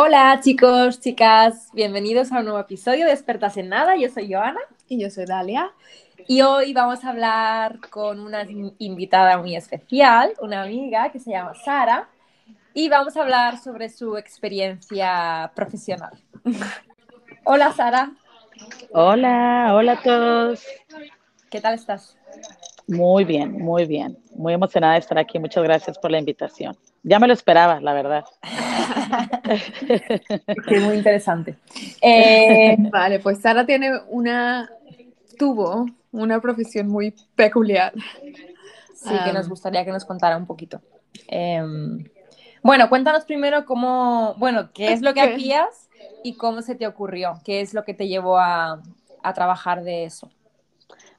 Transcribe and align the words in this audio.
Hola 0.00 0.38
chicos, 0.40 1.00
chicas, 1.00 1.70
bienvenidos 1.72 2.30
a 2.30 2.38
un 2.38 2.44
nuevo 2.44 2.60
episodio 2.60 3.04
de 3.04 3.10
Expertas 3.10 3.56
en 3.56 3.68
Nada. 3.68 3.96
Yo 3.96 4.08
soy 4.08 4.32
Joana. 4.32 4.60
Y 4.86 5.00
yo 5.00 5.10
soy 5.10 5.24
Dalia. 5.24 5.72
Y 6.28 6.42
hoy 6.42 6.72
vamos 6.72 7.04
a 7.04 7.10
hablar 7.10 7.80
con 7.90 8.20
una 8.20 8.46
invitada 8.78 9.38
muy 9.38 9.56
especial, 9.56 10.34
una 10.40 10.62
amiga 10.62 11.10
que 11.10 11.18
se 11.18 11.32
llama 11.32 11.52
Sara, 11.64 12.08
y 12.74 12.88
vamos 12.88 13.16
a 13.16 13.22
hablar 13.22 13.58
sobre 13.58 13.88
su 13.88 14.16
experiencia 14.16 15.50
profesional. 15.56 16.12
hola 17.44 17.72
Sara. 17.72 18.12
Hola, 18.92 19.72
hola 19.74 19.92
a 19.94 20.00
todos. 20.00 20.64
¿Qué 21.50 21.60
tal 21.60 21.74
estás? 21.74 22.16
Muy 22.86 23.24
bien, 23.24 23.50
muy 23.50 23.84
bien. 23.84 24.16
Muy 24.36 24.52
emocionada 24.52 24.92
de 24.92 25.00
estar 25.00 25.18
aquí. 25.18 25.40
Muchas 25.40 25.64
gracias 25.64 25.98
por 25.98 26.12
la 26.12 26.20
invitación. 26.20 26.76
Ya 27.08 27.18
me 27.18 27.26
lo 27.26 27.32
esperaba, 27.32 27.80
la 27.80 27.94
verdad. 27.94 28.24
Qué 30.68 30.80
muy 30.80 30.96
interesante. 30.96 31.56
Eh, 32.00 32.76
vale, 32.78 33.18
pues 33.18 33.40
Sara 33.40 33.64
tiene 33.66 33.92
una, 34.08 34.70
tuvo 35.38 35.86
una 36.12 36.40
profesión 36.40 36.88
muy 36.88 37.14
peculiar. 37.34 37.92
Sí, 38.94 39.14
que 39.24 39.32
nos 39.32 39.48
gustaría 39.48 39.84
que 39.84 39.92
nos 39.92 40.04
contara 40.04 40.36
un 40.36 40.46
poquito. 40.46 40.80
Em, 41.28 42.04
bueno, 42.62 42.88
cuéntanos 42.88 43.24
primero 43.24 43.64
cómo, 43.64 44.34
bueno, 44.38 44.70
qué 44.74 44.92
es 44.92 45.00
lo 45.00 45.14
que 45.14 45.22
hacías 45.22 45.88
y 46.22 46.34
cómo 46.34 46.62
se 46.62 46.74
te 46.74 46.86
ocurrió, 46.86 47.40
qué 47.44 47.60
es 47.60 47.74
lo 47.74 47.84
que 47.84 47.94
te 47.94 48.08
llevó 48.08 48.38
a, 48.38 48.82
a 49.22 49.34
trabajar 49.34 49.82
de 49.82 50.04
eso. 50.04 50.30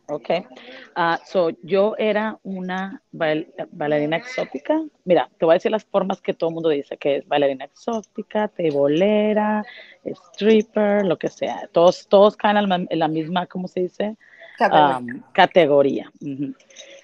Ok. 0.09 0.29
Uh, 0.97 1.17
so, 1.25 1.49
yo 1.61 1.95
era 1.97 2.39
una 2.43 3.01
bailarina 3.11 4.17
exótica. 4.17 4.81
Mira, 5.05 5.29
te 5.37 5.45
voy 5.45 5.53
a 5.53 5.55
decir 5.55 5.71
las 5.71 5.85
formas 5.85 6.21
que 6.21 6.33
todo 6.33 6.49
el 6.49 6.55
mundo 6.55 6.69
dice, 6.69 6.97
que 6.97 7.17
es 7.17 7.27
bailarina 7.27 7.65
exótica, 7.65 8.47
tebolera, 8.47 9.63
stripper, 10.03 11.05
lo 11.05 11.17
que 11.17 11.29
sea. 11.29 11.69
Todos, 11.71 12.07
todos 12.07 12.35
caen 12.35 12.57
en 12.89 12.99
la 12.99 13.07
misma, 13.07 13.45
¿cómo 13.45 13.67
se 13.67 13.81
dice? 13.81 14.17
categoría. 15.31 16.11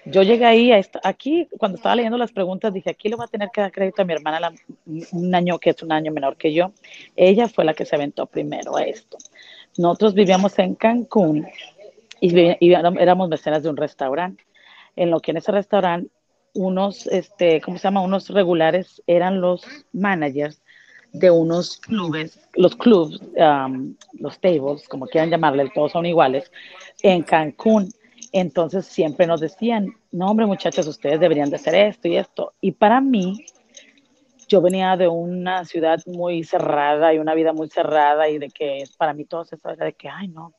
Yo 0.04 0.22
llegué 0.22 0.44
ahí, 0.44 0.72
a 0.72 0.80
aquí, 1.02 1.48
cuando 1.58 1.76
estaba 1.76 1.96
leyendo 1.96 2.18
las 2.18 2.32
preguntas, 2.32 2.72
dije, 2.72 2.90
aquí 2.90 3.08
le 3.08 3.16
voy 3.16 3.24
a 3.24 3.28
tener 3.28 3.48
que 3.52 3.60
dar 3.60 3.72
crédito 3.72 4.02
a 4.02 4.04
mi 4.04 4.12
hermana, 4.12 4.52
un 5.12 5.34
año 5.34 5.58
que 5.58 5.70
es 5.70 5.82
un 5.82 5.90
año 5.90 6.12
menor 6.12 6.36
que 6.36 6.52
yo. 6.52 6.72
Ella 7.16 7.48
fue 7.48 7.64
la 7.64 7.74
que 7.74 7.84
se 7.84 7.96
aventó 7.96 8.26
primero 8.26 8.76
a 8.76 8.82
esto. 8.82 9.16
Nosotros 9.78 10.14
vivíamos 10.14 10.58
en 10.58 10.74
Cancún 10.74 11.46
y, 12.20 12.72
éramos 12.72 13.28
mecenas 13.28 13.62
de 13.62 13.70
un 13.70 13.76
restaurante, 13.76 14.44
en 14.96 15.10
lo 15.10 15.20
que 15.20 15.32
en 15.32 15.38
ese 15.38 15.52
restaurante 15.52 16.10
unos, 16.54 17.06
este, 17.08 17.60
¿cómo 17.60 17.76
se 17.78 17.84
llama? 17.84 18.00
Unos 18.00 18.30
regulares 18.30 19.02
eran 19.06 19.40
los 19.40 19.66
managers 19.92 20.62
de 21.12 21.30
unos 21.30 21.78
clubes, 21.78 22.38
los 22.54 22.74
clubs, 22.76 23.20
um, 23.36 23.94
los 24.18 24.38
tables, 24.40 24.88
como 24.88 25.06
quieran 25.06 25.30
llamarle, 25.30 25.70
todos 25.74 25.92
son 25.92 26.06
iguales, 26.06 26.50
en 27.02 27.22
Cancún. 27.22 27.88
Entonces 28.32 28.86
siempre 28.86 29.26
nos 29.26 29.40
decían, 29.40 29.94
no 30.12 30.30
hombre 30.30 30.46
muchachos, 30.46 30.86
ustedes 30.86 31.20
deberían 31.20 31.50
de 31.50 31.56
hacer 31.56 31.74
esto 31.74 32.08
y 32.08 32.16
esto. 32.16 32.52
Y 32.60 32.72
para 32.72 33.00
mí, 33.00 33.46
yo 34.48 34.60
venía 34.60 34.96
de 34.96 35.08
una 35.08 35.64
ciudad 35.64 35.98
muy 36.06 36.44
cerrada 36.44 37.12
y 37.14 37.18
una 37.18 37.34
vida 37.34 37.52
muy 37.52 37.68
cerrada 37.68 38.28
y 38.28 38.38
de 38.38 38.48
que 38.48 38.84
para 38.98 39.12
mí 39.12 39.24
todo 39.24 39.42
eso 39.42 39.56
era 39.64 39.84
de 39.84 39.92
que, 39.92 40.08
ay 40.08 40.28
no, 40.28 40.52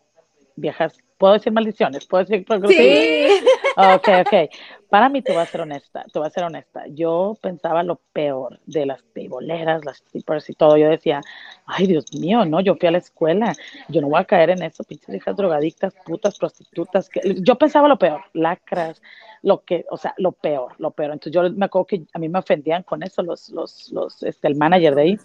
viajar 0.55 0.91
¿Puedo 1.17 1.33
decir 1.33 1.51
maldiciones? 1.51 2.05
¿Puedo 2.05 2.23
decir 2.23 2.45
Sí. 2.69 3.27
Ok, 3.79 4.07
ok. 4.25 4.49
Para 4.89 5.07
mí, 5.07 5.21
te 5.21 5.33
voy 5.33 5.41
a 5.41 5.45
ser 5.45 5.61
honesta, 5.61 6.03
te 6.11 6.17
voy 6.17 6.27
a 6.27 6.31
ser 6.31 6.45
honesta. 6.45 6.85
Yo 6.87 7.37
pensaba 7.41 7.83
lo 7.83 7.97
peor 8.11 8.59
de 8.65 8.87
las 8.87 9.03
teiboleras, 9.13 9.85
las 9.85 9.97
strippers 9.97 10.49
y 10.49 10.53
todo. 10.53 10.77
Yo 10.77 10.89
decía, 10.89 11.21
ay, 11.67 11.85
Dios 11.85 12.05
mío, 12.13 12.43
no, 12.45 12.59
yo 12.61 12.75
fui 12.75 12.87
a 12.87 12.91
la 12.91 12.97
escuela, 12.97 13.53
yo 13.89 14.01
no 14.01 14.07
voy 14.07 14.19
a 14.19 14.25
caer 14.25 14.49
en 14.49 14.63
eso, 14.63 14.83
pinches 14.83 15.13
hijas 15.13 15.35
drogadictas, 15.35 15.93
putas, 16.05 16.39
prostitutas. 16.39 17.09
Yo 17.41 17.55
pensaba 17.55 17.87
lo 17.87 17.99
peor, 17.99 18.21
lacras, 18.33 18.99
lo 19.43 19.63
que, 19.63 19.85
o 19.91 19.97
sea, 19.97 20.15
lo 20.17 20.31
peor, 20.31 20.73
lo 20.79 20.91
peor. 20.91 21.11
Entonces 21.11 21.33
yo 21.33 21.49
me 21.51 21.65
acuerdo 21.65 21.85
que 21.85 22.03
a 22.13 22.19
mí 22.19 22.29
me 22.29 22.39
ofendían 22.39 22.83
con 22.83 23.03
eso 23.03 23.21
los, 23.21 23.49
los, 23.49 23.91
los, 23.91 24.23
este, 24.23 24.47
el 24.47 24.55
manager 24.55 24.95
de 24.95 25.01
ahí. 25.01 25.19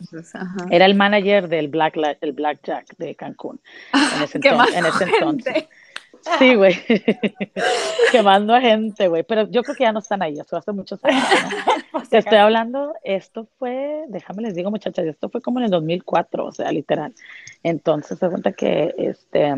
Era 0.71 0.87
el 0.87 0.95
manager 0.95 1.49
del 1.49 1.69
Black, 1.69 1.97
el 2.21 2.33
Blackjack 2.33 2.97
de 2.99 3.15
Cancún. 3.15 3.61
En 3.93 4.23
ese, 4.25 4.39
entonces, 4.39 4.77
en 4.77 4.87
ese 4.87 5.05
entonces. 5.05 5.69
Sí, 6.39 6.55
güey. 6.55 6.75
Quemando 8.13 8.55
a 8.55 8.61
gente, 8.61 9.09
güey. 9.09 9.23
Pero 9.25 9.49
yo 9.51 9.63
creo 9.63 9.77
que 9.77 9.85
ya 9.85 9.93
no 9.93 9.99
están 9.99 10.23
ahí, 10.23 10.39
eso 10.39 10.57
hace 10.57 10.73
muchos 10.73 11.05
años. 11.05 11.23
Te 12.11 12.19
estoy 12.19 12.39
hablando, 12.39 12.95
esto 13.03 13.49
fue, 13.59 14.05
déjame 14.09 14.43
les 14.43 14.55
digo, 14.55 14.71
muchachas, 14.71 15.07
esto 15.07 15.31
fue 15.31 15.41
como 15.41 15.59
en 15.59 15.67
el 15.67 15.71
2004, 15.71 16.45
o 16.45 16.53
sea, 16.53 16.71
literal. 16.71 17.15
Entonces 17.63 18.19
se 18.19 18.29
cuenta 18.29 18.53
que, 18.53 18.95
este, 18.99 19.55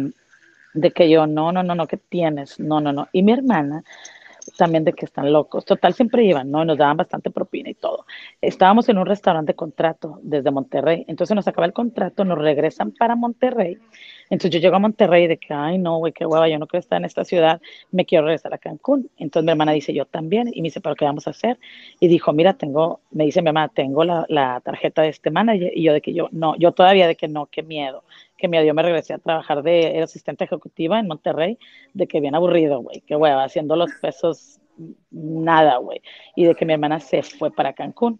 de 0.75 0.91
que 0.93 1.11
yo, 1.11 1.27
no, 1.27 1.53
no, 1.53 1.63
no, 1.63 1.75
no, 1.75 1.87
¿qué 1.87 1.97
tienes? 1.97 2.59
No, 2.61 2.81
no, 2.81 2.93
no. 2.93 3.09
Y 3.13 3.23
mi 3.23 3.33
hermana, 3.33 3.83
también 4.57 4.85
de 4.85 4.93
que 4.93 5.07
están 5.07 5.33
locos. 5.33 5.65
Total, 5.65 5.95
siempre 5.95 6.25
iban, 6.25 6.51
¿no? 6.51 6.65
Nos 6.65 6.79
daban 6.79 6.97
bastante 6.97 7.31
propina 7.31 7.71
y 7.71 7.75
todo. 7.75 8.07
Estábamos 8.41 8.89
en 8.89 8.99
un 8.99 9.07
restaurante 9.07 9.53
de 9.53 9.57
contrato 9.57 10.21
desde 10.23 10.51
Monterrey. 10.51 11.05
Entonces 11.09 11.35
nos 11.35 11.49
acaba 11.49 11.67
el 11.67 11.73
contrato, 11.73 12.25
nos 12.25 12.39
regresan 12.39 12.93
para 12.93 13.17
Monterrey. 13.17 13.79
Entonces 14.31 14.51
yo 14.51 14.59
llego 14.61 14.77
a 14.77 14.79
Monterrey 14.79 15.27
de 15.27 15.39
que, 15.39 15.53
ay, 15.53 15.79
no, 15.79 15.99
güey, 15.99 16.13
qué 16.13 16.27
hueva, 16.27 16.49
yo 16.49 16.59
no 16.59 16.67
quiero 16.67 16.81
estar 16.81 16.99
en 16.99 17.05
esta 17.05 17.25
ciudad, 17.25 17.61
me 17.91 18.05
quiero 18.05 18.25
regresar 18.25 18.53
a 18.55 18.59
Cancún. 18.59 19.11
Entonces 19.19 19.45
mi 19.45 19.53
hermana 19.53 19.73
dice, 19.73 19.93
yo 19.93 20.07
también. 20.07 20.51
Y 20.53 20.63
me 20.63 20.67
dice, 20.67 20.81
¿pero 20.81 20.95
qué 20.97 21.05
vamos 21.05 21.27
a 21.27 21.31
hacer? 21.31 21.59
Y 22.01 22.09
dijo, 22.09 22.33
mira, 22.33 22.55
tengo, 22.55 23.01
me 23.11 23.25
dice 23.25 23.43
mi 23.43 23.47
mamá, 23.47 23.69
tengo 23.69 24.05
la, 24.05 24.25
la 24.29 24.61
tarjeta 24.65 25.03
de 25.03 25.09
este 25.09 25.31
manager. 25.31 25.73
Y 25.75 25.83
yo 25.83 25.93
de 25.93 26.01
que 26.01 26.13
yo, 26.15 26.29
no, 26.33 26.57
yo 26.57 26.73
todavía 26.73 27.07
de 27.07 27.17
que 27.17 27.29
no, 27.29 27.47
qué 27.47 27.63
miedo 27.63 28.05
que 28.37 28.49
me 28.49 28.63
dio, 28.63 28.75
me 28.75 28.83
regresé 28.83 29.15
a 29.15 29.19
trabajar 29.19 29.63
de 29.63 30.03
asistente 30.03 30.45
ejecutiva 30.45 30.99
en 30.99 31.07
Monterrey, 31.07 31.59
de 31.93 32.07
que 32.07 32.21
bien 32.21 32.35
aburrido, 32.35 32.81
güey, 32.81 33.01
que 33.01 33.17
hueva, 33.17 33.45
haciendo 33.45 33.77
los 33.77 33.93
pesos, 34.03 34.61
nada, 35.11 35.79
güey, 35.79 36.03
y 36.35 36.45
de 36.45 36.55
que 36.55 36.65
mi 36.65 36.73
hermana 36.73 37.01
se 37.01 37.23
fue 37.23 37.51
para 37.51 37.73
Cancún. 37.73 38.19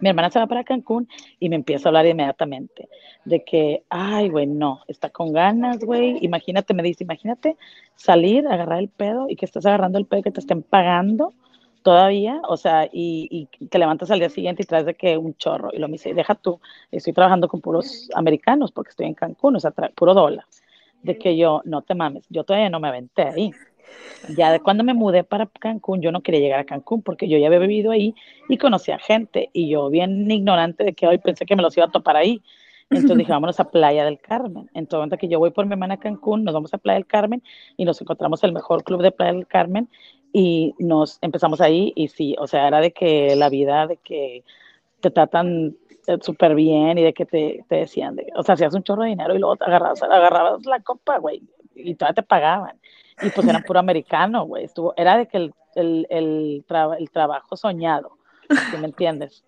Mi 0.00 0.08
hermana 0.08 0.30
se 0.30 0.38
va 0.38 0.46
para 0.46 0.64
Cancún 0.64 1.08
y 1.38 1.48
me 1.48 1.56
empieza 1.56 1.88
a 1.88 1.90
hablar 1.90 2.06
inmediatamente 2.06 2.88
de 3.24 3.44
que, 3.44 3.84
ay, 3.88 4.28
güey, 4.28 4.46
no, 4.46 4.80
está 4.88 5.10
con 5.10 5.32
ganas, 5.32 5.78
güey. 5.78 6.18
Imagínate, 6.22 6.74
me 6.74 6.82
dice, 6.82 7.04
imagínate 7.04 7.56
salir, 7.96 8.46
agarrar 8.46 8.78
el 8.80 8.88
pedo 8.88 9.26
y 9.28 9.36
que 9.36 9.46
estás 9.46 9.66
agarrando 9.66 9.98
el 9.98 10.06
pedo 10.06 10.22
que 10.22 10.30
te 10.30 10.40
estén 10.40 10.62
pagando 10.62 11.32
todavía, 11.84 12.40
o 12.48 12.56
sea, 12.56 12.86
y, 12.86 13.48
y, 13.60 13.66
te 13.66 13.78
levantas 13.78 14.10
al 14.10 14.18
día 14.18 14.30
siguiente 14.30 14.62
y 14.62 14.66
traes 14.66 14.86
de 14.86 14.94
que 14.94 15.18
un 15.18 15.36
chorro. 15.36 15.68
Y 15.72 15.78
lo 15.78 15.86
me 15.86 15.92
dice, 15.92 16.14
deja 16.14 16.34
tú, 16.34 16.58
estoy 16.90 17.12
trabajando 17.12 17.46
con 17.46 17.60
puros 17.60 18.08
americanos 18.14 18.72
porque 18.72 18.90
estoy 18.90 19.06
en 19.06 19.14
Cancún, 19.14 19.56
o 19.56 19.60
sea, 19.60 19.70
puro 19.70 20.14
dólar. 20.14 20.46
De 21.02 21.18
que 21.18 21.36
yo, 21.36 21.60
no 21.66 21.82
te 21.82 21.94
mames, 21.94 22.24
yo 22.30 22.44
todavía 22.44 22.70
no 22.70 22.80
me 22.80 22.88
aventé 22.88 23.22
ahí. 23.22 23.52
Ya 24.36 24.52
de 24.52 24.60
cuando 24.60 24.84
me 24.84 24.94
mudé 24.94 25.24
para 25.24 25.46
Cancún, 25.46 26.00
yo 26.00 26.12
no 26.12 26.22
quería 26.22 26.40
llegar 26.40 26.60
a 26.60 26.64
Cancún 26.64 27.02
porque 27.02 27.28
yo 27.28 27.38
ya 27.38 27.46
había 27.48 27.58
vivido 27.58 27.90
ahí 27.90 28.14
y 28.48 28.58
conocía 28.58 28.98
gente. 28.98 29.50
Y 29.52 29.68
yo, 29.68 29.90
bien 29.90 30.30
ignorante 30.30 30.84
de 30.84 30.94
que 30.94 31.06
hoy 31.06 31.18
pensé 31.18 31.46
que 31.46 31.56
me 31.56 31.62
los 31.62 31.76
iba 31.76 31.86
a 31.86 31.90
topar 31.90 32.16
ahí. 32.16 32.42
Entonces 32.90 33.18
dije, 33.18 33.32
vámonos 33.32 33.58
a 33.60 33.70
Playa 33.70 34.04
del 34.04 34.18
Carmen. 34.18 34.70
Entonces, 34.74 35.18
que 35.18 35.28
yo 35.28 35.38
voy 35.38 35.50
por 35.50 35.66
mi 35.66 35.72
hermana 35.72 35.94
a 35.94 35.98
Cancún, 36.00 36.44
nos 36.44 36.54
vamos 36.54 36.72
a 36.74 36.78
Playa 36.78 36.96
del 36.96 37.06
Carmen 37.06 37.42
y 37.76 37.84
nos 37.84 38.00
encontramos 38.00 38.42
el 38.44 38.52
mejor 38.52 38.84
club 38.84 39.02
de 39.02 39.10
Playa 39.10 39.32
del 39.32 39.46
Carmen 39.46 39.88
y 40.32 40.74
nos 40.78 41.18
empezamos 41.22 41.60
ahí 41.60 41.92
y 41.94 42.08
sí, 42.08 42.34
o 42.38 42.46
sea, 42.48 42.66
era 42.66 42.80
de 42.80 42.92
que 42.92 43.36
la 43.36 43.48
vida, 43.48 43.86
de 43.86 43.98
que 43.98 44.42
te 45.00 45.10
tratan 45.10 45.76
eh, 46.08 46.18
súper 46.20 46.56
bien 46.56 46.98
y 46.98 47.02
de 47.02 47.14
que 47.14 47.24
te, 47.24 47.64
te 47.68 47.76
decían, 47.76 48.16
de, 48.16 48.26
o 48.34 48.42
sea, 48.42 48.54
hacías 48.54 48.74
un 48.74 48.82
chorro 48.82 49.04
de 49.04 49.10
dinero 49.10 49.34
y 49.34 49.38
luego 49.38 49.56
te 49.56 49.64
agarrabas, 49.64 50.02
agarrabas 50.02 50.66
la 50.66 50.80
copa, 50.80 51.18
güey, 51.18 51.40
y 51.74 51.94
todavía 51.94 52.14
te 52.14 52.22
pagaban. 52.22 52.78
Y 53.22 53.30
pues 53.30 53.46
eran 53.46 53.62
puro 53.62 53.78
americano, 53.78 54.44
güey, 54.44 54.64
estuvo, 54.64 54.92
era 54.96 55.16
de 55.16 55.26
que 55.28 55.36
el, 55.36 55.54
el, 55.76 56.06
el, 56.10 56.64
el 56.98 57.10
trabajo 57.10 57.56
soñado, 57.56 58.18
me 58.78 58.86
entiendes? 58.86 59.44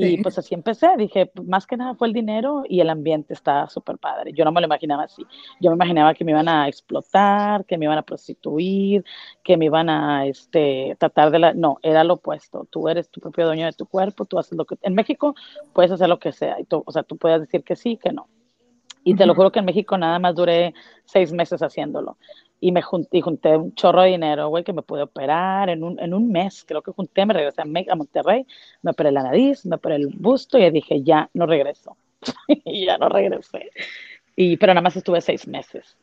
Y 0.00 0.22
pues 0.22 0.38
así 0.38 0.54
empecé, 0.54 0.96
dije, 0.96 1.32
más 1.44 1.66
que 1.66 1.76
nada 1.76 1.94
fue 1.94 2.06
el 2.06 2.14
dinero 2.14 2.62
y 2.68 2.78
el 2.78 2.88
ambiente 2.88 3.34
está 3.34 3.66
súper 3.68 3.98
padre. 3.98 4.32
Yo 4.32 4.44
no 4.44 4.52
me 4.52 4.60
lo 4.60 4.66
imaginaba 4.66 5.02
así. 5.02 5.26
Yo 5.60 5.70
me 5.70 5.74
imaginaba 5.74 6.14
que 6.14 6.24
me 6.24 6.30
iban 6.30 6.48
a 6.48 6.68
explotar, 6.68 7.64
que 7.64 7.76
me 7.76 7.86
iban 7.86 7.98
a 7.98 8.02
prostituir, 8.02 9.04
que 9.42 9.56
me 9.56 9.64
iban 9.64 9.90
a 9.90 10.24
este, 10.26 10.94
tratar 11.00 11.32
de 11.32 11.40
la... 11.40 11.52
No, 11.52 11.78
era 11.82 12.04
lo 12.04 12.14
opuesto. 12.14 12.68
Tú 12.70 12.88
eres 12.88 13.10
tu 13.10 13.20
propio 13.20 13.46
dueño 13.46 13.66
de 13.66 13.72
tu 13.72 13.86
cuerpo, 13.86 14.24
tú 14.24 14.38
haces 14.38 14.56
lo 14.56 14.66
que... 14.66 14.76
En 14.82 14.94
México 14.94 15.34
puedes 15.72 15.90
hacer 15.90 16.08
lo 16.08 16.20
que 16.20 16.30
sea, 16.30 16.60
y 16.60 16.64
tú, 16.64 16.80
o 16.86 16.92
sea, 16.92 17.02
tú 17.02 17.16
puedes 17.16 17.40
decir 17.40 17.64
que 17.64 17.74
sí, 17.74 17.96
que 17.96 18.12
no. 18.12 18.28
Y 19.08 19.14
te 19.14 19.24
lo 19.24 19.34
juro 19.34 19.50
que 19.50 19.60
en 19.60 19.64
México 19.64 19.96
nada 19.96 20.18
más 20.18 20.34
duré 20.34 20.74
seis 21.06 21.32
meses 21.32 21.62
haciéndolo 21.62 22.18
y 22.60 22.72
me 22.72 22.82
junté, 22.82 23.22
junté 23.22 23.56
un 23.56 23.74
chorro 23.74 24.02
de 24.02 24.10
dinero, 24.10 24.48
güey, 24.50 24.64
que 24.64 24.74
me 24.74 24.82
pude 24.82 25.00
operar 25.00 25.70
en 25.70 25.82
un, 25.82 25.98
en 25.98 26.12
un 26.12 26.30
mes, 26.30 26.62
creo 26.68 26.82
que 26.82 26.92
junté, 26.92 27.24
me 27.24 27.32
regresé 27.32 27.62
a, 27.62 27.94
Monterrey, 27.94 28.44
me 28.82 28.90
operé 28.90 29.10
la 29.10 29.22
nariz, 29.22 29.64
me 29.64 29.76
operé 29.76 29.94
el 29.94 30.08
busto 30.08 30.58
y 30.58 30.70
dije, 30.70 31.02
ya 31.02 31.30
no 31.32 31.46
regreso, 31.46 31.96
y 32.48 32.84
ya 32.84 32.98
no 32.98 33.08
regresé. 33.08 33.70
Y, 34.36 34.58
pero 34.58 34.74
nada 34.74 34.82
más 34.82 34.96
estuve 34.96 35.22
seis 35.22 35.48
meses 35.48 35.96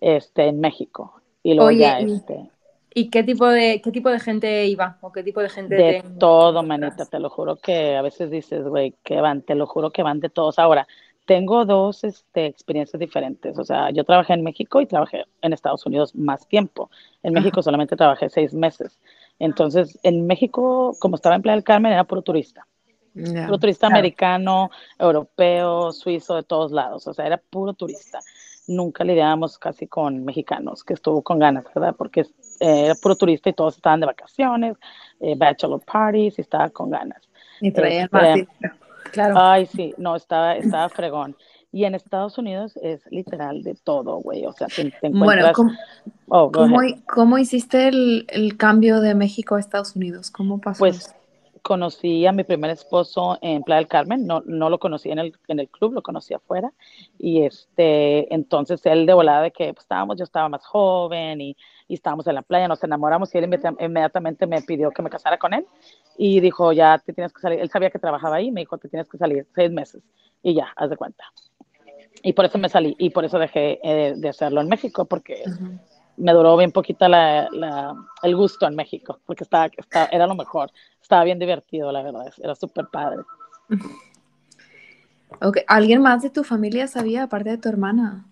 este, 0.00 0.48
en 0.48 0.58
México. 0.58 1.22
Y 1.44 1.54
luego 1.54 1.70
ya, 1.70 2.00
este... 2.00 2.50
¿Y 2.92 3.10
qué 3.10 3.22
tipo 3.22 3.46
de 3.46 3.80
qué 3.80 3.92
tipo 3.92 4.08
de 4.08 4.18
gente 4.18 4.66
iba 4.66 4.98
o 5.02 5.12
qué 5.12 5.22
tipo 5.22 5.40
de 5.40 5.48
gente 5.48 5.76
de 5.76 6.02
todo, 6.18 6.64
manita, 6.64 7.06
te 7.06 7.20
lo 7.20 7.30
juro 7.30 7.54
que 7.54 7.94
a 7.94 8.02
veces 8.02 8.28
dices, 8.28 8.66
güey, 8.66 8.94
que 9.04 9.20
van, 9.20 9.42
te 9.42 9.54
lo 9.54 9.66
juro 9.66 9.90
que 9.90 10.02
van 10.02 10.18
de 10.18 10.30
todos. 10.30 10.58
Ahora, 10.58 10.88
tengo 11.28 11.66
dos 11.66 12.04
este, 12.04 12.46
experiencias 12.46 12.98
diferentes. 12.98 13.58
O 13.58 13.62
sea, 13.62 13.90
yo 13.90 14.02
trabajé 14.02 14.32
en 14.32 14.42
México 14.42 14.80
y 14.80 14.86
trabajé 14.86 15.26
en 15.42 15.52
Estados 15.52 15.84
Unidos 15.84 16.14
más 16.14 16.48
tiempo. 16.48 16.90
En 17.22 17.34
México 17.34 17.62
solamente 17.62 17.96
trabajé 17.96 18.30
seis 18.30 18.54
meses. 18.54 18.98
Entonces, 19.38 19.98
en 20.02 20.26
México, 20.26 20.96
como 20.98 21.16
estaba 21.16 21.36
en 21.36 21.42
Playa 21.42 21.56
del 21.56 21.64
Carmen, 21.64 21.92
era 21.92 22.04
puro 22.04 22.22
turista. 22.22 22.66
Puro 23.12 23.58
turista 23.58 23.88
americano, 23.88 24.70
europeo, 24.98 25.92
suizo, 25.92 26.34
de 26.34 26.44
todos 26.44 26.72
lados. 26.72 27.06
O 27.06 27.12
sea, 27.12 27.26
era 27.26 27.36
puro 27.36 27.74
turista. 27.74 28.20
Nunca 28.66 29.04
lidiábamos 29.04 29.58
casi 29.58 29.86
con 29.86 30.24
mexicanos, 30.24 30.82
que 30.82 30.94
estuvo 30.94 31.20
con 31.20 31.38
ganas, 31.38 31.66
¿verdad? 31.74 31.94
Porque 31.94 32.22
eh, 32.60 32.84
era 32.86 32.94
puro 32.94 33.16
turista 33.16 33.50
y 33.50 33.52
todos 33.52 33.76
estaban 33.76 34.00
de 34.00 34.06
vacaciones, 34.06 34.78
eh, 35.20 35.34
bachelor 35.36 35.82
parties 35.84 36.38
y 36.38 36.40
estaba 36.40 36.70
con 36.70 36.88
ganas. 36.88 37.28
Y 37.60 37.70
traía 37.70 38.04
este, 38.04 38.48
Claro. 39.12 39.34
Ay, 39.38 39.66
sí, 39.66 39.94
no, 39.98 40.16
estaba, 40.16 40.56
estaba 40.56 40.88
fregón. 40.88 41.36
Y 41.70 41.84
en 41.84 41.94
Estados 41.94 42.38
Unidos 42.38 42.78
es 42.82 43.02
literal 43.10 43.62
de 43.62 43.74
todo, 43.74 44.16
güey. 44.16 44.46
O 44.46 44.52
sea, 44.52 44.68
te, 44.68 44.82
encuentras... 45.02 45.56
Bueno, 45.56 45.76
oh, 46.28 46.50
¿cómo, 47.06 47.38
hiciste 47.38 47.88
el, 47.88 48.26
el, 48.28 48.56
cambio 48.56 49.00
de 49.00 49.14
México 49.14 49.56
a 49.56 49.60
Estados 49.60 49.94
Unidos? 49.94 50.30
¿Cómo 50.30 50.60
pasó? 50.60 50.78
Pues 50.78 51.14
conocí 51.68 52.26
a 52.26 52.32
mi 52.32 52.44
primer 52.44 52.70
esposo 52.70 53.38
en 53.42 53.62
Playa 53.62 53.80
del 53.80 53.88
Carmen, 53.88 54.26
no, 54.26 54.42
no 54.46 54.70
lo 54.70 54.78
conocí 54.78 55.10
en 55.10 55.18
el, 55.18 55.34
en 55.48 55.60
el 55.60 55.68
club, 55.68 55.92
lo 55.92 56.02
conocí 56.02 56.32
afuera. 56.32 56.72
Y 57.18 57.42
este, 57.42 58.32
entonces 58.32 58.84
él 58.86 59.04
de 59.04 59.12
volada 59.12 59.42
de 59.42 59.50
que 59.50 59.74
pues, 59.74 59.84
estábamos, 59.84 60.16
yo 60.16 60.24
estaba 60.24 60.48
más 60.48 60.64
joven 60.64 61.42
y, 61.42 61.56
y 61.88 61.94
estábamos 61.94 62.26
en 62.26 62.34
la 62.34 62.42
playa, 62.42 62.68
nos 62.68 62.84
enamoramos 62.84 63.34
y 63.34 63.38
él 63.38 63.44
inmediatamente 63.80 64.46
me 64.46 64.60
pidió 64.62 64.90
que 64.90 65.02
me 65.02 65.10
casara 65.10 65.38
con 65.38 65.54
él 65.54 65.66
y 66.18 66.40
dijo, 66.40 66.72
ya 66.72 66.98
te 66.98 67.14
tienes 67.14 67.32
que 67.32 67.40
salir. 67.40 67.60
Él 67.60 67.70
sabía 67.70 67.90
que 67.90 67.98
trabajaba 67.98 68.36
ahí, 68.36 68.50
me 68.50 68.60
dijo, 68.60 68.76
te 68.76 68.88
tienes 68.88 69.08
que 69.08 69.16
salir 69.16 69.46
seis 69.54 69.72
meses. 69.72 70.02
Y 70.42 70.54
ya, 70.54 70.68
haz 70.76 70.90
de 70.90 70.96
cuenta. 70.96 71.24
Y 72.22 72.34
por 72.34 72.44
eso 72.44 72.58
me 72.58 72.68
salí 72.68 72.94
y 72.98 73.10
por 73.10 73.24
eso 73.24 73.38
dejé 73.38 73.80
eh, 73.82 74.14
de 74.16 74.28
hacerlo 74.28 74.60
en 74.60 74.68
México, 74.68 75.06
porque 75.06 75.42
me 76.16 76.32
duró 76.32 76.56
bien 76.56 76.72
poquita 76.72 77.08
la, 77.08 77.48
la, 77.50 77.94
el 78.22 78.36
gusto 78.36 78.66
en 78.66 78.76
México, 78.76 79.20
porque 79.24 79.44
estaba, 79.44 79.66
estaba, 79.76 80.06
era 80.06 80.26
lo 80.26 80.34
mejor. 80.34 80.70
Estaba 81.00 81.24
bien 81.24 81.38
divertido, 81.38 81.90
la 81.90 82.02
verdad, 82.02 82.26
era 82.42 82.54
súper 82.54 82.86
padre. 82.88 83.22
Okay. 85.40 85.62
¿Alguien 85.66 86.02
más 86.02 86.22
de 86.22 86.30
tu 86.30 86.42
familia 86.42 86.86
sabía, 86.88 87.24
aparte 87.24 87.50
de 87.50 87.58
tu 87.58 87.68
hermana? 87.68 88.26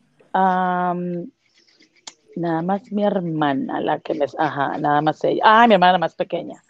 Nada 2.37 2.63
más 2.63 2.93
mi 2.93 3.05
hermana, 3.05 3.81
la 3.81 3.99
que 3.99 4.15
les, 4.15 4.39
ajá, 4.39 4.79
nada 4.79 5.01
más 5.01 5.23
ella. 5.25 5.43
Ah, 5.45 5.67
mi 5.67 5.75
hermana 5.75 5.93
la 5.93 5.99
más 5.99 6.15
pequeña 6.15 6.63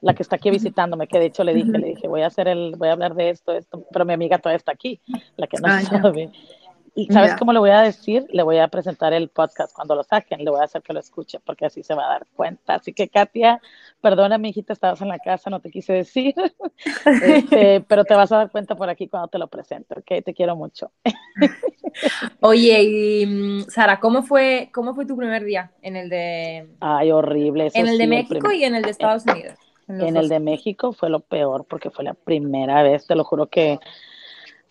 la 0.00 0.14
que 0.14 0.22
está 0.22 0.36
aquí 0.36 0.50
visitándome, 0.50 1.08
que 1.08 1.18
de 1.18 1.26
hecho 1.26 1.42
le 1.42 1.54
dije, 1.54 1.72
le 1.72 1.88
dije, 1.88 2.08
voy 2.08 2.22
a 2.22 2.26
hacer 2.26 2.48
el, 2.48 2.76
voy 2.76 2.88
a 2.88 2.92
hablar 2.92 3.14
de 3.14 3.30
esto, 3.30 3.52
esto, 3.52 3.84
pero 3.92 4.04
mi 4.04 4.12
amiga 4.12 4.38
todavía 4.38 4.58
está 4.58 4.72
aquí, 4.72 5.00
la 5.36 5.46
que 5.46 5.56
no 5.58 5.68
ah, 5.68 5.80
sabe. 5.82 6.30
Y 6.98 7.12
¿sabes 7.12 7.36
cómo 7.36 7.52
le 7.52 7.58
voy 7.58 7.68
a 7.68 7.82
decir? 7.82 8.26
Le 8.30 8.42
voy 8.42 8.56
a 8.56 8.68
presentar 8.68 9.12
el 9.12 9.28
podcast 9.28 9.70
cuando 9.74 9.94
lo 9.94 10.02
saquen, 10.02 10.42
le 10.42 10.50
voy 10.50 10.60
a 10.60 10.64
hacer 10.64 10.80
que 10.80 10.94
lo 10.94 11.00
escuche, 11.00 11.38
porque 11.44 11.66
así 11.66 11.82
se 11.82 11.94
va 11.94 12.06
a 12.06 12.08
dar 12.08 12.26
cuenta. 12.34 12.76
Así 12.76 12.94
que, 12.94 13.10
Katia, 13.10 13.60
perdona, 14.00 14.38
mi 14.38 14.48
hijita, 14.48 14.72
estabas 14.72 15.02
en 15.02 15.08
la 15.08 15.18
casa, 15.18 15.50
no 15.50 15.60
te 15.60 15.70
quise 15.70 15.92
decir, 15.92 16.34
este, 17.22 17.82
pero 17.82 18.06
te 18.06 18.14
vas 18.14 18.32
a 18.32 18.38
dar 18.38 18.50
cuenta 18.50 18.76
por 18.76 18.88
aquí 18.88 19.08
cuando 19.08 19.28
te 19.28 19.38
lo 19.38 19.46
presento, 19.48 19.94
¿ok? 19.98 20.24
Te 20.24 20.32
quiero 20.32 20.56
mucho. 20.56 20.90
Oye, 22.40 22.82
y 22.82 23.26
mm, 23.26 23.60
Sara, 23.68 24.00
¿cómo 24.00 24.22
fue, 24.22 24.70
¿cómo 24.72 24.94
fue 24.94 25.04
tu 25.04 25.18
primer 25.18 25.44
día 25.44 25.72
en 25.82 25.96
el 25.96 26.08
de... 26.08 26.66
Ay, 26.80 27.12
horrible. 27.12 27.70
en 27.74 27.88
el 27.88 27.98
de 27.98 28.06
México 28.06 28.50
y 28.52 28.64
en 28.64 28.74
el 28.74 28.82
de 28.82 28.90
Estados 28.90 29.24
Unidos. 29.26 29.58
En, 29.86 30.16
el 30.16 30.30
de 30.30 30.40
México 30.40 30.94
fue 30.94 31.10
lo 31.10 31.20
peor 31.20 31.66
porque 31.68 31.90
fue 31.90 32.04
la 32.04 32.14
primera 32.14 32.82
vez, 32.82 33.06
te 33.06 33.14
lo 33.14 33.22
juro 33.22 33.48
que 33.48 33.78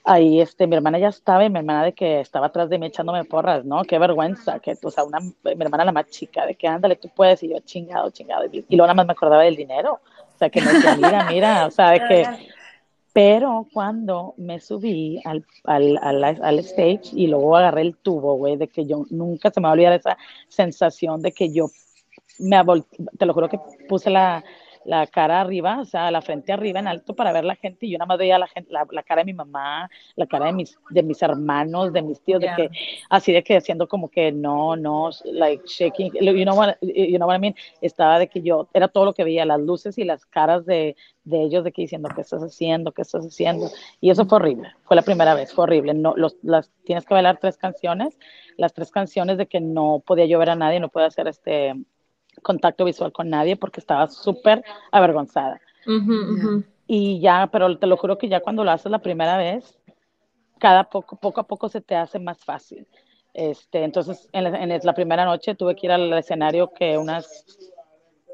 ahí 0.05 0.39
este, 0.39 0.67
mi 0.67 0.75
hermana 0.75 0.99
ya 0.99 1.09
estaba 1.09 1.43
y 1.43 1.49
mi 1.49 1.59
hermana 1.59 1.83
de 1.83 1.93
que 1.93 2.19
estaba 2.19 2.47
atrás 2.47 2.69
de 2.69 2.77
mí 2.77 2.85
echándome 2.85 3.23
porras, 3.25 3.65
¿no? 3.65 3.83
Qué 3.83 3.97
vergüenza, 3.97 4.59
que, 4.59 4.77
o 4.81 4.91
sea, 4.91 5.03
una, 5.03 5.19
mi 5.19 5.33
hermana 5.43 5.85
la 5.85 5.91
más 5.91 6.07
chica, 6.07 6.45
de 6.45 6.55
que 6.55 6.67
ándale, 6.67 6.95
tú 6.95 7.09
puedes, 7.09 7.41
y 7.43 7.49
yo 7.49 7.59
chingado, 7.59 8.11
chingado, 8.11 8.45
y, 8.45 8.63
luego 8.69 8.83
nada 8.83 8.93
más 8.93 9.07
me 9.07 9.13
acordaba 9.13 9.43
del 9.43 9.55
dinero, 9.55 9.99
o 10.33 10.37
sea, 10.37 10.49
que 10.49 10.61
me 10.61 10.71
decía, 10.71 10.95
mira, 10.95 11.25
mira, 11.29 11.65
o 11.65 11.71
sea, 11.71 11.91
de 11.91 11.99
que, 12.07 12.25
pero 13.13 13.67
cuando 13.73 14.35
me 14.37 14.59
subí 14.59 15.21
al, 15.25 15.45
al, 15.63 15.97
al, 16.01 16.23
al 16.23 16.59
stage 16.59 17.11
y 17.13 17.27
luego 17.27 17.55
agarré 17.55 17.81
el 17.81 17.97
tubo, 17.97 18.35
güey, 18.35 18.57
de 18.57 18.67
que 18.67 18.85
yo 18.85 19.05
nunca 19.09 19.49
se 19.49 19.59
me 19.59 19.65
va 19.65 19.69
a 19.69 19.73
olvidar 19.73 19.93
esa 19.93 20.17
sensación 20.47 21.21
de 21.21 21.31
que 21.31 21.51
yo 21.51 21.67
me, 22.39 22.61
te 23.17 23.25
lo 23.25 23.33
juro 23.33 23.49
que 23.49 23.59
puse 23.87 24.09
la, 24.09 24.43
la 24.85 25.07
cara 25.07 25.41
arriba, 25.41 25.79
o 25.81 25.85
sea, 25.85 26.11
la 26.11 26.21
frente 26.21 26.53
arriba 26.53 26.79
en 26.79 26.87
alto 26.87 27.15
para 27.15 27.33
ver 27.33 27.43
la 27.43 27.55
gente 27.55 27.87
y 27.87 27.91
yo 27.91 27.97
nada 27.97 28.07
más 28.07 28.17
veía 28.19 28.37
la, 28.37 28.47
gente, 28.47 28.71
la, 28.71 29.03
cara 29.03 29.21
de 29.21 29.25
mi 29.25 29.33
mamá, 29.33 29.89
la 30.15 30.27
cara 30.27 30.45
de 30.45 30.53
mis, 30.53 30.77
de 30.91 31.03
mis 31.03 31.21
hermanos, 31.21 31.91
de 31.91 32.03
mis 32.03 32.21
tíos, 32.21 32.39
de 32.39 32.49
que 32.55 32.69
así 33.09 33.33
de 33.33 33.43
que 33.43 33.57
haciendo 33.57 33.87
como 33.87 34.09
que 34.09 34.31
no, 34.31 34.75
no, 34.75 35.09
like 35.25 35.63
shaking, 35.65 36.13
you 36.13 36.43
know 36.43 36.55
what, 36.55 36.75
you 36.81 37.17
know 37.17 37.27
what 37.27 37.35
I 37.35 37.39
mean, 37.39 37.55
estaba 37.81 38.19
de 38.19 38.27
que 38.27 38.41
yo, 38.41 38.69
era 38.73 38.87
todo 38.87 39.05
lo 39.05 39.13
que 39.13 39.23
veía, 39.23 39.43
las 39.45 39.59
luces 39.59 39.97
y 39.97 40.03
las 40.03 40.25
caras 40.25 40.65
de, 40.65 40.95
de 41.23 41.41
ellos 41.41 41.63
de 41.63 41.71
que 41.71 41.81
diciendo, 41.81 42.09
¿qué 42.13 42.21
estás 42.21 42.43
haciendo? 42.43 42.91
¿Qué 42.91 43.01
estás 43.01 43.25
haciendo? 43.25 43.69
Y 43.99 44.11
eso 44.11 44.25
fue 44.25 44.37
horrible, 44.37 44.71
fue 44.83 44.95
la 44.95 45.01
primera 45.01 45.33
vez, 45.33 45.51
fue 45.51 45.63
horrible, 45.63 45.95
no, 45.95 46.13
los, 46.15 46.37
las, 46.43 46.71
tienes 46.83 47.05
que 47.05 47.15
bailar 47.15 47.39
tres 47.41 47.57
canciones, 47.57 48.19
las 48.57 48.73
tres 48.73 48.91
canciones 48.91 49.39
de 49.39 49.47
que 49.47 49.59
no 49.59 50.03
podía 50.05 50.27
yo 50.27 50.37
ver 50.37 50.51
a 50.51 50.55
nadie, 50.55 50.79
no 50.79 50.89
podía 50.89 51.07
hacer 51.07 51.27
este 51.27 51.73
contacto 52.41 52.85
visual 52.85 53.11
con 53.11 53.29
nadie 53.29 53.55
porque 53.55 53.79
estaba 53.79 54.07
súper 54.07 54.63
avergonzada. 54.91 55.59
Y 56.87 57.19
ya, 57.19 57.49
pero 57.51 57.77
te 57.77 57.87
lo 57.87 57.97
juro 57.97 58.17
que 58.17 58.29
ya 58.29 58.41
cuando 58.41 58.63
lo 58.63 58.71
haces 58.71 58.91
la 58.91 58.99
primera 58.99 59.37
vez, 59.37 59.77
cada 60.59 60.85
poco, 60.85 61.15
poco 61.15 61.41
a 61.41 61.47
poco 61.47 61.69
se 61.69 61.81
te 61.81 61.95
hace 61.95 62.19
más 62.19 62.43
fácil. 62.43 62.87
Este, 63.33 63.83
entonces, 63.83 64.29
en 64.31 64.43
la, 64.45 64.63
en 64.63 64.79
la 64.81 64.93
primera 64.93 65.25
noche 65.25 65.55
tuve 65.55 65.75
que 65.75 65.87
ir 65.87 65.91
al 65.91 66.13
escenario 66.13 66.71
que 66.71 66.97
unas 66.97 67.45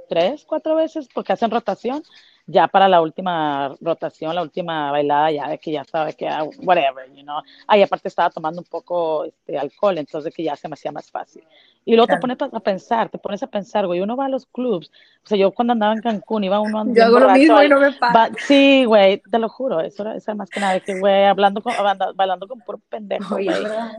tres, 0.10 0.46
cuatro 0.46 0.76
veces, 0.76 1.08
porque 1.14 1.34
hacen 1.34 1.52
rotación, 1.52 2.04
ya 2.52 2.68
para 2.68 2.88
la 2.88 3.02
última 3.02 3.76
rotación, 3.80 4.36
la 4.36 4.42
última 4.42 4.92
bailada, 4.92 5.32
ya 5.32 5.48
de 5.48 5.58
que 5.58 5.72
ya 5.72 5.84
sabe 5.84 6.14
que, 6.14 6.28
ah, 6.28 6.44
whatever, 6.64 7.10
you 7.14 7.24
know. 7.24 7.42
Ay, 7.66 7.82
aparte 7.82 8.10
estaba 8.10 8.30
tomando 8.30 8.62
un 8.62 8.68
poco 8.68 9.26
este, 9.26 9.58
alcohol, 9.58 9.98
entonces 9.98 10.34
que 10.34 10.44
ya 10.44 10.56
se 10.56 10.68
me 10.68 10.74
hacía 10.74 10.92
más 10.92 11.10
fácil. 11.10 11.44
Y 11.84 11.96
luego 11.96 12.14
te 12.14 12.18
pones 12.18 12.38
a 12.40 12.60
pensar, 12.60 13.10
te 13.10 13.18
pones 13.18 13.42
a 13.42 13.48
pensar, 13.48 13.88
güey, 13.88 14.02
uno 14.02 14.16
va 14.16 14.26
a 14.26 14.30
los 14.30 14.46
clubs, 14.46 14.92
o 15.24 15.28
sea, 15.28 15.36
yo 15.36 15.52
cuando 15.52 15.74
andaba 15.74 15.94
en 15.94 16.02
Cancún 16.02 16.44
iba 16.44 16.60
uno 16.60 16.86
Yo 16.94 17.06
hago 17.06 17.20
lo 17.20 17.32
mismo 17.32 17.64
y 17.64 17.70
no 17.70 17.80
me 17.80 17.92
pasa. 17.94 18.30
Sí, 18.38 18.86
güey, 18.86 19.20
te 19.32 19.40
lo 19.40 19.50
juro, 19.50 19.82
eso 19.82 20.04
era, 20.04 20.36
más 20.36 20.50
que 20.52 20.60
nada, 20.60 20.80
que, 20.80 21.00
güey, 21.00 21.26
hablando 21.26 21.60
con, 21.64 21.74
bailando 22.16 22.48
con 22.48 22.60
puro 22.60 22.80
pendejo, 22.88 23.34
güey, 23.34 23.48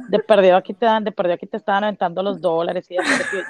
de 0.09 0.18
perdido 0.21 0.56
aquí 0.56 0.75
te 0.75 0.87
dan, 0.87 1.02
de 1.02 1.11
perdido 1.11 1.35
aquí 1.35 1.47
te 1.47 1.56
estaban 1.56 1.82
aventando 1.82 2.23
los 2.23 2.40
dólares 2.40 2.88
y 2.88 2.94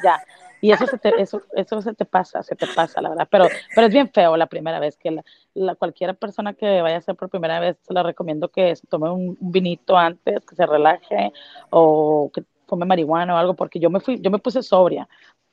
ya, 0.02 0.22
y 0.62 0.72
eso 0.72 0.86
se 0.86 0.96
te, 0.96 1.20
eso, 1.20 1.42
eso 1.54 1.82
se 1.82 1.92
te 1.92 2.06
pasa, 2.06 2.42
se 2.42 2.56
te 2.56 2.66
pasa, 2.74 3.02
la 3.02 3.10
verdad, 3.10 3.28
pero, 3.30 3.46
pero 3.74 3.88
es 3.88 3.92
bien 3.92 4.10
feo 4.10 4.36
la 4.38 4.46
primera 4.46 4.80
vez 4.80 4.96
que 4.96 5.10
la, 5.10 5.24
la 5.52 5.74
cualquier 5.74 6.16
persona 6.16 6.54
que 6.54 6.80
vaya 6.80 6.94
a 6.94 6.98
hacer 6.98 7.16
por 7.16 7.28
primera 7.28 7.60
vez, 7.60 7.76
se 7.82 7.92
la 7.92 8.02
recomiendo 8.02 8.48
que 8.48 8.74
se 8.74 8.86
tome 8.86 9.10
un, 9.10 9.36
un 9.38 9.52
vinito 9.52 9.98
antes, 9.98 10.46
que 10.46 10.54
se 10.54 10.64
relaje 10.64 11.32
o 11.68 12.30
que 12.32 12.44
come 12.72 12.86
marihuana 12.86 13.34
o 13.34 13.36
algo, 13.36 13.52
porque 13.52 13.78
yo 13.78 13.90
me 13.90 14.00
fui, 14.00 14.18
yo 14.18 14.30
me 14.30 14.38
puse 14.38 14.62
sobria. 14.62 15.06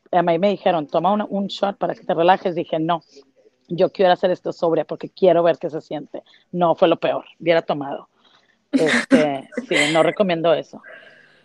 A 0.09 0.21
mí 0.21 0.39
me 0.39 0.51
dijeron, 0.51 0.87
toma 0.87 1.13
un 1.13 1.47
shot 1.47 1.77
para 1.77 1.93
que 1.93 2.05
te 2.05 2.13
relajes. 2.13 2.55
Dije, 2.55 2.79
no, 2.79 3.01
yo 3.67 3.91
quiero 3.91 4.13
hacer 4.13 4.31
esto 4.31 4.53
sobria 4.53 4.85
porque 4.85 5.09
quiero 5.09 5.43
ver 5.43 5.57
qué 5.57 5.69
se 5.69 5.81
siente. 5.81 6.23
No, 6.53 6.75
fue 6.75 6.87
lo 6.87 6.97
peor, 6.97 7.25
hubiera 7.37 7.61
tomado. 7.61 8.07
Este, 8.71 9.49
sí, 9.67 9.75
no 9.91 10.01
recomiendo 10.01 10.53
eso. 10.53 10.81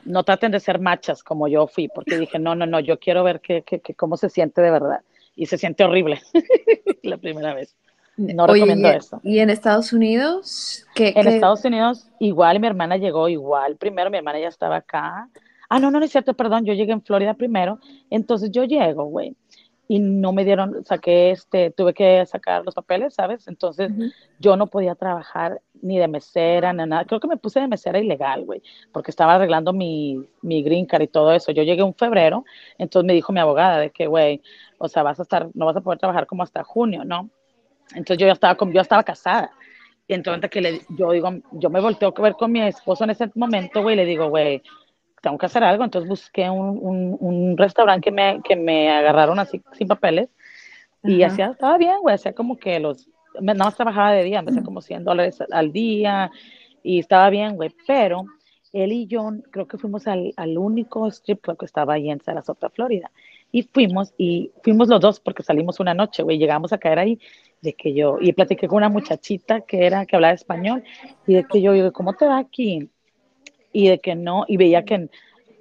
No 0.05 0.25
traten 0.25 0.53
de 0.53 0.61
ser 0.61 0.79
machas 0.79 1.23
como 1.23 1.49
yo 1.49 1.67
fui, 1.67 1.89
porque 1.89 2.19
dije, 2.19 2.39
no, 2.39 2.55
no, 2.55 2.67
no, 2.67 2.81
yo 2.81 2.99
quiero 2.99 3.25
ver 3.25 3.41
qué, 3.41 3.63
qué, 3.63 3.81
cómo 3.95 4.17
se 4.17 4.29
siente 4.29 4.61
de 4.61 4.71
verdad. 4.71 5.01
Y 5.37 5.47
se 5.47 5.59
siente 5.59 5.85
horrible 5.85 6.21
la 7.03 7.17
primera 7.17 7.55
vez. 7.55 7.75
No 8.17 8.47
recomiendo 8.47 8.89
eso. 8.89 9.21
¿Y 9.25 9.41
en 9.41 9.51
Estados 9.51 9.93
Unidos? 9.93 10.87
¿qué, 10.95 11.13
en 11.17 11.27
Estados 11.27 11.65
Unidos, 11.65 12.09
igual 12.21 12.61
mi 12.61 12.69
hermana 12.69 12.97
llegó 12.97 13.29
igual. 13.29 13.77
Primero 13.77 14.11
mi 14.11 14.19
hermana 14.19 14.39
ya 14.39 14.49
estaba 14.49 14.77
acá 14.77 15.29
Ah, 15.69 15.81
no, 15.81 15.91
no, 15.91 15.99
no 15.99 16.05
es 16.05 16.13
cierto, 16.13 16.35
perdón, 16.35 16.65
yo 16.65 16.75
llegué 16.75 16.93
en 16.93 17.03
Florida 17.03 17.35
primero, 17.35 17.79
entonces 18.11 18.51
yo 18.51 18.65
llego, 18.65 19.07
güey, 19.07 19.35
y 19.87 19.99
no 19.99 20.33
me 20.33 20.45
dieron, 20.45 20.85
saqué, 20.85 21.31
este, 21.31 21.71
tuve 21.71 21.93
que 21.93 22.25
sacar 22.27 22.65
los 22.65 22.75
papeles, 22.75 23.15
¿sabes? 23.15 23.47
Entonces 23.49 23.93
yo 24.39 24.57
no 24.57 24.69
podía 24.69 24.95
trabajar 24.95 25.61
ni 25.83 25.99
de 25.99 26.09
mesera, 26.09 26.73
ni 26.73 26.87
nada, 26.87 27.05
creo 27.05 27.21
que 27.21 27.29
me 27.29 27.37
puse 27.37 27.61
de 27.61 27.69
mesera 27.69 27.99
ilegal, 27.99 28.45
güey, 28.45 28.63
porque 28.93 29.11
estaba 29.11 29.35
arreglando 29.35 29.73
mi, 29.73 30.25
mi 30.41 30.63
green 30.63 30.87
card 30.87 31.03
y 31.03 31.09
todo 31.09 31.33
eso. 31.33 31.53
Yo 31.53 31.63
llegué 31.63 31.83
en 31.83 31.95
febrero, 31.95 32.45
entonces 32.79 33.07
me 33.07 33.13
dijo 33.13 33.33
mi 33.33 33.41
abogada 33.41 33.79
de 33.79 33.91
que, 33.91 34.07
güey, 34.07 34.41
o 34.79 34.89
sea, 34.89 35.03
vas 35.03 35.21
a 35.21 35.23
estar, 35.25 35.49
no 35.55 35.67
vas 35.67 35.77
a 35.77 35.83
poder 35.83 35.99
trabajar 35.99 36.27
como 36.27 36.43
hasta 36.43 36.65
junio, 36.65 37.05
¿no? 37.05 37.29
Entonces 37.91 38.19
yo 38.19 38.27
ya 38.27 38.33
estaba, 38.33 38.55
con, 38.55 38.73
yo 38.73 38.81
estaba 38.81 39.05
casada. 39.05 39.51
Y 40.07 40.15
entonces 40.15 40.51
que 40.51 40.61
le, 40.61 40.81
yo 40.91 41.13
digo, 41.13 41.31
yo 41.53 41.71
me 41.71 41.81
volteo 41.81 42.13
a 42.17 42.23
ver 42.23 42.35
con 42.35 42.53
mi 42.53 42.63
esposo 42.63 43.05
en 43.05 43.11
ese 43.11 43.31
momento, 43.35 43.83
güey, 43.83 43.95
y 43.95 43.97
le 43.97 44.05
digo, 44.05 44.29
güey, 44.29 44.63
tengo 45.25 45.39
que 45.39 45.47
hacer 45.47 45.65
algo. 45.65 45.83
Entonces 45.83 46.09
busqué 46.09 46.49
un, 46.51 46.79
un, 46.81 47.17
un 47.19 47.57
restaurante 47.57 48.05
que 48.05 48.13
me, 48.13 48.41
que 48.45 48.55
me 48.55 48.91
agarraron 48.91 49.39
así 49.39 49.61
sin 49.73 49.89
papeles 49.89 50.29
y 51.03 51.23
hacía, 51.23 51.47
estaba 51.47 51.77
bien, 51.77 51.97
güey, 52.01 52.15
hacía 52.15 52.33
como 52.33 52.57
que 52.57 52.81
los, 52.81 53.09
nada 53.41 53.65
más 53.65 53.77
trabajaba 53.77 54.13
de 54.13 54.25
día, 54.25 54.41
me 54.41 54.51
hacía 54.51 54.63
como 54.63 54.81
100 54.81 55.05
dólares 55.05 55.39
al 55.51 55.71
día 55.73 56.31
y 56.83 56.99
estaba 56.99 57.29
bien, 57.29 57.57
güey, 57.57 57.75
pero 57.87 58.25
él 58.73 58.93
y 58.93 59.07
yo 59.07 59.31
creo 59.51 59.67
que 59.69 59.77
fuimos 59.77 60.07
al, 60.07 60.33
al 60.37 60.57
único 60.57 61.07
strip 61.09 61.43
club 61.43 61.59
que 61.59 61.67
estaba 61.67 61.95
ahí 61.95 62.11
en 62.11 62.21
Sarasota, 62.21 62.71
Florida. 62.71 63.11
Y 63.53 63.63
fuimos, 63.63 64.15
y 64.19 64.51
fuimos 64.63 64.89
los 64.89 65.01
dos 65.01 65.21
porque 65.21 65.43
salimos 65.43 65.79
una 65.79 65.95
noche, 65.95 66.23
güey, 66.23 66.39
llegamos 66.39 66.73
a 66.73 66.79
caer 66.79 66.99
ahí, 66.99 67.21
de 67.61 67.75
que 67.75 67.95
yo, 67.95 68.17
y 68.21 68.33
platiqué 68.33 68.67
con 68.67 68.79
una 68.79 68.89
muchachita 68.89 69.61
que 69.61 69.87
era, 69.87 70.07
que 70.07 70.17
hablaba 70.17 70.35
español, 70.35 70.83
y 71.27 71.35
de 71.35 71.45
que 71.45 71.61
yo, 71.61 71.73
digo, 71.73 71.93
¿cómo 71.93 72.15
te 72.15 72.27
va 72.27 72.39
aquí? 72.39 72.89
Y 73.75 73.89
de 73.89 73.99
que 73.99 74.15
no, 74.15 74.47
y 74.49 74.57
veía 74.57 74.87
que 74.87 75.11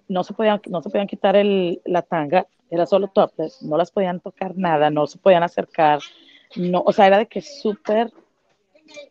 no 0.08 0.24
se 0.24 0.34
podían, 0.34 0.62
no 0.70 0.82
se 0.82 0.89
podían 0.89 1.08
quitar 1.08 1.36
el, 1.36 1.82
la 1.84 2.03
tanga, 2.03 2.48
era 2.70 2.86
solo 2.86 3.10
topless, 3.10 3.62
no 3.63 3.75
las 3.75 3.91
podían 3.91 4.22
tocar 4.22 4.55
nada, 4.55 4.89
no 4.89 5.05
se 5.08 5.17
podían 5.17 5.43
acercar, 5.43 6.00
no, 6.55 6.84
o 6.86 6.93
sea, 6.93 7.08
era 7.08 7.17
de 7.17 7.25
que 7.25 7.41
súper 7.41 8.12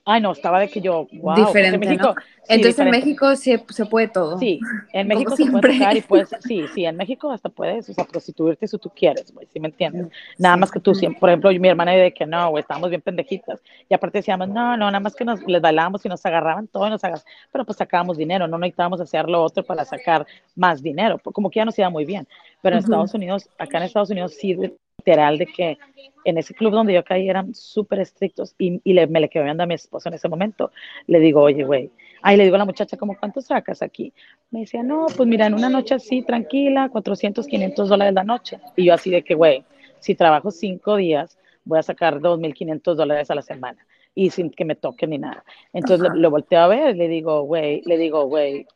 Ay, 0.05 0.21
no, 0.21 0.33
estaba 0.33 0.61
de 0.61 0.69
que 0.69 0.81
yo, 0.81 1.07
wow. 1.13 1.35
Diferente, 1.35 1.79
México, 1.79 2.15
Entonces 2.49 2.79
en 2.79 2.91
México 2.91 3.35
se, 3.37 3.65
se, 3.69 3.87
puede 3.87 4.09
todo. 4.09 4.39
Sí, 4.39 4.61
en 4.93 5.09
México 5.09 5.37
se 5.37 5.47
puede 5.47 5.79
tocar 5.79 5.97
y 5.97 6.01
pues, 6.03 6.31
sí, 6.41 6.65
sí, 6.75 6.85
en 6.85 6.97
México 6.97 7.31
hasta 7.31 7.49
puedes, 7.49 7.89
o 7.89 7.95
sea, 7.95 8.05
prostituirte 8.05 8.67
si 8.67 8.79
tú 8.79 8.91
quieres, 8.91 9.33
güey, 9.33 9.47
¿sí 9.53 9.61
me 9.61 9.69
entiendes? 9.69 10.09
Nada 10.39 10.57
más 10.57 10.71
que 10.71 10.81
tú, 10.81 10.95
siempre, 10.95 11.21
por 11.21 11.31
ejemplo, 11.31 11.51
mi 11.53 11.69
hermana 11.69 11.93
de 11.93 12.13
que 12.13 12.27
no, 12.27 12.51
güey, 12.51 12.63
estábamos 12.63 12.91
bien 12.91 13.01
pendejitas. 13.01 13.61
Y 13.89 13.95
aparte 13.95 14.19
decíamos, 14.19 14.49
no, 14.49 14.77
no, 14.77 14.87
nada 14.87 15.01
más 15.01 15.15
que 15.15 15.25
nos, 15.25 15.41
les 15.47 15.63
bailábamos 15.63 16.05
y 16.05 16.09
nos 16.09 16.25
agarraban 16.27 16.69
todo 16.69 16.87
y 16.87 16.91
nos 16.91 17.03
agarraban, 17.05 17.27
pero 17.51 17.65
pues 17.65 17.79
sacábamos 17.79 18.17
dinero, 18.17 18.47
no 18.47 18.59
necesitábamos 18.59 19.01
hacer 19.01 19.29
lo 19.29 19.43
otro 19.43 19.63
para 19.63 19.85
sacar 19.85 20.27
más 20.55 20.83
dinero, 20.83 21.19
como 21.19 21.51
que 21.51 21.61
ya 21.61 21.65
nos 21.65 21.79
iba 21.79 21.91
muy 21.91 22.05
bien. 22.05 22.27
Pero 22.61 22.77
en 22.77 22.85
Estados 22.85 23.15
Unidos, 23.15 23.49
acá 23.59 23.79
en 23.79 23.85
Estados 23.85 24.11
Unidos 24.11 24.35
sí 24.35 24.57
literal 25.03 25.39
de 25.39 25.47
que 25.47 25.79
en 26.25 26.39
ese 26.39 26.55
club 26.55 26.73
donde 26.73 26.95
yo 26.95 27.05
caí 27.05 27.29
eran 27.29 27.55
súper 27.55 27.99
estrictos 28.01 28.55
y, 28.59 28.81
y 28.85 28.93
le, 28.93 29.07
me 29.09 29.21
le 29.21 29.29
quedé 29.29 29.45
viendo 29.45 29.65
a 29.65 29.67
mi 29.67 29.75
esposo 29.75 30.09
en 30.09 30.15
ese 30.15 30.29
momento. 30.29 30.71
Le 31.09 31.19
digo, 31.19 31.43
oye, 31.43 31.65
güey, 31.65 31.91
ahí 32.23 32.37
le 32.37 32.45
digo 32.45 32.55
a 32.55 32.59
la 32.59 32.65
muchacha, 32.65 32.97
¿cómo 32.97 33.17
cuánto 33.19 33.41
sacas 33.41 33.83
aquí? 33.83 34.13
Me 34.51 34.61
decía, 34.61 34.83
no, 34.83 35.07
pues 35.17 35.29
mira, 35.29 35.47
en 35.47 35.55
una 35.55 35.69
noche 35.69 35.95
así, 35.95 36.23
tranquila, 36.23 36.89
400, 36.91 37.47
500 37.47 37.89
dólares 37.89 38.15
la 38.15 38.25
noche. 38.25 38.61
Y 38.77 38.87
yo 38.87 38.95
así 38.95 39.11
de 39.11 39.23
que, 39.23 39.35
güey, 39.35 39.65
si 39.99 40.15
trabajo 40.15 40.51
cinco 40.51 40.97
días, 40.97 41.39
voy 41.65 41.81
a 41.81 41.83
sacar 41.83 42.21
2.500 42.21 42.95
dólares 42.95 43.31
a 43.31 43.35
la 43.35 43.43
semana 43.43 43.85
y 44.15 44.31
sin 44.31 44.51
que 44.51 44.65
me 44.65 44.77
toque 44.77 45.07
ni 45.07 45.19
nada. 45.19 45.45
Entonces 45.73 46.09
lo, 46.09 46.15
lo, 46.15 46.31
volteo 46.31 46.61
a 46.61 46.69
ver 46.69 46.97
le 46.97 47.09
digo, 47.09 47.43
güey, 47.43 47.83
le 47.87 47.99
digo, 47.99 48.27
güey, 48.27 48.67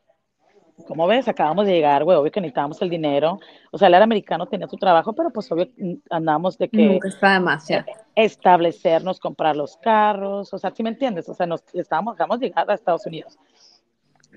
¿cómo 0.84 1.06
ves? 1.06 1.28
Acabamos 1.28 1.66
de 1.66 1.72
llegar, 1.72 2.04
güey, 2.04 2.16
obvio 2.16 2.30
que 2.30 2.40
necesitábamos 2.40 2.80
el 2.82 2.90
dinero. 2.90 3.38
O 3.70 3.78
sea, 3.78 3.88
el 3.88 3.94
americano 3.94 4.46
tenía 4.46 4.66
su 4.66 4.76
trabajo, 4.76 5.12
pero 5.12 5.30
pues 5.30 5.50
obvio 5.50 5.68
andamos 6.10 6.58
de 6.58 6.68
que... 6.68 6.86
Nunca 6.86 7.08
está 7.08 7.34
de 7.34 7.40
más, 7.40 7.68
ya. 7.68 7.84
Establecernos, 8.14 9.20
comprar 9.20 9.56
los 9.56 9.76
carros, 9.78 10.52
o 10.52 10.58
sea, 10.58 10.72
¿sí 10.74 10.82
me 10.82 10.90
entiendes? 10.90 11.28
O 11.28 11.34
sea, 11.34 11.46
nos 11.46 11.62
estábamos, 11.72 12.14
acabamos 12.14 12.40
de 12.40 12.48
llegar 12.48 12.70
a 12.70 12.74
Estados 12.74 13.06
Unidos. 13.06 13.38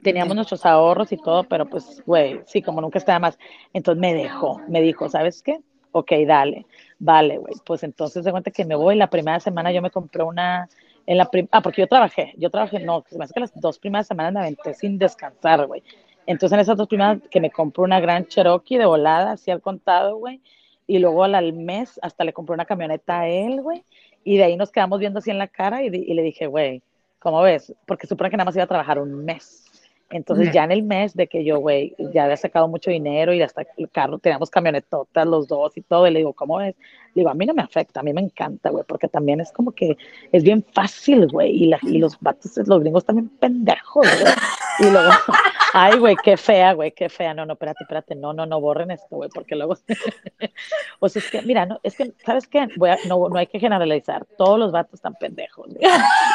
Teníamos 0.04 0.36
nuestros 0.36 0.66
ahorros 0.66 1.12
y 1.12 1.18
todo, 1.18 1.44
pero 1.44 1.66
pues, 1.70 2.02
güey, 2.06 2.42
sí, 2.46 2.62
como 2.62 2.80
nunca 2.82 3.00
está 3.00 3.14
de 3.14 3.20
más. 3.20 3.38
Entonces 3.74 4.00
me 4.00 4.14
dejó, 4.14 4.62
me 4.68 4.82
dijo, 4.82 5.10
¿sabes 5.10 5.44
qué? 5.44 5.60
Ok, 5.92 6.12
dale, 6.26 6.66
vale, 7.00 7.38
güey. 7.38 7.54
Pues 7.66 7.84
entonces 7.84 8.24
de 8.24 8.32
cuenta 8.32 8.52
que 8.52 8.64
me 8.64 8.76
voy, 8.76 8.96
la 8.96 9.10
primera 9.10 9.40
semana 9.40 9.72
yo 9.72 9.82
me 9.82 9.92
compré 9.92 10.24
una... 10.24 10.70
En 11.06 11.18
la 11.18 11.28
ah, 11.52 11.62
porque 11.64 11.82
yo 11.82 11.88
trabajé, 11.88 12.36
yo 12.38 12.52
trabajé, 12.52 12.80
no, 12.80 13.04
se 13.10 13.18
me 13.18 13.24
hace 13.24 13.34
que 13.34 13.40
las 13.40 13.60
dos 13.60 13.80
primeras 13.80 14.06
semanas 14.06 14.32
me 14.32 14.42
aventé 14.42 14.76
sin 14.76 15.00
descansar, 15.00 15.66
güey. 15.66 15.82
Entonces, 16.30 16.54
en 16.54 16.60
esas 16.60 16.78
dos 16.78 16.88
primeras 16.88 17.18
que 17.32 17.42
me 17.42 17.50
compré 17.50 17.84
una 17.84 18.00
gran 18.00 18.28
Cherokee 18.28 18.78
de 18.78 18.86
volada, 18.86 19.32
así 19.32 19.50
al 19.50 19.62
contado, 19.62 20.18
güey. 20.18 20.40
Y 20.86 21.00
luego 21.00 21.24
al, 21.24 21.54
mes 21.54 22.00
hasta 22.04 22.24
le 22.24 22.34
compré 22.34 22.54
una 22.54 22.66
camioneta 22.66 23.22
a 23.22 23.28
él, 23.28 23.64
güey. 23.64 23.84
Y 24.24 24.38
de 24.38 24.44
ahí 24.44 24.56
nos 24.56 24.72
quedamos 24.72 25.00
viendo 25.00 25.18
así 25.18 25.32
en 25.32 25.40
la 25.40 25.48
cara 25.48 25.84
y, 25.84 25.88
y 25.88 26.14
le 26.14 26.22
dije, 26.22 26.46
güey, 26.46 26.84
¿cómo 27.18 27.42
ves? 27.42 27.74
Porque 27.88 28.06
supone 28.06 28.30
que 28.30 28.38
nada 28.38 28.46
más 28.46 28.56
iba 28.56 28.66
a 28.66 28.68
trabajar 28.68 29.00
un 29.00 29.26
mes. 29.26 29.66
Entonces, 30.12 30.52
ya 30.52 30.64
en 30.64 30.72
el 30.72 30.82
mes 30.82 31.16
de 31.16 31.28
que 31.28 31.44
yo, 31.44 31.60
güey, 31.60 31.96
ya 32.14 32.24
había 32.24 32.38
sacado 32.38 32.68
mucho 32.68 32.90
dinero 32.90 33.32
y 33.32 33.44
hasta 33.44 33.64
el 33.78 33.90
carro, 33.90 34.18
teníamos 34.18 34.50
camionetotas 34.50 35.28
los 35.28 35.48
dos 35.48 35.78
y 35.78 35.82
todo, 35.82 36.08
y 36.08 36.12
le 36.12 36.20
digo, 36.20 36.34
¿cómo 36.34 36.62
es? 36.62 36.76
Le 37.14 37.22
digo, 37.22 37.30
a 37.30 37.36
mí 37.36 37.46
no 37.46 37.54
me 37.54 37.62
afecta, 37.62 38.00
a 38.00 38.04
mí 38.04 38.12
me 38.12 38.22
encanta, 38.22 38.72
güey, 38.72 38.84
porque 38.88 39.08
también 39.08 39.40
es 39.40 39.52
como 39.52 39.72
que 39.72 39.98
es 40.32 40.44
bien 40.44 40.66
fácil, 40.74 41.28
güey, 41.28 41.52
y, 41.52 41.72
y 41.84 41.98
los 42.00 42.20
vatos, 42.20 42.58
los 42.68 42.80
gringos 42.80 43.06
también 43.06 43.30
pendejos, 43.30 44.08
güey. 44.20 44.34
Y 44.80 44.92
luego, 44.92 45.12
ay, 45.74 45.98
güey, 45.98 46.16
qué 46.24 46.38
fea, 46.38 46.74
güey, 46.74 46.92
qué 46.92 47.10
fea. 47.10 47.34
No, 47.34 47.46
no, 47.46 47.54
espérate, 47.54 47.84
espérate, 47.84 48.16
no, 48.16 48.34
no, 48.34 48.46
no 48.46 48.60
borren 48.62 48.92
esto, 48.92 49.16
güey, 49.16 49.30
porque 49.34 49.56
luego. 49.56 49.78
o 51.00 51.10
sea, 51.10 51.22
es 51.22 51.30
que, 51.30 51.42
mira, 51.42 51.66
no, 51.66 51.80
es 51.84 51.96
que, 51.96 52.12
¿sabes 52.26 52.48
qué? 52.48 52.68
Voy 52.78 52.90
a, 52.90 52.98
no, 53.08 53.30
no 53.30 53.40
hay 53.40 53.48
que 53.48 53.60
generalizar. 53.60 54.26
Todos 54.38 54.60
los 54.60 54.72
vatos 54.72 54.96
están 54.96 55.16
pendejos, 55.16 55.68
güey. 55.68 55.92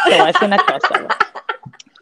Te 0.08 0.20
voy 0.20 0.32
una 0.42 0.58
cosa, 0.58 0.98
güey 0.98 1.44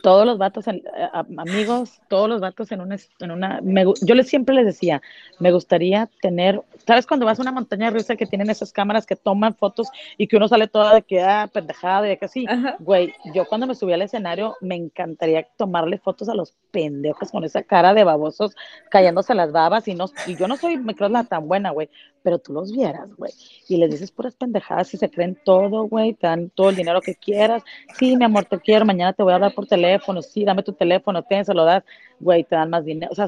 todos 0.02 0.26
los 0.26 0.37
vatos, 0.37 0.66
en, 0.66 0.76
eh, 0.76 1.09
amigos, 1.38 2.00
todos 2.09 2.28
los 2.28 2.40
vatos 2.40 2.71
en 2.73 2.80
una, 2.80 2.97
en 3.21 3.30
una 3.30 3.61
yo 4.02 4.14
les 4.14 4.28
siempre 4.28 4.54
les 4.54 4.66
decía, 4.66 5.00
me 5.38 5.52
gustaría 5.52 6.11
tener, 6.21 6.61
¿sabes 6.87 7.06
cuando 7.06 7.25
vas 7.25 7.38
a 7.38 7.42
una 7.42 7.52
montaña 7.52 7.90
rusa 7.90 8.16
que 8.16 8.26
tienen 8.26 8.50
esas 8.50 8.73
cámaras 8.73 9.06
que 9.06 9.16
toman 9.16 9.54
fotos 9.54 9.88
y 10.18 10.26
que 10.26 10.37
uno 10.37 10.49
sale 10.49 10.66
toda 10.66 10.94
de 10.94 11.02
que, 11.02 11.23
ah, 11.23 11.49
pendejada, 11.52 12.12
y 12.12 12.16
que 12.16 12.25
así, 12.25 12.47
güey, 12.80 13.14
yo 13.32 13.47
cuando 13.47 13.66
me 13.66 13.75
subí 13.75 13.92
al 13.92 14.02
escenario 14.02 14.56
me 14.61 14.75
encantaría 14.75 15.47
tomarle 15.56 15.99
fotos 15.99 16.28
a 16.28 16.35
los 16.35 16.54
pendejos 16.73 17.30
con 17.30 17.44
esa 17.44 17.62
cara 17.62 17.94
de 17.94 18.04
babosos 18.04 18.56
cayéndose 18.90 19.35
las 19.35 19.52
babas 19.52 19.87
y 19.87 19.94
no, 19.94 20.06
y 20.26 20.37
yo 20.37 20.49
no 20.49 20.56
soy, 20.56 20.76
me 20.76 20.94
creo 20.97 21.09
la 21.09 21.25
tan 21.25 21.47
buena, 21.47 21.71
güey, 21.71 21.88
pero 22.22 22.38
tú 22.38 22.52
los 22.52 22.72
vieras, 22.72 23.14
güey, 23.16 23.32
y 23.68 23.76
les 23.76 23.90
dices 23.90 24.10
puras 24.10 24.34
pendejadas 24.34 24.92
y 24.94 24.96
se 24.96 25.10
creen 25.10 25.38
todo, 25.44 25.84
güey, 25.84 26.14
te 26.14 26.26
dan 26.26 26.50
todo 26.50 26.70
el 26.70 26.76
dinero 26.76 27.00
que 27.00 27.14
quieras, 27.14 27.62
sí, 27.98 28.16
mi 28.16 28.24
amor, 28.24 28.44
te 28.44 28.58
quiero, 28.58 28.84
mañana 28.84 29.12
te 29.12 29.22
voy 29.22 29.32
a 29.32 29.36
hablar 29.36 29.54
por 29.54 29.66
teléfono, 29.66 30.22
sí, 30.22 30.44
dame 30.44 30.62
tu 30.62 30.72
teléfono, 30.72 31.22
ten, 31.22 31.44
se 31.44 31.54
lo 31.54 31.64
das, 31.64 31.84
güey, 32.20 32.44
te 32.44 32.56
dan 32.56 32.70
más 32.70 32.84
dinero, 32.84 33.12
o 33.12 33.14
sea, 33.14 33.26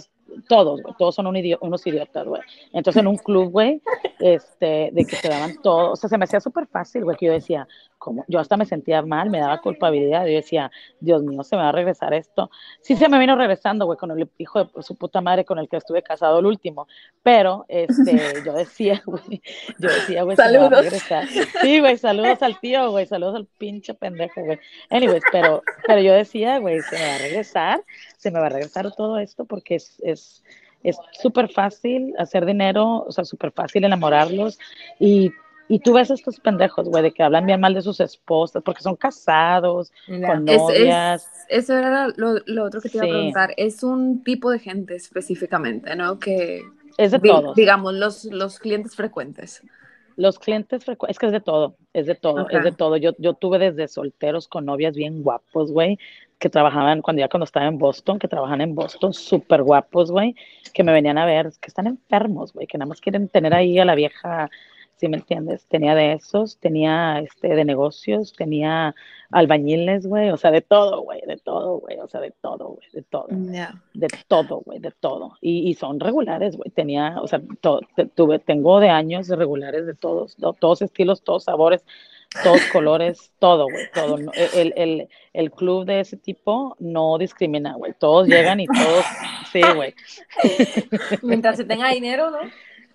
todos, 0.48 0.82
güey, 0.82 0.94
todos 0.98 1.14
son 1.14 1.26
un 1.26 1.34
unos 1.60 1.86
idiotas, 1.86 2.26
güey. 2.26 2.42
Entonces 2.72 3.00
en 3.00 3.08
un 3.08 3.16
club, 3.16 3.50
güey, 3.50 3.82
este, 4.18 4.90
de 4.92 5.04
que 5.04 5.16
te 5.16 5.28
daban 5.28 5.60
todo, 5.62 5.92
o 5.92 5.96
sea, 5.96 6.08
se 6.08 6.18
me 6.18 6.24
hacía 6.24 6.40
súper 6.40 6.66
fácil, 6.66 7.04
güey, 7.04 7.16
que 7.16 7.26
yo 7.26 7.32
decía, 7.32 7.66
como, 7.98 8.24
yo 8.28 8.38
hasta 8.38 8.56
me 8.56 8.66
sentía 8.66 9.00
mal, 9.02 9.30
me 9.30 9.40
daba 9.40 9.60
culpabilidad, 9.60 10.26
yo 10.26 10.34
decía, 10.34 10.70
Dios 11.00 11.22
mío, 11.22 11.42
se 11.42 11.56
me 11.56 11.62
va 11.62 11.70
a 11.70 11.72
regresar 11.72 12.12
esto. 12.12 12.50
Sí 12.82 12.96
se 12.96 13.08
me 13.08 13.18
vino 13.18 13.34
regresando, 13.34 13.86
güey, 13.86 13.98
con 13.98 14.10
el 14.10 14.28
hijo 14.36 14.64
de 14.64 14.82
su 14.82 14.94
puta 14.96 15.20
madre 15.20 15.44
con 15.44 15.58
el 15.58 15.68
que 15.68 15.78
estuve 15.78 16.02
casado 16.02 16.38
el 16.38 16.46
último, 16.46 16.86
pero, 17.22 17.64
este, 17.68 18.42
yo 18.44 18.52
decía, 18.52 19.02
güey, 19.06 19.42
yo 19.78 19.88
decía, 19.88 20.22
güey, 20.22 20.36
se 20.36 20.50
me 20.50 20.58
va 20.58 20.66
a 20.66 20.82
regresar. 20.82 21.26
Sí, 21.62 21.80
güey, 21.80 21.96
saludos 21.96 22.42
al 22.42 22.60
tío, 22.60 22.90
güey, 22.90 23.06
saludos 23.06 23.36
al 23.36 23.46
pinche 23.58 23.94
pendejo, 23.94 24.42
güey. 24.42 24.58
Anyways, 24.90 25.22
pero, 25.32 25.62
pero 25.86 26.00
yo 26.00 26.12
decía, 26.12 26.58
güey, 26.58 26.80
se 26.82 26.98
me 26.98 27.06
va 27.06 27.14
a 27.14 27.18
regresar, 27.18 27.84
se 28.18 28.30
me 28.30 28.40
va 28.40 28.46
a 28.46 28.50
regresar 28.50 28.92
todo 28.94 29.18
esto 29.18 29.44
porque 29.46 29.76
es, 29.76 29.98
es 30.02 30.42
es 30.84 30.98
súper 31.12 31.48
fácil 31.48 32.14
hacer 32.18 32.44
dinero, 32.44 33.04
o 33.06 33.10
sea, 33.10 33.24
súper 33.24 33.50
fácil 33.50 33.84
enamorarlos 33.84 34.58
y, 35.00 35.32
y 35.66 35.78
tú 35.80 35.94
ves 35.94 36.10
a 36.10 36.14
estos 36.14 36.38
pendejos, 36.38 36.88
güey, 36.88 37.02
de 37.02 37.12
que 37.12 37.22
hablan 37.22 37.46
bien 37.46 37.60
mal 37.60 37.72
de 37.72 37.82
sus 37.82 37.98
esposas 38.00 38.62
porque 38.62 38.82
son 38.82 38.94
casados, 38.94 39.90
con 40.06 40.44
novias. 40.44 41.46
eso 41.48 41.76
era 41.76 42.08
lo, 42.16 42.34
lo, 42.44 42.64
otro 42.64 42.82
que 42.82 42.90
te 42.90 42.98
iba 42.98 43.06
a 43.06 43.08
preguntar. 43.08 43.54
Es 43.56 43.82
un 43.82 44.22
tipo 44.22 44.50
de 44.50 44.58
gente 44.58 44.94
específicamente, 44.94 45.96
¿no? 45.96 46.18
Que 46.18 46.62
es 46.98 47.12
de 47.12 47.18
todos. 47.18 47.56
Digamos, 47.56 47.94
los, 47.94 48.24
los 48.26 48.58
clientes 48.58 48.94
frecuentes. 48.94 49.62
Los 50.16 50.38
clientes 50.38 50.84
frecuentes, 50.84 51.16
es 51.16 51.18
que 51.18 51.26
es 51.26 51.32
de 51.32 51.40
todo, 51.40 51.76
es 51.92 52.06
de 52.06 52.14
todo, 52.14 52.48
es 52.48 52.62
de 52.62 52.70
todo. 52.70 52.96
Yo, 52.98 53.12
yo 53.18 53.34
tuve 53.34 53.58
desde 53.58 53.88
solteros 53.88 54.46
con 54.46 54.64
novias 54.64 54.94
bien 54.94 55.22
guapos, 55.24 55.72
güey, 55.72 55.98
que 56.44 56.50
trabajaban 56.50 57.00
cuando 57.00 57.20
ya 57.20 57.28
cuando 57.30 57.44
estaba 57.44 57.64
en 57.64 57.78
Boston, 57.78 58.18
que 58.18 58.28
trabajan 58.28 58.60
en 58.60 58.74
Boston, 58.74 59.14
súper 59.14 59.62
guapos, 59.62 60.10
güey, 60.10 60.36
que 60.74 60.84
me 60.84 60.92
venían 60.92 61.16
a 61.16 61.24
ver, 61.24 61.50
que 61.58 61.68
están 61.68 61.86
enfermos, 61.86 62.52
güey, 62.52 62.66
que 62.66 62.76
nada 62.76 62.86
más 62.86 63.00
quieren 63.00 63.28
tener 63.28 63.54
ahí 63.54 63.78
a 63.78 63.86
la 63.86 63.94
vieja, 63.94 64.50
si 64.96 65.08
me 65.08 65.16
entiendes, 65.16 65.66
tenía 65.68 65.94
de 65.94 66.12
esos, 66.12 66.58
tenía 66.58 67.18
este 67.20 67.48
de 67.48 67.64
negocios, 67.64 68.34
tenía 68.34 68.94
albañiles, 69.30 70.06
güey, 70.06 70.28
o 70.28 70.36
sea, 70.36 70.50
de 70.50 70.60
todo, 70.60 71.00
güey, 71.00 71.22
de 71.26 71.38
todo, 71.38 71.78
güey, 71.78 71.98
o 71.98 72.08
sea, 72.08 72.20
de 72.20 72.32
todo, 72.32 72.74
güey, 72.74 72.88
de 72.92 73.02
todo, 73.04 73.26
de 73.30 74.08
todo, 74.28 74.60
güey, 74.66 74.80
de 74.80 74.90
todo, 74.90 75.38
y, 75.40 75.70
y 75.70 75.72
son 75.72 75.98
regulares, 75.98 76.58
güey, 76.58 76.68
tenía, 76.72 77.22
o 77.22 77.26
sea, 77.26 77.40
tuve, 78.14 78.38
tengo 78.38 78.80
de 78.80 78.90
años 78.90 79.28
regulares 79.28 79.86
de 79.86 79.94
todos, 79.94 80.36
de, 80.36 80.52
todos 80.60 80.82
estilos, 80.82 81.24
todos 81.24 81.44
sabores, 81.44 81.86
todos 82.42 82.62
colores, 82.72 83.30
todo, 83.38 83.64
güey, 83.64 83.90
todo. 83.92 84.18
El, 84.54 84.72
el, 84.76 85.08
el, 85.32 85.50
club 85.50 85.84
de 85.84 86.00
ese 86.00 86.16
tipo 86.16 86.76
no 86.78 87.16
discrimina, 87.18 87.74
güey. 87.74 87.92
Todos 87.98 88.28
llegan 88.28 88.60
y 88.60 88.66
todos, 88.66 89.04
sí, 89.52 89.62
güey. 89.74 89.94
Mientras 91.22 91.56
se 91.56 91.64
tenga 91.64 91.90
dinero, 91.90 92.30
¿no? 92.30 92.38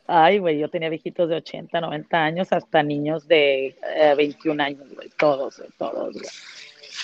Ay, 0.08 0.39
güey, 0.39 0.58
yo 0.58 0.69
tenía 0.69 0.89
viejitos 0.89 1.29
de 1.29 1.36
80, 1.36 1.79
90 1.79 2.17
años, 2.17 2.51
hasta 2.51 2.81
niños 2.81 3.27
de 3.27 3.75
21 4.17 4.62
eh, 4.62 4.65
años, 4.65 4.96
güey. 4.96 5.10
Todos, 5.17 5.62
todos, 5.77 6.13
güey. 6.13 6.25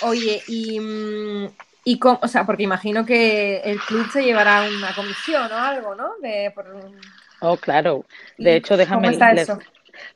Oye, 0.01 0.41
y 0.47 0.79
mm, 0.79 1.47
Y 1.83 1.99
cómo, 1.99 2.19
o 2.21 2.27
sea, 2.27 2.45
porque 2.45 2.63
imagino 2.63 3.05
que 3.05 3.57
el 3.57 3.79
club 3.79 4.09
se 4.11 4.23
llevará 4.23 4.67
una 4.67 4.93
comisión 4.95 5.51
o 5.51 5.55
algo, 5.55 5.93
¿no? 5.93 6.17
De, 6.19 6.51
por... 6.53 6.65
Oh, 7.41 7.57
claro. 7.57 8.05
De 8.39 8.55
hecho, 8.55 8.75
déjame. 8.75 9.03
¿Cómo 9.03 9.11
está 9.11 9.31
eso? 9.33 9.59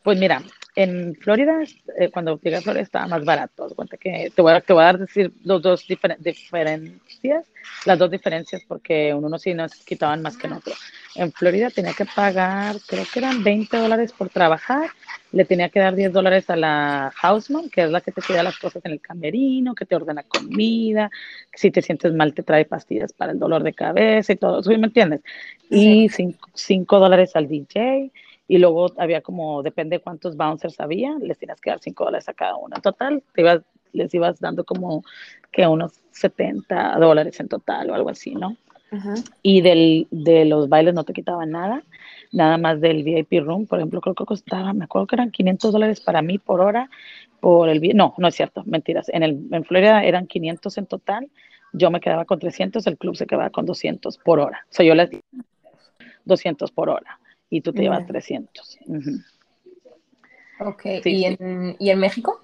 Pues 0.01 0.17
mira, 0.17 0.41
en 0.81 1.13
Florida, 1.15 1.61
eh, 1.97 2.09
cuando 2.09 2.39
llegué 2.39 2.55
a 2.55 2.61
Florida 2.61 2.83
estaba 2.83 3.05
más 3.05 3.25
barato. 3.25 3.67
Cuenta 3.75 3.97
que 3.97 4.31
te 4.33 4.41
voy 4.41 4.53
a, 4.53 4.61
te 4.61 4.71
voy 4.71 4.83
a 4.83 4.85
dar 4.85 4.97
decir 4.99 5.29
los 5.43 5.61
dos 5.61 5.85
diferencias, 5.85 7.45
las 7.85 7.99
dos 7.99 8.09
diferencias, 8.09 8.63
porque 8.65 9.13
uno 9.13 9.37
sí 9.37 9.53
nos 9.53 9.73
quitaban 9.83 10.21
más 10.21 10.37
que 10.37 10.47
en 10.47 10.53
otro. 10.53 10.73
En 11.15 11.33
Florida 11.33 11.69
tenía 11.69 11.91
que 11.93 12.05
pagar, 12.05 12.77
creo 12.87 13.03
que 13.11 13.19
eran 13.19 13.43
20 13.43 13.75
dólares 13.75 14.13
por 14.13 14.29
trabajar, 14.29 14.89
le 15.33 15.43
tenía 15.43 15.67
que 15.67 15.81
dar 15.81 15.95
10 15.95 16.13
dólares 16.13 16.49
a 16.49 16.55
la 16.55 17.11
houseman, 17.13 17.69
que 17.69 17.83
es 17.83 17.91
la 17.91 17.99
que 17.99 18.13
te 18.13 18.21
cuida 18.21 18.41
las 18.41 18.57
cosas 18.57 18.85
en 18.85 18.93
el 18.93 19.01
camerino, 19.01 19.75
que 19.75 19.85
te 19.85 19.97
ordena 19.97 20.23
comida, 20.23 21.11
si 21.53 21.71
te 21.71 21.81
sientes 21.81 22.13
mal 22.13 22.33
te 22.33 22.43
trae 22.43 22.63
pastillas 22.63 23.11
para 23.11 23.33
el 23.33 23.39
dolor 23.39 23.63
de 23.63 23.73
cabeza 23.73 24.31
y 24.31 24.37
todo, 24.37 24.63
¿sí 24.63 24.77
me 24.77 24.87
entiendes? 24.87 25.19
Y 25.69 26.07
5 26.53 26.99
dólares 26.99 27.35
al 27.35 27.49
DJ 27.49 28.11
y 28.49 28.57
luego 28.57 28.87
había 28.97 29.21
como, 29.21 29.61
depende 29.61 29.97
de 29.97 30.01
cuántos 30.01 30.35
bouncers 30.35 30.79
había, 30.79 31.15
les 31.21 31.37
tienes 31.37 31.61
que 31.61 31.69
dar 31.69 31.79
5 31.79 32.03
dólares 32.03 32.27
a 32.27 32.33
cada 32.33 32.55
uno. 32.55 32.75
En 32.75 32.81
total, 32.81 33.23
te 33.33 33.41
ibas, 33.41 33.61
les 33.93 34.11
ibas 34.11 34.39
dando 34.39 34.65
como 34.65 35.03
que 35.51 35.67
unos 35.67 36.01
70 36.11 36.97
dólares 36.97 37.39
en 37.39 37.47
total 37.47 37.91
o 37.91 37.93
algo 37.93 38.09
así, 38.09 38.33
¿no? 38.33 38.57
Y 39.43 39.61
del, 39.61 40.07
de 40.09 40.45
los 40.45 40.67
bailes 40.67 40.95
no 40.95 41.03
te 41.03 41.13
quitaban 41.13 41.51
nada, 41.51 41.83
nada 42.31 42.57
más 42.57 42.81
del 42.81 43.03
VIP 43.03 43.45
room, 43.45 43.67
por 43.67 43.77
ejemplo, 43.77 44.01
creo 44.01 44.15
que 44.15 44.25
costaba, 44.25 44.73
me 44.73 44.85
acuerdo 44.85 45.05
que 45.05 45.15
eran 45.15 45.29
500 45.29 45.71
dólares 45.71 46.01
para 46.01 46.23
mí 46.23 46.39
por 46.39 46.59
hora, 46.59 46.89
por 47.39 47.69
el 47.69 47.95
no, 47.95 48.15
no 48.17 48.27
es 48.27 48.33
cierto, 48.33 48.63
mentiras, 48.65 49.09
en, 49.09 49.21
el, 49.21 49.45
en 49.51 49.63
Florida 49.63 50.03
eran 50.03 50.25
500 50.25 50.75
en 50.79 50.87
total, 50.87 51.29
yo 51.71 51.91
me 51.91 51.99
quedaba 51.99 52.25
con 52.25 52.39
300, 52.39 52.87
el 52.87 52.97
club 52.97 53.15
se 53.15 53.27
quedaba 53.27 53.51
con 53.51 53.67
200 53.67 54.17
por 54.17 54.39
hora, 54.39 54.65
o 54.67 54.73
sea, 54.73 54.83
yo 54.83 54.95
les 54.95 55.11
200 56.25 56.71
por 56.71 56.89
hora 56.89 57.19
y 57.49 57.61
tú 57.61 57.73
te 57.73 57.81
llevas 57.81 58.05
300. 58.05 58.79
Ok, 60.59 60.85
¿Y, 61.05 61.25
En, 61.25 61.75
¿y 61.79 61.89
en 61.89 61.99
México? 61.99 62.41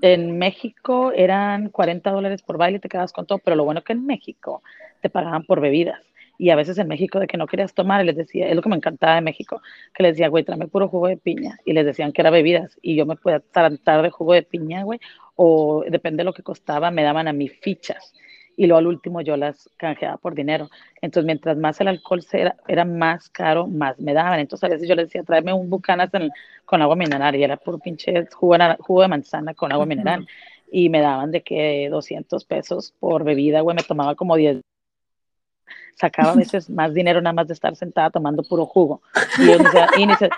En 0.00 0.38
México 0.38 1.12
eran 1.12 1.70
40 1.70 2.10
dólares 2.10 2.42
por 2.42 2.56
baile 2.56 2.78
y 2.78 2.80
te 2.80 2.88
quedas 2.88 3.12
con 3.12 3.26
todo, 3.26 3.38
pero 3.38 3.56
lo 3.56 3.64
bueno 3.64 3.82
que 3.82 3.92
en 3.92 4.06
México 4.06 4.62
te 5.00 5.10
pagaban 5.10 5.44
por 5.44 5.60
bebidas. 5.60 6.00
Y 6.40 6.50
a 6.50 6.56
veces 6.56 6.78
en 6.78 6.86
México 6.86 7.18
de 7.18 7.26
que 7.26 7.36
no 7.36 7.48
querías 7.48 7.74
tomar, 7.74 8.04
les 8.04 8.14
decía, 8.14 8.48
es 8.48 8.54
lo 8.54 8.62
que 8.62 8.68
me 8.68 8.76
encantaba 8.76 9.16
de 9.16 9.22
México, 9.22 9.60
que 9.92 10.04
les 10.04 10.12
decía, 10.12 10.28
güey, 10.28 10.44
tráeme 10.44 10.68
puro 10.68 10.88
jugo 10.88 11.08
de 11.08 11.16
piña. 11.16 11.58
Y 11.64 11.72
les 11.72 11.84
decían 11.84 12.12
que 12.12 12.22
era 12.22 12.30
bebidas. 12.30 12.78
Y 12.80 12.94
yo 12.94 13.06
me 13.06 13.16
podía 13.16 13.40
tratar 13.40 14.02
de 14.02 14.10
jugo 14.10 14.34
de 14.34 14.44
piña, 14.44 14.84
güey, 14.84 15.00
o 15.34 15.84
depende 15.88 16.18
de 16.18 16.24
lo 16.24 16.32
que 16.32 16.44
costaba, 16.44 16.92
me 16.92 17.02
daban 17.02 17.26
a 17.26 17.32
mí 17.32 17.48
fichas 17.48 18.14
y 18.58 18.66
luego 18.66 18.80
al 18.80 18.88
último 18.88 19.20
yo 19.20 19.36
las 19.36 19.70
canjeaba 19.76 20.16
por 20.16 20.34
dinero. 20.34 20.68
Entonces, 21.00 21.24
mientras 21.24 21.56
más 21.56 21.80
el 21.80 21.86
alcohol 21.86 22.26
era, 22.32 22.56
era 22.66 22.84
más 22.84 23.30
caro, 23.30 23.68
más 23.68 24.00
me 24.00 24.12
daban. 24.12 24.40
Entonces, 24.40 24.68
a 24.68 24.72
veces 24.72 24.88
yo 24.88 24.96
les 24.96 25.06
decía, 25.06 25.22
tráeme 25.22 25.52
un 25.52 25.70
bucanas 25.70 26.10
con 26.64 26.82
agua 26.82 26.96
mineral 26.96 27.36
y 27.36 27.44
era 27.44 27.56
por 27.56 27.80
pinche 27.80 28.26
jugo, 28.34 28.56
jugo, 28.80 29.02
de 29.02 29.08
manzana 29.08 29.54
con 29.54 29.70
agua 29.70 29.86
mineral. 29.86 30.26
Y 30.72 30.88
me 30.88 31.00
daban 31.00 31.30
de 31.30 31.42
que 31.44 31.88
200 31.88 32.44
pesos 32.46 32.92
por 32.98 33.22
bebida, 33.22 33.60
güey, 33.60 33.76
me 33.76 33.84
tomaba 33.84 34.16
como 34.16 34.34
10 34.34 34.60
sacaba 35.94 36.32
a 36.32 36.34
veces 36.36 36.68
más 36.68 36.92
dinero 36.92 37.20
nada 37.20 37.34
más 37.34 37.46
de 37.46 37.54
estar 37.54 37.76
sentada 37.76 38.10
tomando 38.10 38.42
puro 38.42 38.66
jugo. 38.66 39.02
Y, 39.38 39.46
ni, 39.46 39.64
se, 40.16 40.30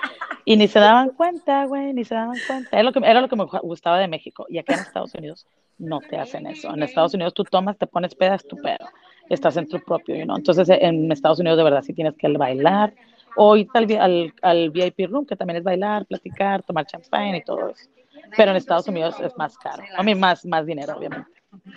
y 0.45 0.57
ni, 0.59 0.69
se, 0.69 0.79
daban 0.79 1.09
cuenta, 1.11 1.65
güey, 1.65 1.95
ni 1.95 2.05
se 2.05 2.15
daban 2.15 2.37
cuenta. 2.47 2.69
Era 2.71 2.83
lo, 2.83 2.93
que, 2.93 2.99
era 2.99 3.23
lo 3.23 3.29
que 3.31 3.37
me 3.37 3.45
gustaba 3.63 3.99
de 3.99 4.09
México. 4.09 4.45
Y 4.51 4.59
acá 4.59 4.75
en 4.75 4.81
Estados 4.81 5.15
Unidos 5.15 5.47
no 5.81 6.01
te 6.01 6.17
hacen 6.17 6.47
eso. 6.47 6.73
En 6.73 6.83
Estados 6.83 7.15
Unidos 7.15 7.35
tú 7.35 7.45
tomas, 7.45 7.77
te 7.77 7.87
pones 7.87 8.15
pedas, 8.15 8.45
tu 8.45 8.57
pedo. 8.57 8.89
Estás 9.29 9.57
en 9.57 9.69
tu 9.69 9.81
propio, 9.81 10.25
¿no? 10.27 10.37
Entonces 10.37 10.69
en 10.69 11.11
Estados 11.11 11.41
Unidos 11.41 11.59
de 11.59 11.65
verdad 11.65 11.83
sí 11.83 11.93
tienes 11.93 12.15
que 12.17 12.29
bailar 12.29 12.93
o 13.37 13.57
ir 13.57 13.69
al, 13.75 14.35
al, 14.43 14.71
VIP 14.71 15.09
room, 15.09 15.25
que 15.25 15.37
también 15.37 15.59
es 15.59 15.65
bailar, 15.65 16.05
platicar, 16.07 16.63
tomar 16.63 16.87
champagne 16.87 17.39
y 17.39 17.43
todo 17.43 17.71
eso. 17.71 17.89
Pero 18.37 18.51
en 18.51 18.57
Estados 18.57 18.87
Unidos 18.89 19.17
es 19.21 19.37
más 19.37 19.57
caro. 19.57 19.83
A 19.97 20.03
mí 20.03 20.15
más, 20.15 20.45
más 20.45 20.67
dinero, 20.67 20.97
obviamente. 20.97 21.31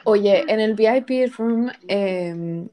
Oye, 0.03 0.43
en 0.47 0.59
el 0.59 0.75
VIP 0.75 1.31
room, 1.37 1.71
eh, 1.87 2.67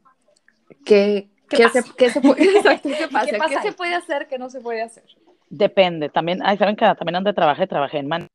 ¿qué, 0.85 1.29
¿Qué, 1.51 1.69
se, 1.69 1.83
¿qué, 1.97 2.11
se, 2.11 2.21
puede, 2.21 2.37
¿qué 2.83 3.09
pasa? 3.09 3.31
¿Qué, 3.61 3.63
se 3.63 3.73
puede 3.73 3.95
hacer, 3.95 4.29
qué 4.29 4.39
no 4.39 4.49
se 4.49 4.61
puede 4.61 4.83
hacer? 4.83 5.05
Depende. 5.49 6.09
También, 6.09 6.41
ay, 6.45 6.57
¿saben 6.57 6.77
que 6.77 6.85
también 6.85 7.15
donde 7.15 7.33
trabajé, 7.33 7.67
trabajé 7.67 7.99
en 7.99 8.09
Man 8.09 8.30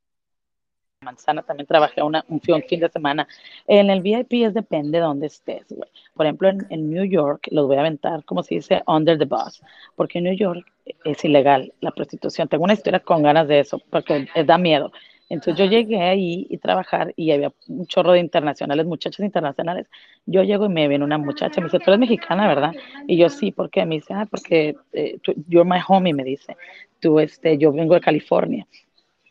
Manzana, 1.06 1.44
también 1.44 1.68
trabajé 1.68 2.02
una, 2.02 2.26
un, 2.28 2.42
fin 2.42 2.80
de 2.80 2.90
semana. 2.90 3.28
En 3.68 3.90
el 3.90 4.02
VIP 4.02 4.34
es 4.46 4.54
depende 4.54 4.98
de 4.98 5.04
dónde 5.04 5.28
estés, 5.28 5.66
güey. 5.70 5.90
Por 6.14 6.26
ejemplo, 6.26 6.50
en, 6.50 6.90
New 6.90 7.06
York, 7.06 7.48
los 7.52 7.68
voy 7.68 7.78
a 7.78 7.82
aventar, 7.82 8.26
como 8.26 8.44
se 8.44 8.56
dice, 8.56 8.82
under 8.88 9.18
the 9.18 9.26
bus, 9.26 9.62
porque 9.96 10.18
en 10.18 10.26
New 10.26 10.36
York 10.36 10.66
es 11.06 11.24
ilegal 11.24 11.74
la 11.80 11.92
prostitución. 11.92 12.48
Tengo 12.48 12.64
una 12.64 12.74
historia 12.74 13.00
con 13.00 13.24
ganas 13.24 13.48
de 13.48 13.60
eso, 13.60 13.82
porque 13.90 14.28
da 14.46 14.58
miedo. 14.58 14.92
Entonces 15.28 15.58
yo 15.58 15.66
llegué 15.66 16.02
ahí 16.02 16.46
y 16.50 16.58
trabajar 16.58 17.12
y 17.16 17.32
había 17.32 17.52
un 17.68 17.88
chorro 17.88 18.12
de 18.12 18.20
internacionales, 18.20 18.86
muchachas 18.86 19.26
internacionales. 19.26 19.88
Yo 20.26 20.44
llego 20.44 20.66
y 20.66 20.70
me 20.70 20.88
viene 20.88 21.04
una 21.04 21.18
muchacha, 21.18 21.62
me 21.62 21.66
dice, 21.66 21.80
tú 21.80 21.90
eres 21.90 22.00
mexicana, 22.00 22.48
¿verdad? 22.48 22.74
Y 23.08 23.18
yo 23.18 23.30
sí, 23.30 23.52
¿por 23.52 23.70
qué? 23.72 23.86
Me 23.86 23.96
dice, 23.96 24.14
ah, 24.14 24.28
porque 24.30 24.76
eh, 24.94 25.18
you're 25.48 25.68
my 25.68 25.80
homie, 25.88 26.14
me 26.14 26.24
dice. 26.24 26.56
Tú, 27.00 27.20
este, 27.20 27.58
yo 27.58 27.72
vengo 27.72 27.96
de 27.96 28.02
California. 28.02 28.68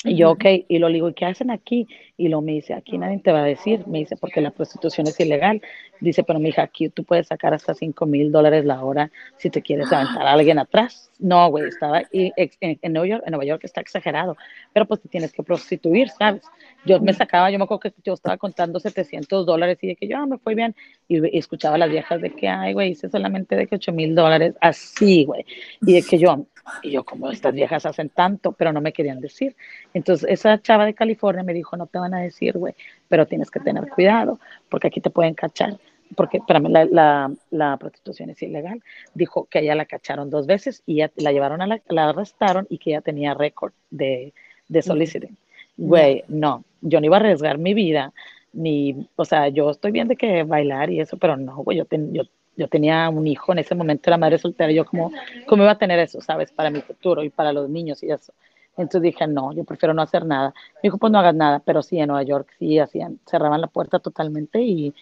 Y 0.04 0.16
yo, 0.16 0.30
ok, 0.32 0.44
y 0.68 0.78
lo 0.78 0.88
digo, 0.88 1.08
¿y 1.08 1.14
qué 1.14 1.24
hacen 1.24 1.50
aquí? 1.50 1.88
Y 2.16 2.28
lo 2.28 2.40
me 2.40 2.52
dice, 2.52 2.74
aquí 2.74 2.96
nadie 2.96 3.18
te 3.18 3.32
va 3.32 3.40
a 3.40 3.44
decir, 3.44 3.86
me 3.88 3.98
dice, 3.98 4.16
porque 4.16 4.40
la 4.40 4.50
prostitución 4.50 5.08
es 5.08 5.18
ilegal. 5.18 5.60
Dice, 6.00 6.22
pero 6.22 6.38
mi 6.38 6.50
hija, 6.50 6.62
aquí 6.62 6.88
tú 6.88 7.02
puedes 7.04 7.26
sacar 7.26 7.54
hasta 7.54 7.74
5 7.74 8.06
mil 8.06 8.30
dólares 8.30 8.64
la 8.64 8.84
hora 8.84 9.10
si 9.36 9.50
te 9.50 9.62
quieres 9.62 9.92
aventar 9.92 10.26
a 10.26 10.32
alguien 10.32 10.58
atrás. 10.58 11.10
No, 11.18 11.48
güey, 11.48 11.68
estaba 11.68 12.02
en, 12.12 12.32
en, 12.60 12.92
Nueva 12.92 13.06
York, 13.06 13.22
en 13.26 13.30
Nueva 13.32 13.44
York 13.44 13.64
está 13.64 13.80
exagerado, 13.80 14.36
pero 14.72 14.86
pues 14.86 15.00
te 15.00 15.08
tienes 15.08 15.32
que 15.32 15.42
prostituir, 15.42 16.08
¿sabes? 16.10 16.42
Yo 16.84 17.00
me 17.00 17.12
sacaba, 17.12 17.50
yo 17.50 17.58
me 17.58 17.64
acuerdo 17.64 17.80
que 17.80 17.94
yo 18.04 18.14
estaba 18.14 18.36
contando 18.36 18.80
700 18.80 19.46
dólares 19.46 19.78
y 19.82 19.88
de 19.88 19.96
que 19.96 20.08
yo, 20.08 20.18
ah, 20.18 20.26
me 20.26 20.38
fue 20.38 20.54
bien, 20.54 20.74
y, 21.08 21.38
escuchaba 21.38 21.76
a 21.76 21.78
las 21.78 21.90
viejas 21.90 22.20
de 22.20 22.30
que, 22.30 22.48
ay, 22.48 22.72
güey, 22.72 22.90
hice 22.90 23.08
solamente 23.08 23.56
de 23.56 23.66
que 23.66 23.76
8 23.76 23.92
mil 23.92 24.14
dólares, 24.14 24.54
así, 24.60 25.24
güey, 25.24 25.46
y 25.82 25.94
de 25.94 26.02
que 26.02 26.18
yo, 26.18 26.46
y 26.82 26.90
yo, 26.90 27.04
como 27.04 27.30
estas 27.30 27.54
viejas 27.54 27.86
hacen 27.86 28.08
tanto, 28.08 28.52
pero 28.52 28.72
no 28.72 28.80
me 28.80 28.92
querían 28.92 29.20
decir. 29.20 29.54
Entonces, 29.92 30.28
esa 30.30 30.60
chava 30.60 30.86
de 30.86 30.94
California 30.94 31.42
me 31.42 31.54
dijo, 31.54 31.76
no 31.76 31.86
te 31.86 31.98
van 32.04 32.14
a 32.14 32.20
decir, 32.20 32.56
güey, 32.56 32.74
pero 33.08 33.26
tienes 33.26 33.50
que 33.50 33.60
tener 33.60 33.88
cuidado, 33.88 34.38
porque 34.68 34.88
aquí 34.88 35.00
te 35.00 35.10
pueden 35.10 35.34
cachar. 35.34 35.78
Porque 36.16 36.38
para 36.46 36.60
mí 36.60 36.68
la, 36.68 36.84
la, 36.84 37.32
la 37.50 37.76
prostitución 37.76 38.30
es 38.30 38.42
ilegal. 38.42 38.82
Dijo 39.14 39.46
que 39.50 39.60
ella 39.60 39.74
la 39.74 39.86
cacharon 39.86 40.30
dos 40.30 40.46
veces 40.46 40.82
y 40.86 40.96
ya 40.96 41.10
la 41.16 41.32
llevaron 41.32 41.60
a 41.62 41.66
la, 41.66 41.80
la 41.88 42.10
arrestaron 42.10 42.66
y 42.68 42.78
que 42.78 42.90
ella 42.90 43.00
tenía 43.00 43.34
récord 43.34 43.72
de, 43.90 44.32
de 44.68 44.82
soliciting. 44.82 45.36
Güey, 45.76 46.24
no, 46.28 46.64
yo 46.82 47.00
no 47.00 47.06
iba 47.06 47.16
a 47.16 47.20
arriesgar 47.20 47.58
mi 47.58 47.74
vida, 47.74 48.12
ni, 48.52 49.08
o 49.16 49.24
sea, 49.24 49.48
yo 49.48 49.70
estoy 49.70 49.90
bien 49.90 50.06
de 50.06 50.16
que 50.16 50.44
bailar 50.44 50.90
y 50.90 51.00
eso, 51.00 51.16
pero 51.16 51.36
no, 51.36 51.56
güey, 51.64 51.78
yo, 51.78 51.86
yo 51.90 52.22
yo 52.56 52.68
tenía 52.68 53.08
un 53.08 53.26
hijo 53.26 53.52
en 53.52 53.58
ese 53.58 53.74
momento, 53.74 54.08
era 54.08 54.16
madre 54.16 54.38
soltera, 54.38 54.72
yo 54.72 54.84
como, 54.84 55.10
¿cómo 55.46 55.62
iba 55.62 55.72
a 55.72 55.78
tener 55.78 55.98
eso, 55.98 56.20
sabes, 56.20 56.52
para 56.52 56.70
mi 56.70 56.80
futuro 56.80 57.22
y 57.22 57.30
para 57.30 57.52
los 57.52 57.68
niños 57.68 58.02
y 58.02 58.10
eso? 58.10 58.32
Entonces 58.76 59.02
dije, 59.02 59.26
no, 59.26 59.52
yo 59.52 59.64
prefiero 59.64 59.94
no 59.94 60.02
hacer 60.02 60.26
nada. 60.26 60.52
Me 60.76 60.80
dijo, 60.84 60.98
pues 60.98 61.12
no 61.12 61.18
hagas 61.18 61.34
nada, 61.34 61.60
pero 61.60 61.82
sí, 61.82 61.98
en 61.98 62.08
Nueva 62.08 62.22
York 62.22 62.48
sí 62.58 62.78
hacían, 62.78 63.20
cerraban 63.26 63.60
la 63.60 63.68
puerta 63.68 63.98
totalmente 63.98 64.60
y 64.60 64.94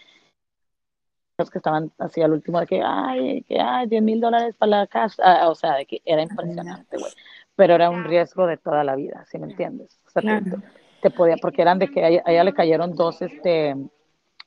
los 1.39 1.51
que 1.51 1.59
estaban 1.59 1.91
así 1.99 2.21
al 2.23 2.33
último 2.33 2.61
de 2.61 2.67
que, 2.67 2.83
ay, 2.85 3.43
que 3.43 3.61
hay 3.61 3.87
10 3.87 4.03
mil 4.03 4.21
dólares 4.21 4.55
para 4.57 4.81
la 4.81 4.87
casa, 4.87 5.23
ah, 5.25 5.49
o 5.49 5.55
sea, 5.55 5.75
de 5.77 5.87
que 5.87 6.03
era 6.05 6.23
impresionante, 6.23 6.99
güey. 6.99 7.13
Pero 7.57 7.75
era 7.75 7.91
un 7.91 8.05
riesgo 8.05 8.47
de 8.47 8.57
toda 8.57 8.85
la 8.85 8.95
vida, 8.97 9.25
¿sí 9.27 9.39
me 9.39 9.47
entiendes? 9.47 9.99
O 10.07 10.11
sea, 10.11 10.43
te, 11.01 11.11
podía, 11.11 11.37
porque 11.41 11.63
eran 11.63 11.79
de 11.79 11.89
que 11.89 12.05
a 12.05 12.09
ella, 12.09 12.45
le 12.45 12.55
cayeron 12.55 12.95
dos, 12.95 13.23
este, 13.23 13.75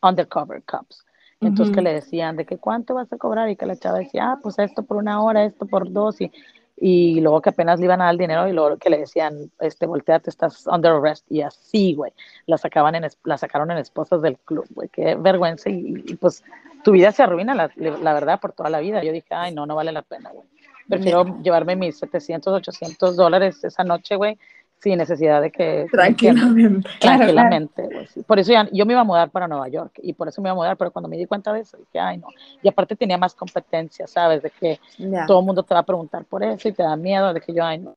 undercover 0.01 0.63
cops. 0.63 1.05
Entonces 1.41 1.75
que 1.75 1.81
le 1.81 1.93
decían 1.93 2.37
de 2.37 2.45
que 2.45 2.57
cuánto 2.57 2.95
vas 2.95 3.11
a 3.11 3.17
cobrar 3.17 3.49
y 3.49 3.55
que 3.55 3.65
la 3.65 3.75
chava 3.75 3.99
decía, 3.99 4.31
ah, 4.31 4.39
pues 4.41 4.57
esto 4.57 4.83
por 4.83 4.97
una 4.97 5.21
hora, 5.21 5.43
esto 5.43 5.65
por 5.65 5.91
dos 5.91 6.21
y, 6.21 6.31
y 6.77 7.21
luego 7.21 7.41
que 7.41 7.49
apenas 7.49 7.79
le 7.79 7.85
iban 7.85 8.01
a 8.01 8.05
dar 8.05 8.13
el 8.13 8.17
dinero 8.17 8.47
y 8.47 8.53
luego 8.53 8.77
que 8.77 8.89
le 8.89 8.97
decían, 8.97 9.51
este, 9.59 9.85
volteate, 9.85 10.29
estás 10.29 10.67
under 10.67 10.91
arrest 10.91 11.25
y 11.31 11.41
así, 11.41 11.93
güey, 11.93 12.11
la 12.47 12.57
sacaban 12.57 12.95
en, 12.95 13.07
la 13.23 13.37
sacaron 13.37 13.71
en 13.71 13.77
esposas 13.77 14.21
del 14.21 14.37
club, 14.39 14.65
güey, 14.71 14.89
qué 14.89 15.15
vergüenza 15.15 15.69
y, 15.69 16.15
pues 16.19 16.43
tu 16.83 16.91
vida 16.91 17.11
se 17.11 17.23
arruina, 17.23 17.55
la, 17.55 17.71
la, 17.75 18.13
verdad, 18.13 18.39
por 18.39 18.51
toda 18.51 18.69
la 18.69 18.79
vida. 18.79 19.03
Yo 19.03 19.11
dije, 19.11 19.33
ay, 19.33 19.55
no, 19.55 19.65
no 19.65 19.75
vale 19.75 19.91
la 19.91 20.03
pena, 20.03 20.29
güey. 20.31 20.47
Prefiero 20.87 21.41
llevarme 21.41 21.75
mis 21.75 21.97
700, 21.97 22.53
800 22.53 23.15
dólares 23.15 23.63
esa 23.63 23.83
noche, 23.83 24.15
güey, 24.15 24.37
sin 24.79 24.97
necesidad 24.97 25.41
de 25.41 25.51
que... 25.51 25.87
Tranquilamente. 25.91 26.89
tranquilamente. 26.99 28.07
Por 28.27 28.39
eso 28.39 28.51
ya, 28.51 28.67
yo 28.71 28.85
me 28.85 28.93
iba 28.93 29.01
a 29.01 29.05
mudar 29.05 29.29
para 29.29 29.47
Nueva 29.47 29.67
York 29.67 29.93
y 30.01 30.13
por 30.13 30.27
eso 30.27 30.41
me 30.41 30.49
iba 30.49 30.51
a 30.51 30.55
mudar, 30.55 30.77
pero 30.77 30.91
cuando 30.91 31.09
me 31.09 31.17
di 31.17 31.25
cuenta 31.25 31.51
de 31.53 31.61
eso, 31.61 31.77
dije, 31.77 31.99
ay 31.99 32.17
no. 32.17 32.27
Y 32.61 32.67
aparte 32.67 32.95
tenía 32.95 33.17
más 33.17 33.33
competencia, 33.33 34.07
¿sabes? 34.07 34.43
De 34.43 34.51
que 34.51 34.79
todo 35.27 35.39
el 35.39 35.45
mundo 35.45 35.63
te 35.63 35.73
va 35.73 35.79
a 35.79 35.85
preguntar 35.85 36.25
por 36.25 36.43
eso 36.43 36.67
y 36.67 36.71
te 36.71 36.83
da 36.83 36.95
miedo 36.95 37.33
de 37.33 37.41
que 37.41 37.53
yo, 37.53 37.63
ay 37.63 37.79
no. 37.79 37.95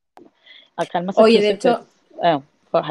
Acá 0.76 0.98
en 0.98 1.10
Oye, 1.16 1.40
de 1.40 1.50
hecho... 1.50 1.84
Oh, 2.20 2.42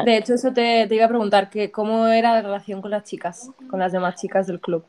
de 0.04 0.16
hecho, 0.16 0.34
eso 0.34 0.52
te, 0.52 0.86
te, 0.88 0.94
iba 0.96 1.04
a 1.04 1.08
preguntar, 1.08 1.50
que 1.50 1.70
¿cómo 1.70 2.08
era 2.08 2.32
la 2.32 2.42
relación 2.42 2.82
con 2.82 2.90
las 2.90 3.04
chicas, 3.04 3.50
con 3.70 3.78
las 3.78 3.92
demás 3.92 4.16
chicas 4.16 4.48
del 4.48 4.60
club? 4.60 4.84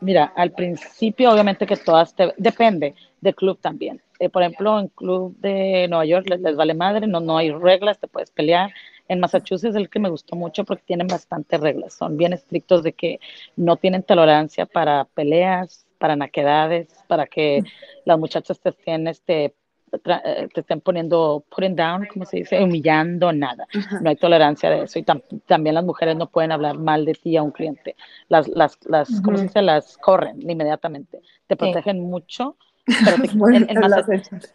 Mira, 0.00 0.32
al 0.36 0.52
principio 0.52 1.32
obviamente 1.32 1.66
que 1.66 1.76
todas 1.76 2.14
te, 2.14 2.34
depende 2.36 2.94
del 3.20 3.34
club 3.34 3.58
también. 3.60 4.02
Eh, 4.18 4.28
por 4.28 4.42
ejemplo, 4.42 4.78
en 4.78 4.88
club 4.88 5.36
de 5.38 5.86
Nueva 5.88 6.04
York 6.04 6.28
les, 6.28 6.40
les, 6.40 6.56
vale 6.56 6.74
madre, 6.74 7.06
no, 7.06 7.20
no 7.20 7.38
hay 7.38 7.50
reglas, 7.50 7.98
te 7.98 8.08
puedes 8.08 8.30
pelear. 8.30 8.70
En 9.08 9.20
Massachusetts 9.20 9.76
el 9.76 9.88
que 9.88 10.00
me 10.00 10.08
gustó 10.08 10.36
mucho 10.36 10.64
porque 10.64 10.82
tienen 10.84 11.06
bastantes 11.06 11.60
reglas, 11.60 11.94
son 11.94 12.16
bien 12.16 12.32
estrictos 12.32 12.82
de 12.82 12.92
que 12.92 13.20
no 13.54 13.76
tienen 13.76 14.02
tolerancia 14.02 14.66
para 14.66 15.04
peleas, 15.04 15.86
para 15.98 16.16
naquedades, 16.16 16.88
para 17.06 17.26
que 17.26 17.62
las 18.04 18.18
muchachas 18.18 18.60
te 18.60 18.70
estén 18.70 19.06
este, 19.06 19.54
te 19.98 20.60
estén 20.60 20.80
poniendo, 20.80 21.44
putting 21.48 21.76
down, 21.76 22.06
como 22.12 22.24
se 22.24 22.38
dice, 22.38 22.62
humillando, 22.62 23.32
nada. 23.32 23.66
No 24.00 24.10
hay 24.10 24.16
tolerancia 24.16 24.70
de 24.70 24.82
eso. 24.82 24.98
Y 24.98 25.02
tam 25.02 25.22
también 25.46 25.74
las 25.74 25.84
mujeres 25.84 26.16
no 26.16 26.28
pueden 26.28 26.52
hablar 26.52 26.78
mal 26.78 27.04
de 27.04 27.14
ti 27.14 27.36
a 27.36 27.42
un 27.42 27.50
cliente. 27.50 27.96
Las, 28.28 28.48
las, 28.48 28.78
las. 28.86 29.20
¿cómo 29.20 29.36
se 29.36 29.44
dice? 29.44 29.62
Las 29.62 29.96
corren 29.98 30.40
inmediatamente. 30.48 31.20
Te 31.46 31.56
protegen 31.56 31.96
sí. 31.96 32.02
mucho. 32.02 32.56
Pero 32.86 33.22
te, 33.22 33.56
en, 33.56 33.70
en 33.70 33.80
Massachusetts, 33.80 34.54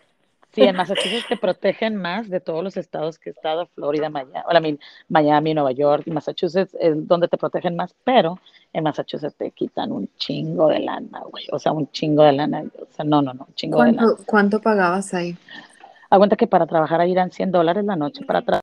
sí, 0.53 0.61
en 0.63 0.75
Massachusetts 0.75 1.27
te 1.27 1.37
protegen 1.37 1.95
más 1.95 2.29
de 2.29 2.39
todos 2.39 2.63
los 2.63 2.77
estados 2.77 3.19
que 3.19 3.29
he 3.29 3.33
estado, 3.33 3.67
Florida, 3.75 4.09
Miami, 4.09 4.79
Miami, 5.09 5.53
Nueva 5.53 5.71
York 5.71 6.03
y 6.05 6.11
Massachusetts 6.11 6.75
es 6.79 7.07
donde 7.07 7.27
te 7.27 7.37
protegen 7.37 7.75
más, 7.75 7.95
pero 8.03 8.39
en 8.73 8.83
Massachusetts 8.83 9.35
te 9.35 9.51
quitan 9.51 9.91
un 9.91 10.09
chingo 10.17 10.69
de 10.69 10.79
lana, 10.79 11.21
güey. 11.29 11.45
O 11.51 11.59
sea, 11.59 11.71
un 11.71 11.89
chingo 11.91 12.23
de 12.23 12.33
lana. 12.33 12.63
O 12.79 12.93
sea, 12.93 13.05
no, 13.05 13.21
no, 13.21 13.33
no, 13.33 13.45
un 13.47 13.55
chingo 13.55 13.77
¿Cuánto, 13.77 14.01
de 14.01 14.07
lana. 14.07 14.17
¿Cuánto 14.25 14.61
pagabas 14.61 15.13
ahí? 15.13 15.37
Aguanta 16.09 16.35
que 16.35 16.47
para 16.47 16.65
trabajar 16.65 17.01
ahí 17.01 17.11
eran 17.11 17.31
100 17.31 17.51
dólares 17.51 17.85
la 17.85 17.95
noche 17.95 18.25
para 18.25 18.41
trabajar. 18.41 18.60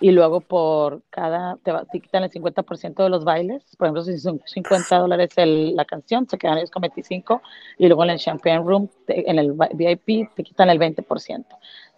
Y 0.00 0.10
luego 0.10 0.40
por 0.40 1.02
cada, 1.10 1.56
te, 1.62 1.72
te 1.90 2.00
quitan 2.00 2.24
el 2.24 2.30
50% 2.30 3.02
de 3.02 3.08
los 3.10 3.24
bailes. 3.24 3.62
Por 3.76 3.86
ejemplo, 3.86 4.02
si 4.02 4.18
son 4.18 4.40
50 4.44 4.98
dólares 4.98 5.30
el, 5.36 5.74
la 5.74 5.84
canción, 5.84 6.28
se 6.28 6.38
quedan 6.38 6.58
ellos 6.58 6.70
con 6.70 6.82
25. 6.82 7.42
Y 7.78 7.86
luego 7.86 8.04
en 8.04 8.10
el 8.10 8.18
Champagne 8.18 8.62
Room, 8.62 8.88
te, 9.06 9.30
en 9.30 9.38
el 9.38 9.52
VIP, 9.52 10.34
te 10.34 10.42
quitan 10.42 10.70
el 10.70 10.78
20%. 10.78 11.44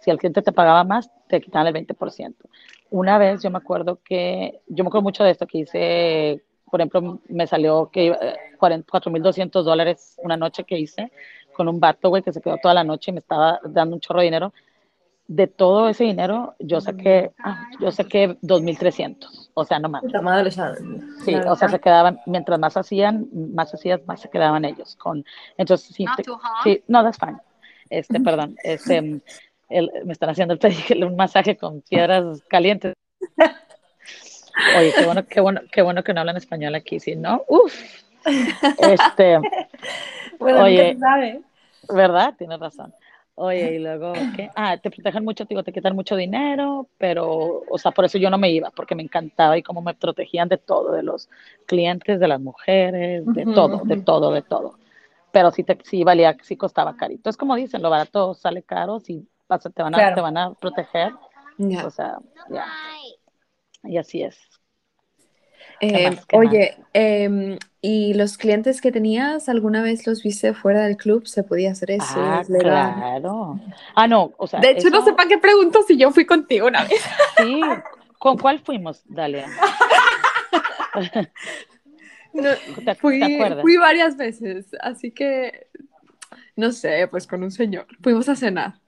Si 0.00 0.10
el 0.10 0.18
cliente 0.18 0.42
te 0.42 0.52
pagaba 0.52 0.84
más, 0.84 1.10
te 1.28 1.40
quitan 1.40 1.66
el 1.66 1.74
20%. 1.74 2.34
Una 2.90 3.18
vez 3.18 3.42
yo 3.42 3.50
me 3.50 3.58
acuerdo 3.58 4.00
que, 4.02 4.60
yo 4.66 4.84
me 4.84 4.88
acuerdo 4.88 5.02
mucho 5.02 5.24
de 5.24 5.30
esto, 5.30 5.46
que 5.46 5.58
hice 5.58 6.42
por 6.70 6.80
ejemplo, 6.80 7.20
me 7.28 7.46
salió 7.46 7.90
que 7.90 8.14
4.200 8.58 9.62
dólares 9.62 10.16
una 10.22 10.36
noche 10.36 10.64
que 10.64 10.78
hice 10.78 11.10
con 11.54 11.68
un 11.68 11.80
vato, 11.80 12.08
güey, 12.08 12.22
que 12.22 12.32
se 12.32 12.40
quedó 12.40 12.56
toda 12.58 12.74
la 12.74 12.84
noche 12.84 13.10
y 13.10 13.14
me 13.14 13.20
estaba 13.20 13.60
dando 13.64 13.96
un 13.96 14.00
chorro 14.00 14.20
de 14.20 14.26
dinero. 14.26 14.52
De 15.28 15.46
todo 15.46 15.90
ese 15.90 16.04
dinero, 16.04 16.54
yo 16.58 16.80
saqué, 16.80 17.32
ah, 17.44 17.68
yo 17.80 17.92
saqué 17.92 18.38
2.300, 18.40 19.50
o 19.52 19.64
sea, 19.64 19.78
no 19.78 19.90
más. 19.90 20.02
Sí, 21.22 21.34
o 21.34 21.54
sea, 21.54 21.68
se 21.68 21.78
quedaban, 21.80 22.18
mientras 22.24 22.58
más 22.58 22.78
hacían, 22.78 23.28
más 23.32 23.72
hacías, 23.74 24.00
más 24.06 24.22
se 24.22 24.30
quedaban 24.30 24.64
ellos. 24.64 24.96
Con, 24.96 25.24
entonces, 25.58 25.94
sí, 25.94 26.06
te, 26.16 26.24
sí 26.64 26.82
no, 26.88 27.02
that's 27.02 27.18
fine. 27.18 27.36
Este, 27.90 28.20
perdón, 28.20 28.56
este, 28.64 29.20
el, 29.68 29.90
me 30.04 30.12
están 30.12 30.30
haciendo 30.30 30.56
el, 30.88 31.04
un 31.04 31.16
masaje 31.16 31.58
con 31.58 31.82
piedras 31.82 32.42
calientes. 32.48 32.94
Oye, 34.78 34.92
qué 34.96 35.04
bueno, 35.04 35.26
qué 35.26 35.40
bueno, 35.40 35.60
qué 35.70 35.82
bueno 35.82 36.02
que 36.02 36.14
no 36.14 36.20
hablan 36.20 36.36
español 36.36 36.74
aquí, 36.74 37.00
si 37.00 37.16
no, 37.16 37.44
uff. 37.48 37.74
Este, 38.78 39.38
bueno, 40.38 40.64
oye, 40.64 40.96
sabe. 40.98 41.42
¿verdad? 41.88 42.34
Tienes 42.36 42.58
razón. 42.58 42.92
Oye, 43.40 43.76
y 43.76 43.78
luego, 43.78 44.12
¿qué? 44.34 44.50
Ah, 44.56 44.76
te 44.76 44.90
protegen 44.90 45.24
mucho, 45.24 45.46
te, 45.46 45.50
digo, 45.50 45.62
te 45.62 45.72
quitan 45.72 45.94
mucho 45.94 46.16
dinero, 46.16 46.88
pero, 46.98 47.62
o 47.70 47.78
sea, 47.78 47.92
por 47.92 48.04
eso 48.04 48.18
yo 48.18 48.30
no 48.30 48.38
me 48.38 48.50
iba, 48.50 48.70
porque 48.72 48.96
me 48.96 49.02
encantaba 49.04 49.56
y 49.56 49.62
cómo 49.62 49.80
me 49.80 49.94
protegían 49.94 50.48
de 50.48 50.58
todo, 50.58 50.90
de 50.90 51.04
los 51.04 51.28
clientes, 51.64 52.18
de 52.18 52.26
las 52.26 52.40
mujeres, 52.40 53.24
de 53.26 53.44
uh 53.44 53.50
-huh, 53.50 53.54
todo, 53.54 53.76
uh 53.76 53.80
-huh. 53.80 53.86
de 53.86 54.02
todo, 54.02 54.32
de 54.32 54.42
todo. 54.42 54.78
Pero 55.30 55.52
sí, 55.52 55.62
te, 55.62 55.78
sí 55.84 56.02
valía, 56.02 56.36
sí 56.42 56.56
costaba 56.56 56.96
carito. 56.96 57.30
Es 57.30 57.36
como 57.36 57.54
dicen, 57.54 57.80
lo 57.80 57.90
barato 57.90 58.34
sale 58.34 58.64
caro, 58.64 58.98
si 58.98 59.28
pasa, 59.46 59.70
te 59.70 59.82
van 59.82 59.94
a, 59.94 59.98
claro. 59.98 60.14
te 60.16 60.20
van 60.20 60.36
a 60.36 60.54
proteger. 60.54 61.12
Yeah. 61.58 61.86
O 61.86 61.90
sea, 61.90 62.18
ya. 62.48 62.66
Yeah. 63.82 63.92
Y 63.92 63.98
así 63.98 64.22
es. 64.22 64.47
Eh, 65.80 66.18
oye, 66.32 66.76
eh, 66.92 67.58
¿y 67.80 68.14
los 68.14 68.36
clientes 68.36 68.80
que 68.80 68.90
tenías 68.90 69.48
alguna 69.48 69.82
vez 69.82 70.06
los 70.06 70.22
viste 70.22 70.54
fuera 70.54 70.82
del 70.82 70.96
club? 70.96 71.26
¿Se 71.26 71.42
podía 71.42 71.72
hacer 71.72 71.92
eso? 71.92 72.04
Ah, 72.16 72.42
claro. 72.46 73.60
Ah, 73.94 74.08
no, 74.08 74.32
o 74.36 74.46
sea. 74.46 74.60
De 74.60 74.70
hecho, 74.70 74.88
eso... 74.88 74.90
no 74.90 75.04
sé 75.04 75.12
para 75.12 75.28
qué 75.28 75.38
pregunto 75.38 75.80
si 75.86 75.96
yo 75.96 76.10
fui 76.10 76.26
contigo 76.26 76.66
una 76.66 76.84
vez. 76.84 77.00
Sí, 77.36 77.60
¿con 78.18 78.36
cuál 78.38 78.58
fuimos? 78.60 79.02
Dale. 79.06 79.44
no, 82.32 82.42
¿Te, 82.84 82.94
fui, 82.96 83.20
¿te 83.20 83.34
acuerdas? 83.34 83.62
fui 83.62 83.76
varias 83.76 84.16
veces, 84.16 84.66
así 84.80 85.12
que 85.12 85.68
no 86.58 86.72
sé, 86.72 87.06
pues 87.08 87.28
con 87.28 87.44
un 87.44 87.52
señor. 87.52 87.86
Fuimos 88.02 88.28
a 88.28 88.34
cenar. 88.34 88.80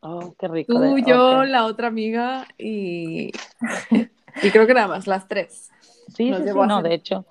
Oh, 0.00 0.34
qué 0.36 0.48
rico. 0.48 0.72
Tú, 0.72 0.80
de... 0.80 1.02
yo, 1.06 1.38
okay. 1.38 1.50
la 1.52 1.64
otra 1.66 1.86
amiga 1.86 2.48
y, 2.58 3.30
y 4.42 4.50
creo 4.50 4.66
que 4.66 4.74
nada 4.74 4.88
más, 4.88 5.06
las 5.06 5.28
tres. 5.28 5.70
Sí, 6.08 6.32
sí, 6.32 6.42
sí 6.42 6.54
no, 6.54 6.82
de 6.82 6.94
hecho. 6.94 7.24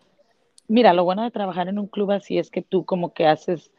Mira, 0.67 0.93
lo 0.93 1.03
bueno 1.03 1.23
de 1.23 1.31
trabajar 1.31 1.67
en 1.67 1.79
un 1.79 1.87
club 1.87 2.11
así 2.11 2.37
es 2.37 2.49
que 2.49 2.61
tú 2.61 2.85
como 2.85 3.13
que 3.13 3.27
haces, 3.27 3.71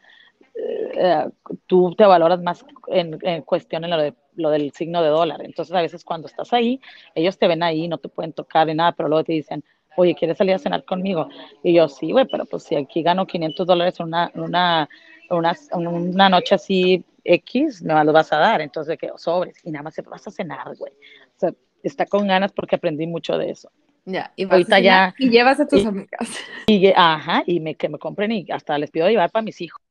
eh, 0.55 1.27
tú 1.65 1.93
te 1.95 2.05
valoras 2.05 2.41
más 2.41 2.65
en, 2.87 3.17
en 3.21 3.41
cuestión 3.41 3.83
en 3.83 3.89
lo, 3.89 3.97
de, 3.97 4.13
lo, 4.35 4.49
del 4.49 4.71
signo 4.71 5.03
de 5.03 5.09
dólar. 5.09 5.41
Entonces 5.43 5.75
a 5.75 5.81
veces 5.81 6.05
cuando 6.05 6.27
estás 6.27 6.53
ahí, 6.53 6.79
ellos 7.13 7.37
te 7.37 7.47
ven 7.47 7.63
ahí, 7.63 7.87
no 7.87 7.97
te 7.97 8.09
pueden 8.09 8.33
tocar 8.33 8.67
ni 8.67 8.73
nada, 8.73 8.93
pero 8.93 9.09
luego 9.09 9.25
te 9.25 9.33
dicen, 9.33 9.63
oye, 9.97 10.15
¿quieres 10.15 10.37
salir 10.37 10.55
a 10.55 10.59
cenar 10.59 10.85
conmigo? 10.85 11.27
Y 11.61 11.73
yo, 11.73 11.89
sí, 11.89 12.11
güey, 12.11 12.25
pero 12.25 12.45
pues 12.45 12.63
si 12.63 12.75
aquí 12.75 13.03
gano 13.03 13.27
500 13.27 13.67
dólares 13.67 13.99
en 13.99 14.05
una, 14.07 14.31
una, 14.35 14.89
una, 15.29 15.53
una 15.73 16.29
noche 16.29 16.55
así 16.55 17.03
X, 17.27 17.83
me 17.83 18.03
lo 18.03 18.13
vas 18.13 18.31
a 18.31 18.37
dar. 18.37 18.61
Entonces, 18.61 18.97
que 18.97 19.11
sobres. 19.17 19.57
Y 19.63 19.71
nada 19.71 19.83
más 19.83 19.95
se 19.95 20.01
vas 20.03 20.25
a 20.27 20.31
cenar, 20.31 20.75
güey. 20.77 20.93
O 20.93 21.39
sea, 21.39 21.53
está 21.83 22.05
con 22.05 22.27
ganas 22.27 22.53
porque 22.53 22.75
aprendí 22.75 23.05
mucho 23.05 23.37
de 23.37 23.51
eso. 23.51 23.69
Ya, 24.09 24.31
y 24.37 24.45
Ahorita 24.49 24.79
ya. 24.79 25.13
Y 25.17 25.29
llevas 25.29 25.59
a 25.59 25.67
tus 25.67 25.83
y, 25.83 25.85
amigas. 25.85 26.39
Y, 26.65 26.93
ajá, 26.95 27.43
y 27.45 27.59
me, 27.59 27.75
que 27.75 27.89
me 27.89 27.99
compren 27.99 28.31
y 28.31 28.45
hasta 28.49 28.77
les 28.77 28.89
pido 28.89 29.09
llevar 29.09 29.29
para 29.31 29.43
mis 29.43 29.59
hijos. 29.59 29.81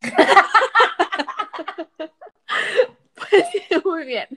pues 3.14 3.44
muy 3.84 4.06
bien. 4.06 4.28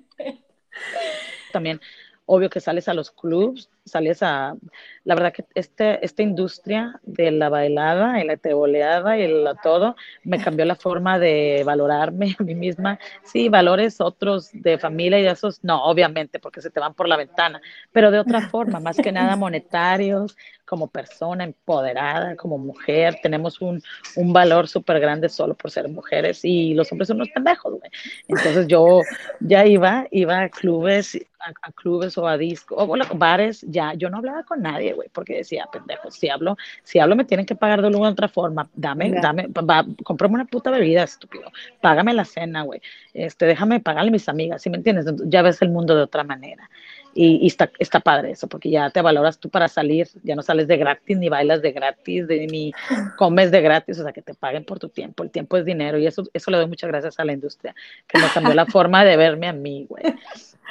También, 1.54 1.80
obvio 2.25 2.49
que 2.49 2.60
sales 2.60 2.89
a 2.89 2.93
los 2.93 3.12
clubs, 3.12 3.69
sales 3.91 4.23
a. 4.23 4.56
La 5.04 5.15
verdad 5.15 5.34
que 5.34 5.45
este, 5.56 6.04
esta 6.06 6.21
industria 6.21 6.99
de 7.04 7.32
la 7.32 7.49
bailada 7.49 8.21
y 8.21 8.28
la 8.28 8.38
teboleada 8.38 9.17
y 9.17 9.28
la 9.28 9.56
todo 9.56 9.95
me 10.23 10.41
cambió 10.41 10.65
la 10.65 10.75
forma 10.75 11.19
de 11.19 11.63
valorarme 11.65 12.36
a 12.39 12.43
mí 12.43 12.56
misma. 12.56 12.99
Sí, 13.23 13.49
valores 13.49 14.02
otros 14.02 14.49
de 14.54 14.78
familia 14.78 15.19
y 15.19 15.23
de 15.23 15.32
esos, 15.32 15.63
no, 15.63 15.84
obviamente, 15.84 16.39
porque 16.39 16.62
se 16.62 16.69
te 16.69 16.80
van 16.80 16.93
por 16.93 17.08
la 17.08 17.17
ventana, 17.17 17.62
pero 17.91 18.12
de 18.12 18.19
otra 18.19 18.49
forma, 18.49 18.80
más 18.80 18.97
que 18.97 19.12
nada 19.12 19.36
monetarios, 19.36 20.36
como 20.69 20.88
persona 20.88 21.43
empoderada, 21.45 22.36
como 22.36 22.60
mujer, 22.60 23.17
tenemos 23.23 23.60
un, 23.60 23.82
un 24.15 24.32
valor 24.32 24.67
súper 24.67 24.99
grande 24.99 25.28
solo 25.28 25.56
por 25.56 25.71
ser 25.71 25.89
mujeres 25.89 26.41
y 26.45 26.75
los 26.75 26.91
hombres 26.91 27.08
son 27.08 27.17
unos 27.17 27.30
pendejos, 27.30 27.73
güey. 27.80 27.89
Entonces 28.28 28.67
yo 28.67 29.02
ya 29.39 29.65
iba, 29.65 30.06
iba 30.12 30.41
a 30.41 30.49
clubes, 30.49 31.17
a, 31.39 31.54
a 31.67 31.71
clubes 31.71 32.19
o 32.19 32.28
a 32.28 32.38
discos, 32.38 32.78
o 32.80 32.86
bueno, 32.86 33.06
bares, 33.15 33.65
ya, 33.67 33.78
yo 33.95 34.09
no 34.09 34.17
hablaba 34.17 34.43
con 34.43 34.61
nadie, 34.61 34.93
güey, 34.93 35.09
porque 35.11 35.37
decía, 35.37 35.67
pendejo, 35.71 36.11
si 36.11 36.29
hablo, 36.29 36.57
si 36.83 36.99
hablo 36.99 37.15
me 37.15 37.25
tienen 37.25 37.45
que 37.45 37.55
pagar 37.55 37.81
de 37.81 37.87
alguna 37.87 38.09
otra 38.09 38.27
forma, 38.27 38.69
dame, 38.73 39.09
yeah. 39.09 39.21
dame, 39.21 39.47
va, 39.47 39.85
cómprame 40.03 40.35
una 40.35 40.45
puta 40.45 40.71
bebida, 40.71 41.03
estúpido, 41.03 41.51
págame 41.81 42.13
la 42.13 42.25
cena, 42.25 42.63
güey, 42.63 42.81
este, 43.13 43.45
déjame 43.45 43.79
pagarle 43.79 44.09
a 44.09 44.11
mis 44.11 44.29
amigas, 44.29 44.61
¿sí 44.61 44.69
me 44.69 44.77
entiendes? 44.77 45.05
Ya 45.25 45.41
ves 45.41 45.61
el 45.61 45.69
mundo 45.69 45.95
de 45.95 46.03
otra 46.03 46.23
manera. 46.23 46.69
Y, 47.15 47.39
y, 47.41 47.47
está, 47.47 47.71
está 47.79 47.99
padre 47.99 48.31
eso, 48.31 48.47
porque 48.47 48.69
ya 48.69 48.91
te 48.91 49.01
valoras 49.01 49.39
tú 49.39 49.49
para 49.49 49.67
salir, 49.67 50.07
ya 50.23 50.35
no 50.35 50.43
sales 50.43 50.67
de 50.67 50.77
gratis, 50.77 51.17
ni 51.17 51.27
bailas 51.27 51.61
de 51.61 51.71
gratis, 51.71 52.27
de, 52.27 52.45
ni 52.45 52.71
comes 53.17 53.49
de 53.49 53.61
gratis, 53.61 53.99
o 53.99 54.03
sea, 54.03 54.13
que 54.13 54.21
te 54.21 54.35
paguen 54.35 54.63
por 54.63 54.79
tu 54.79 54.89
tiempo, 54.89 55.23
el 55.23 55.31
tiempo 55.31 55.57
es 55.57 55.65
dinero, 55.65 55.97
y 55.97 56.05
eso, 56.05 56.23
eso 56.33 56.51
le 56.51 56.57
doy 56.57 56.67
muchas 56.67 56.89
gracias 56.89 57.19
a 57.19 57.25
la 57.25 57.33
industria, 57.33 57.75
que 58.07 58.19
me 58.19 58.27
cambió 58.31 58.53
la 58.53 58.65
forma 58.67 59.03
de 59.03 59.17
verme 59.17 59.47
a 59.47 59.53
mí, 59.53 59.87
güey. 59.89 60.03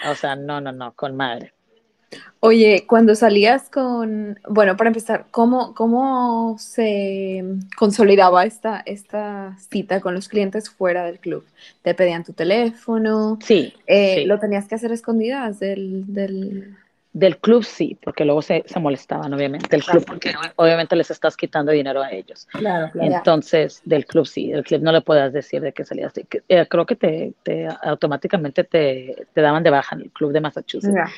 O 0.08 0.14
sea, 0.14 0.36
no, 0.36 0.60
no, 0.60 0.70
no, 0.70 0.92
con 0.94 1.16
madre. 1.16 1.52
Oye, 2.40 2.84
cuando 2.86 3.14
salías 3.16 3.68
con, 3.68 4.38
bueno, 4.48 4.76
para 4.76 4.88
empezar, 4.88 5.26
¿cómo, 5.32 5.74
cómo 5.74 6.56
se 6.58 7.44
consolidaba 7.76 8.44
esta, 8.44 8.80
esta 8.86 9.56
cita 9.70 10.00
con 10.00 10.14
los 10.14 10.28
clientes 10.28 10.70
fuera 10.70 11.04
del 11.04 11.18
club? 11.18 11.44
¿Te 11.82 11.94
pedían 11.94 12.24
tu 12.24 12.32
teléfono? 12.32 13.38
Sí. 13.42 13.74
Eh, 13.86 14.20
sí. 14.20 14.24
¿Lo 14.26 14.38
tenías 14.38 14.68
que 14.68 14.76
hacer 14.76 14.92
escondidas 14.92 15.58
del...? 15.58 16.04
del... 16.06 16.76
Del 17.10 17.38
club 17.38 17.64
sí, 17.64 17.98
porque 18.04 18.24
luego 18.24 18.42
se, 18.42 18.62
se 18.66 18.78
molestaban, 18.78 19.32
obviamente. 19.32 19.66
Del 19.68 19.82
club, 19.82 20.04
porque 20.06 20.34
obviamente 20.54 20.94
les 20.94 21.10
estás 21.10 21.36
quitando 21.36 21.72
dinero 21.72 22.00
a 22.02 22.12
ellos. 22.12 22.46
Claro, 22.52 22.90
claro. 22.92 23.12
Entonces, 23.12 23.80
del 23.84 24.06
club 24.06 24.26
sí, 24.26 24.52
del 24.52 24.62
club 24.62 24.82
no 24.82 24.92
le 24.92 25.00
puedas 25.00 25.32
decir 25.32 25.62
de 25.62 25.72
que 25.72 25.84
salías. 25.84 26.12
Eh, 26.48 26.66
creo 26.68 26.86
que 26.86 26.94
te, 26.94 27.32
te 27.42 27.66
automáticamente 27.82 28.62
te, 28.62 29.26
te, 29.32 29.40
daban 29.40 29.64
de 29.64 29.70
baja 29.70 29.96
en 29.96 30.02
el 30.02 30.10
club 30.12 30.32
de 30.32 30.40
Massachusetts. 30.42 31.10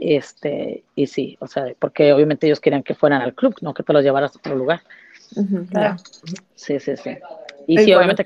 Este, 0.00 0.82
y 0.94 1.06
sí, 1.06 1.36
o 1.40 1.46
sea, 1.46 1.66
porque 1.78 2.12
obviamente 2.12 2.46
ellos 2.46 2.58
querían 2.58 2.82
que 2.82 2.94
fueran 2.94 3.20
al 3.20 3.34
club, 3.34 3.54
no 3.60 3.74
que 3.74 3.82
te 3.82 3.92
los 3.92 4.02
llevaras 4.02 4.34
a 4.34 4.38
otro 4.38 4.56
lugar. 4.56 4.80
claro. 5.70 5.96
Sí, 6.54 6.80
sí, 6.80 6.96
sí. 6.96 7.18
Y 7.66 7.78
sí, 7.78 7.92
obviamente 7.94 8.24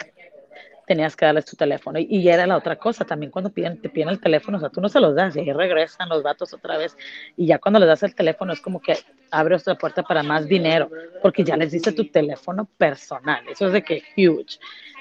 tenías 0.87 1.17
que 1.17 1.25
darles 1.25 1.45
tu 1.45 1.57
teléfono. 1.57 1.99
Y, 1.99 2.29
era 2.29 2.47
la 2.47 2.57
otra 2.57 2.77
cosa, 2.77 3.05
también 3.05 3.33
cuando 3.33 3.51
piden, 3.51 3.81
te 3.81 3.89
piden 3.89 4.11
el 4.11 4.21
teléfono, 4.21 4.59
o 4.59 4.61
sea, 4.61 4.69
tú 4.69 4.81
no 4.81 4.89
se 4.89 5.01
los 5.01 5.15
das 5.15 5.35
y 5.37 5.41
ahí 5.41 5.53
regresan 5.53 6.09
los 6.09 6.23
datos 6.23 6.53
otra 6.55 6.77
vez. 6.79 6.97
Y 7.37 7.47
ya 7.47 7.59
cuando 7.59 7.81
les 7.81 7.89
das 7.89 8.03
el 8.03 8.15
teléfono 8.15 8.53
es 8.53 8.61
como 8.61 8.81
que 8.81 8.97
abre 9.35 9.57
otra 9.57 9.75
puerta 9.75 10.03
para 10.03 10.23
más 10.23 10.47
dinero, 10.47 10.88
porque 11.20 11.44
ya 11.44 11.57
les 11.57 11.73
diste 11.73 11.92
tu 11.92 12.07
teléfono 12.07 12.66
personal. 12.79 13.42
Eso 13.49 13.66
es 13.66 13.73
de 13.73 13.83
que 13.83 14.03
huge. 14.16 14.59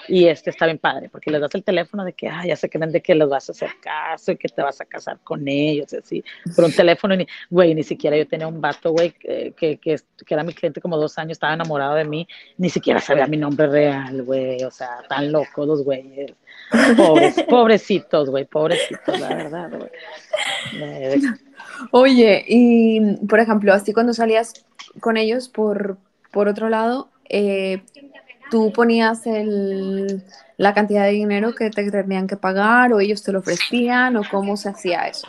Y 0.08 0.28
este 0.28 0.50
está 0.50 0.66
bien 0.66 0.80
padre, 0.80 1.08
porque 1.10 1.32
les 1.32 1.40
das 1.40 1.56
el 1.56 1.64
teléfono 1.64 2.04
de 2.04 2.12
que, 2.12 2.28
ah, 2.28 2.46
ya 2.46 2.58
se 2.58 2.70
creen 2.70 2.92
de 2.92 3.02
que 3.02 3.16
los 3.16 3.30
vas 3.30 3.48
a 3.48 3.54
hacer 3.54 3.70
caso 3.82 4.34
y 4.34 4.38
que 4.38 4.50
te 4.50 4.62
vas 4.62 4.82
a 4.82 4.86
casar 4.86 5.20
con 5.24 5.48
ellos, 5.48 5.94
así, 5.94 6.24
por 6.56 6.66
un 6.66 6.74
teléfono, 6.76 7.16
ni, 7.16 7.26
güey, 7.50 7.74
ni 7.74 7.84
siquiera 7.84 8.18
yo 8.18 8.28
tenía 8.28 8.48
un 8.48 8.60
vato, 8.60 8.92
güey, 8.92 9.12
que, 9.12 9.54
que, 9.56 9.78
que, 9.78 9.96
era 10.28 10.44
mi 10.44 10.54
cliente 10.54 10.82
como 10.82 10.98
dos 10.98 11.18
años, 11.18 11.34
estaba 11.34 11.54
enamorado 11.54 11.96
de 11.96 12.04
mí, 12.04 12.28
ni 12.58 12.70
siquiera 12.70 13.00
sabía 13.00 13.28
mi 13.28 13.38
nombre 13.38 13.68
real, 13.68 14.24
güey, 14.24 14.62
o 14.64 14.72
sea, 14.72 15.04
tan 15.08 15.32
locos 15.32 15.68
los 15.68 15.84
güeyes, 15.84 16.34
pobres, 16.98 17.42
pobrecitos, 17.50 18.30
güey, 18.30 18.44
pobrecitos, 18.44 19.18
la 19.20 19.30
verdad, 19.30 19.72
güey. 19.72 21.22
Oye, 21.92 22.44
y 22.48 23.18
por 23.28 23.40
ejemplo, 23.40 23.74
así 23.74 23.94
cuando 23.94 24.14
salías 24.14 24.66
con 25.00 25.18
ellos 25.18 25.50
por, 25.50 25.98
por 26.32 26.48
otro 26.48 26.70
lado, 26.70 27.10
eh, 27.30 27.82
tú 28.52 28.72
ponías 28.72 29.26
el, 29.26 30.24
la 30.58 30.74
cantidad 30.74 31.06
de 31.06 31.12
dinero 31.12 31.56
que 31.56 31.70
te 31.70 31.90
tenían 31.90 32.28
que 32.28 32.38
pagar 32.38 32.94
o 32.94 33.00
ellos 33.00 33.24
te 33.24 33.32
lo 33.32 33.40
ofrecían 33.40 34.16
o 34.18 34.24
cómo 34.30 34.58
se 34.58 34.70
hacía 34.70 35.08
eso. 35.08 35.28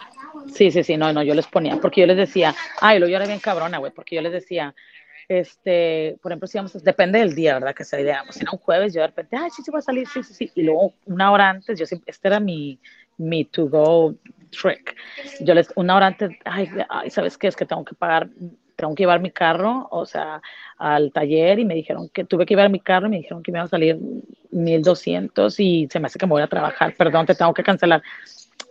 Sí, 0.53 0.71
sí, 0.71 0.83
sí, 0.85 0.97
no, 0.97 1.13
no, 1.13 1.23
yo 1.23 1.35
les 1.35 1.47
ponía, 1.47 1.77
porque 1.81 2.03
yo 2.03 2.07
les 2.07 2.17
decía, 2.17 2.55
ay, 2.81 2.99
lo 2.99 3.09
yo 3.09 3.17
era 3.17 3.27
bien 3.27 3.41
cabrona, 3.41 3.79
güey, 3.79 3.93
porque 3.93 4.17
yo 4.17 4.23
les 4.23 4.33
decía, 4.33 4.75
este, 5.29 6.19
por 6.21 6.33
ejemplo, 6.33 6.47
si 6.47 6.59
vamos, 6.59 6.85
depende 6.85 7.19
del 7.19 7.35
día, 7.35 7.55
¿verdad? 7.55 7.75
Que 7.75 7.85
se 7.85 7.97
digamos, 7.97 8.35
si 8.35 8.43
era 8.43 8.53
un 8.53 8.59
jueves, 8.59 8.93
yo 8.93 9.01
de 9.01 9.07
repente, 9.07 9.37
ay, 9.37 9.51
sí, 9.51 9.63
sí, 9.63 9.71
va 9.71 9.79
a 9.79 9.83
salir, 9.83 10.07
sí, 10.09 10.23
sí, 10.23 10.35
sí, 10.35 10.53
y 10.55 10.63
luego 10.63 10.93
una 11.07 11.33
hora 11.33 11.49
antes, 11.49 11.79
yo 11.79 11.87
siempre, 11.87 12.11
este 12.11 12.29
era 12.29 12.41
mi, 12.41 12.79
mi 13.17 13.45
to-go 13.45 14.15
trick, 14.55 14.97
yo 15.40 15.55
les, 15.55 15.73
una 15.77 15.97
hora 15.97 16.07
antes, 16.07 16.31
ay, 16.45 16.69
¿sabes 17.11 17.37
qué? 17.37 17.49
Es 17.49 17.57
que 17.57 17.67
tengo 17.67 17.85
que 17.85 17.95
pagar 17.95 18.29
tengo 18.77 18.95
que 18.95 19.03
llevar 19.03 19.21
mi 19.21 19.31
carro, 19.31 19.88
o 19.90 20.07
sea, 20.07 20.43
al 20.79 21.12
taller 21.12 21.59
y 21.59 21.64
me 21.64 21.75
dijeron 21.75 22.09
que 22.09 22.25
tuve 22.25 22.47
que 22.47 22.55
llevar 22.55 22.71
mi 22.71 22.81
carro 22.81 23.07
y 23.07 23.11
me 23.11 23.17
dijeron 23.19 23.43
que 23.43 23.53
me 23.53 23.59
iba 23.59 23.64
a 23.64 23.69
salir 23.69 23.99
1200 24.51 25.61
y 25.61 25.88
se 25.90 26.01
me 26.01 26.07
hace 26.07 26.19
que 26.19 26.27
me 26.27 26.33
voy 26.33 26.43
a 26.43 26.49
trabajar, 26.49 26.95
perdón, 26.97 27.27
te 27.27 27.35
tengo 27.35 27.55
que 27.55 27.62
cancelar. 27.62 28.03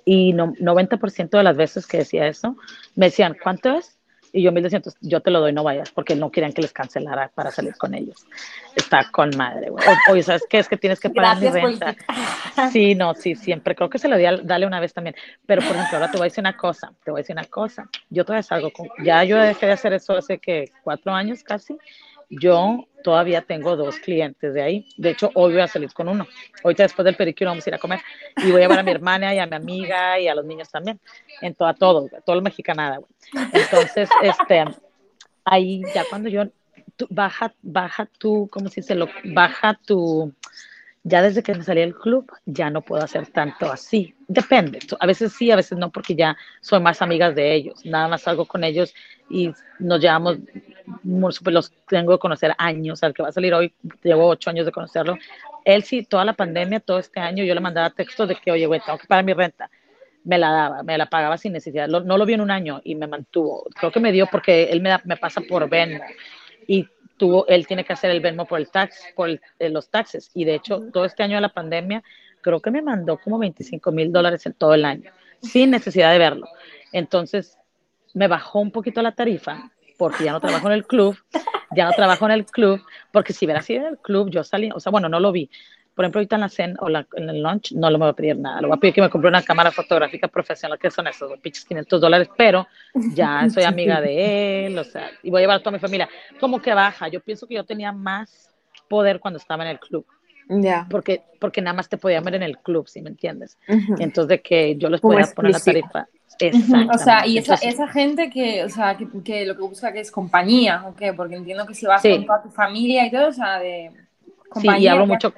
Y 0.05 0.33
no, 0.33 0.53
90% 0.55 1.29
de 1.37 1.43
las 1.43 1.55
veces 1.55 1.87
que 1.87 1.97
decía 1.97 2.27
eso, 2.27 2.57
me 2.95 3.05
decían, 3.07 3.37
¿cuánto 3.41 3.77
es? 3.77 3.97
Y 4.35 4.41
yo 4.41 4.51
1200, 4.51 4.95
yo 5.01 5.21
te 5.21 5.29
lo 5.29 5.39
doy, 5.39 5.53
no 5.53 5.63
vayas, 5.63 5.91
porque 5.91 6.15
no 6.15 6.31
querían 6.31 6.53
que 6.53 6.63
les 6.63 6.73
cancelara 6.73 7.29
para 7.35 7.51
salir 7.51 7.75
con 7.77 7.93
ellos. 7.93 8.25
Está 8.75 9.07
con 9.11 9.29
madre, 9.37 9.69
güey. 9.69 9.85
Oye, 10.11 10.23
¿sabes 10.23 10.43
qué? 10.49 10.57
Es 10.57 10.67
que 10.67 10.75
tienes 10.75 10.99
que 10.99 11.11
pagar 11.11 11.39
mi 11.39 11.49
renta. 11.49 11.95
Sí, 12.71 12.95
no, 12.95 13.13
sí, 13.13 13.35
siempre. 13.35 13.75
Creo 13.75 13.91
que 13.91 13.99
se 13.99 14.07
lo 14.07 14.17
di 14.17 14.25
a 14.25 14.37
Dale 14.37 14.65
una 14.65 14.79
vez 14.79 14.91
también. 14.91 15.15
Pero, 15.45 15.61
por 15.61 15.75
ejemplo, 15.75 15.97
ahora 15.97 16.09
te 16.09 16.17
voy 16.17 16.25
a 16.25 16.29
decir 16.29 16.41
una 16.41 16.57
cosa. 16.57 16.91
Te 17.03 17.11
voy 17.11 17.19
a 17.19 17.21
decir 17.21 17.35
una 17.35 17.45
cosa. 17.45 17.87
Yo 18.09 18.25
todavía 18.25 18.41
salgo 18.41 18.71
con. 18.71 18.89
Ya 19.03 19.23
yo 19.23 19.37
dejé 19.37 19.67
de 19.67 19.71
hacer 19.73 19.93
eso 19.93 20.17
hace 20.17 20.39
que 20.39 20.71
cuatro 20.83 21.13
años 21.13 21.43
casi. 21.43 21.77
Yo 22.39 22.87
todavía 23.03 23.41
tengo 23.41 23.75
dos 23.75 23.97
clientes 23.97 24.53
de 24.53 24.61
ahí. 24.61 24.87
De 24.97 25.11
hecho, 25.11 25.29
hoy 25.35 25.53
voy 25.53 25.61
a 25.61 25.67
salir 25.67 25.91
con 25.93 26.07
uno. 26.07 26.25
Ahorita 26.63 26.83
después 26.83 27.05
del 27.05 27.15
pericuro 27.15 27.51
vamos 27.51 27.65
a 27.67 27.69
ir 27.69 27.75
a 27.75 27.79
comer. 27.79 27.99
Y 28.37 28.51
voy 28.51 28.61
a 28.61 28.63
llevar 28.63 28.79
a 28.79 28.83
mi 28.83 28.91
hermana 28.91 29.33
y 29.35 29.39
a 29.39 29.45
mi 29.45 29.55
amiga 29.55 30.19
y 30.19 30.27
a 30.27 30.35
los 30.35 30.45
niños 30.45 30.69
también. 30.69 30.99
En 31.41 31.53
todo, 31.53 31.67
a 31.67 31.73
todo, 31.73 32.09
todo 32.25 32.35
lo 32.35 32.41
mexicanada, 32.41 32.97
güey. 32.97 33.11
Entonces, 33.51 34.09
este, 34.23 34.63
ahí 35.43 35.83
ya 35.93 36.05
cuando 36.09 36.29
yo, 36.29 36.45
baja, 37.09 37.53
baja 37.61 38.07
tu, 38.17 38.47
¿cómo 38.49 38.69
se 38.69 38.81
dice? 38.81 38.95
Lo, 38.95 39.07
baja 39.25 39.79
tu, 39.85 40.33
ya 41.03 41.21
desde 41.21 41.43
que 41.43 41.53
me 41.53 41.63
salí 41.63 41.81
del 41.81 41.95
club, 41.95 42.31
ya 42.45 42.69
no 42.69 42.81
puedo 42.81 43.03
hacer 43.03 43.27
tanto 43.27 43.69
así. 43.69 44.15
Depende. 44.27 44.79
A 44.99 45.05
veces 45.05 45.33
sí, 45.33 45.51
a 45.51 45.57
veces 45.57 45.77
no, 45.77 45.91
porque 45.91 46.15
ya 46.15 46.37
soy 46.61 46.79
más 46.79 47.01
amigas 47.01 47.35
de 47.35 47.53
ellos. 47.53 47.85
Nada 47.85 48.07
más 48.07 48.21
salgo 48.21 48.45
con 48.45 48.63
ellos 48.63 48.93
y 49.29 49.51
nos 49.79 49.99
llevamos, 49.99 50.37
los 51.03 51.73
tengo 51.89 52.13
que 52.13 52.21
conocer 52.21 52.53
años. 52.57 53.03
Al 53.03 53.13
que 53.13 53.21
va 53.21 53.29
a 53.29 53.33
salir 53.33 53.53
hoy, 53.53 53.73
llevo 54.01 54.27
ocho 54.27 54.49
años 54.49 54.65
de 54.65 54.71
conocerlo. 54.71 55.17
Él 55.65 55.83
sí, 55.83 56.03
toda 56.03 56.23
la 56.23 56.33
pandemia, 56.33 56.79
todo 56.79 56.99
este 56.99 57.19
año, 57.19 57.43
yo 57.43 57.53
le 57.53 57.61
mandaba 57.61 57.89
textos 57.89 58.29
de 58.29 58.35
que, 58.35 58.51
oye, 58.51 58.65
güey, 58.65 58.79
tengo 58.85 58.97
que 58.97 59.07
pagar 59.07 59.25
mi 59.25 59.33
renta. 59.33 59.69
Me 60.23 60.37
la 60.37 60.51
daba, 60.51 60.83
me 60.83 60.97
la 60.97 61.07
pagaba 61.07 61.37
sin 61.37 61.51
necesidad. 61.51 61.89
no 61.89 62.17
lo 62.17 62.25
vi 62.25 62.35
en 62.35 62.41
un 62.41 62.51
año 62.51 62.79
y 62.81 62.95
me 62.95 63.07
mantuvo. 63.07 63.65
Creo 63.77 63.91
que 63.91 63.99
me 63.99 64.13
dio 64.13 64.27
porque 64.27 64.65
él 64.71 64.81
me, 64.81 64.97
me 65.03 65.17
pasa 65.17 65.41
por 65.41 65.67
Venmo 65.69 66.01
y 66.65 66.87
tuvo, 67.17 67.47
él 67.47 67.67
tiene 67.67 67.83
que 67.83 67.93
hacer 67.93 68.11
el 68.11 68.21
Venmo 68.21 68.45
por 68.45 68.59
el 68.59 68.69
tax, 68.69 69.01
por 69.15 69.29
eh, 69.29 69.39
los 69.69 69.89
taxes. 69.89 70.31
Y 70.33 70.45
de 70.45 70.55
hecho, 70.55 70.81
todo 70.91 71.05
este 71.05 71.23
año 71.23 71.35
de 71.35 71.41
la 71.41 71.53
pandemia, 71.53 72.03
creo 72.41 72.61
que 72.61 72.71
me 72.71 72.81
mandó 72.81 73.17
como 73.17 73.39
25 73.39 73.91
mil 73.91 74.11
dólares 74.11 74.45
en 74.45 74.53
todo 74.53 74.73
el 74.73 74.85
año, 74.85 75.11
sin 75.41 75.71
necesidad 75.71 76.11
de 76.11 76.19
verlo. 76.19 76.47
Entonces, 76.91 77.57
me 78.13 78.27
bajó 78.27 78.59
un 78.59 78.71
poquito 78.71 79.01
la 79.01 79.13
tarifa 79.13 79.71
porque 79.97 80.23
ya 80.23 80.31
no 80.31 80.41
trabajo 80.41 80.67
en 80.67 80.73
el 80.73 80.85
club, 80.85 81.17
ya 81.75 81.85
no 81.85 81.91
trabajo 81.91 82.25
en 82.25 82.31
el 82.31 82.45
club, 82.45 82.81
porque 83.11 83.33
si 83.33 83.45
hubiera 83.45 83.61
sido 83.61 83.81
en 83.81 83.93
el 83.93 83.97
club, 83.97 84.29
yo 84.29 84.43
salí, 84.43 84.69
o 84.73 84.79
sea, 84.79 84.91
bueno, 84.91 85.09
no 85.09 85.19
lo 85.19 85.31
vi, 85.31 85.49
por 85.95 86.05
ejemplo, 86.05 86.19
ahorita 86.19 86.35
en 86.35 86.41
la 86.41 86.49
cena 86.49 86.75
o 86.79 86.87
en 86.89 87.29
el 87.29 87.41
lunch 87.41 87.73
no 87.73 87.89
le 87.89 87.97
voy 87.97 88.09
a 88.09 88.13
pedir 88.13 88.37
nada. 88.37 88.61
Le 88.61 88.67
voy 88.67 88.77
a 88.77 88.79
pedir 88.79 88.95
que 88.95 89.01
me 89.01 89.09
compre 89.09 89.29
una 89.29 89.43
cámara 89.43 89.71
fotográfica 89.71 90.27
profesional, 90.27 90.79
que 90.79 90.89
son 90.89 91.07
esos 91.07 91.39
pinches 91.39 91.65
500 91.65 92.01
dólares, 92.01 92.29
pero 92.35 92.67
ya 93.13 93.47
soy 93.53 93.63
amiga 93.63 94.01
de 94.01 94.65
él, 94.67 94.77
o 94.77 94.83
sea, 94.83 95.11
y 95.21 95.29
voy 95.29 95.39
a 95.39 95.41
llevar 95.41 95.57
a 95.57 95.59
toda 95.59 95.71
mi 95.71 95.79
familia. 95.79 96.09
Como 96.39 96.61
que 96.61 96.73
baja. 96.73 97.07
Yo 97.09 97.19
pienso 97.19 97.47
que 97.47 97.55
yo 97.55 97.63
tenía 97.63 97.91
más 97.91 98.49
poder 98.87 99.19
cuando 99.19 99.37
estaba 99.37 99.63
en 99.63 99.69
el 99.69 99.79
club. 99.79 100.05
Ya. 100.49 100.87
Porque, 100.89 101.21
porque 101.39 101.61
nada 101.61 101.75
más 101.75 101.87
te 101.87 101.97
podía 101.97 102.19
ver 102.21 102.35
en 102.35 102.43
el 102.43 102.57
club, 102.57 102.87
si 102.87 103.01
me 103.01 103.09
entiendes. 103.09 103.57
Entonces, 103.67 104.27
de 104.27 104.41
que 104.41 104.75
yo 104.75 104.89
les 104.89 104.99
podía 104.99 105.25
poner 105.33 105.51
la 105.51 105.59
tarifa. 105.59 106.07
O 106.93 106.97
sea, 106.97 107.25
y 107.27 107.37
esa, 107.37 107.55
esa 107.55 107.87
gente 107.87 108.29
que, 108.29 108.63
o 108.63 108.69
sea, 108.69 108.97
que, 108.97 109.07
que, 109.23 109.45
lo 109.45 109.55
que 109.55 109.61
busca 109.61 109.93
que 109.93 109.99
es 109.99 110.11
compañía, 110.11 110.83
¿o 110.87 110.95
qué? 110.95 111.13
Porque 111.13 111.35
entiendo 111.35 111.65
que 111.65 111.75
si 111.75 111.85
vas 111.85 112.01
con 112.01 112.25
toda 112.25 112.41
tu 112.41 112.49
familia 112.49 113.05
y 113.05 113.11
todo, 113.11 113.27
o 113.27 113.33
sea, 113.33 113.59
de 113.59 113.91
compañía. 114.49 114.77
Sí, 114.77 114.83
y 114.83 114.87
hablo 114.87 115.05
mucho, 115.05 115.33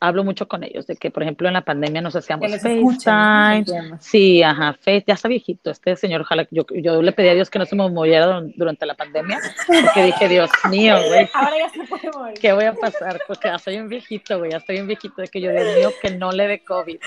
hablo 0.00 0.24
mucho 0.24 0.46
con 0.46 0.64
ellos 0.64 0.86
de 0.86 0.96
que, 0.96 1.10
por 1.10 1.22
ejemplo, 1.22 1.48
en 1.48 1.54
la 1.54 1.62
pandemia 1.62 2.00
nos 2.00 2.14
hacíamos 2.14 2.50
FaceTime. 2.50 3.98
Sí, 4.00 4.42
ajá, 4.42 4.74
Face, 4.74 5.04
ya 5.06 5.14
está 5.14 5.28
viejito. 5.28 5.70
Este 5.70 5.96
señor, 5.96 6.22
ojalá, 6.22 6.46
yo, 6.50 6.64
yo 6.70 7.02
le 7.02 7.12
pedí 7.12 7.28
a 7.28 7.34
Dios 7.34 7.50
que 7.50 7.58
no 7.58 7.66
se 7.66 7.74
me 7.74 7.88
muriera 7.88 8.40
durante 8.56 8.86
la 8.86 8.94
pandemia, 8.94 9.40
porque 9.66 10.04
dije, 10.04 10.28
Dios 10.28 10.50
mío, 10.70 10.96
güey. 11.08 11.28
Ahora 11.34 11.58
ya 11.58 11.70
se 11.70 11.84
puede 11.84 12.10
morir. 12.12 12.38
¿Qué 12.40 12.52
voy 12.52 12.64
a 12.64 12.74
pasar? 12.74 13.20
Porque 13.26 13.48
ya 13.48 13.56
estoy 13.56 13.78
un 13.78 13.88
viejito, 13.88 14.38
güey, 14.38 14.52
ya 14.52 14.58
estoy 14.58 14.80
un 14.80 14.86
viejito, 14.86 15.22
de 15.22 15.28
que 15.28 15.40
yo, 15.40 15.50
Dios 15.50 15.76
mío, 15.76 15.92
que 16.00 16.10
no 16.10 16.32
le 16.32 16.46
dé 16.46 16.64
COVID. 16.64 16.98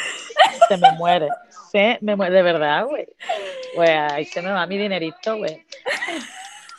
Se 0.68 0.78
me 0.78 0.92
muere. 0.94 1.30
Se 1.72 1.98
me 2.02 2.16
muere, 2.16 2.36
de 2.36 2.44
verdad, 2.44 2.86
güey. 2.86 3.08
Güey, 3.76 3.90
ahí 3.90 4.26
se 4.26 4.42
me 4.42 4.52
va 4.52 4.66
mi 4.66 4.78
dinerito, 4.78 5.38
güey. 5.38 5.66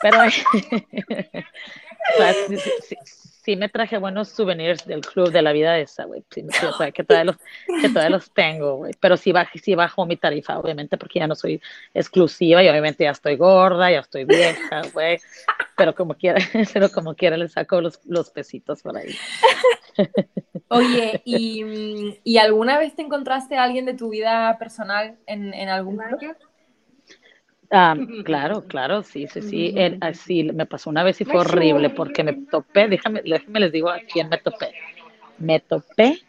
Pero, 0.01 0.17
sí 2.87 2.97
me 3.55 3.69
traje 3.69 3.97
buenos 3.97 4.29
souvenirs 4.29 4.85
del 4.85 5.01
club 5.01 5.31
de 5.31 5.41
la 5.41 5.51
vida 5.51 5.73
de 5.73 5.81
esa, 5.81 6.05
güey. 6.05 6.23
Sí, 6.31 6.45
o 6.67 6.77
sea, 6.77 6.91
que 6.91 7.03
todavía 7.03 7.33
los, 7.33 7.37
que 7.81 7.89
todavía 7.89 8.09
los 8.09 8.31
tengo, 8.31 8.77
güey. 8.77 8.93
Pero 8.99 9.17
sí, 9.17 9.31
baj, 9.31 9.49
sí 9.61 9.75
bajo 9.75 10.05
mi 10.05 10.17
tarifa, 10.17 10.57
obviamente, 10.57 10.97
porque 10.97 11.19
ya 11.19 11.27
no 11.27 11.35
soy 11.35 11.61
exclusiva 11.93 12.63
y 12.63 12.69
obviamente 12.69 13.03
ya 13.03 13.11
estoy 13.11 13.35
gorda, 13.35 13.91
ya 13.91 13.99
estoy 13.99 14.25
vieja, 14.25 14.81
güey. 14.93 15.19
Pero 15.75 15.93
como 15.93 16.15
quiera, 16.15 16.39
pero 16.73 16.89
como 16.89 17.15
quiera 17.15 17.37
le 17.37 17.49
saco 17.49 17.81
los, 17.81 17.99
los 18.05 18.29
pesitos 18.29 18.81
por 18.81 18.97
ahí. 18.97 19.15
Oye, 20.69 21.21
¿y, 21.25 22.19
¿y, 22.23 22.37
alguna 22.37 22.79
vez 22.79 22.95
te 22.95 23.03
encontraste 23.03 23.57
a 23.57 23.63
alguien 23.63 23.85
de 23.85 23.93
tu 23.93 24.09
vida 24.09 24.57
personal 24.57 25.17
en, 25.27 25.53
en 25.53 25.69
algún 25.69 25.97
club? 25.97 26.35
Ah, 27.73 27.95
claro, 28.23 28.65
claro, 28.65 29.01
sí, 29.01 29.27
sí, 29.27 29.41
sí. 29.41 29.75
así 29.99 30.43
me 30.43 30.67
pasó 30.67 30.91
una 30.91 31.03
vez 31.03 31.19
y 31.19 31.25
fue 31.25 31.39
horrible 31.39 31.89
porque 31.89 32.23
me 32.23 32.33
topé, 32.33 32.87
déjame, 32.87 33.23
déjame 33.23 33.59
les 33.59 33.71
digo 33.71 33.89
a 33.89 33.99
quién 33.99 34.29
me 34.29 34.37
topé. 34.37 34.71
Me 35.39 35.59
topé 35.59 36.19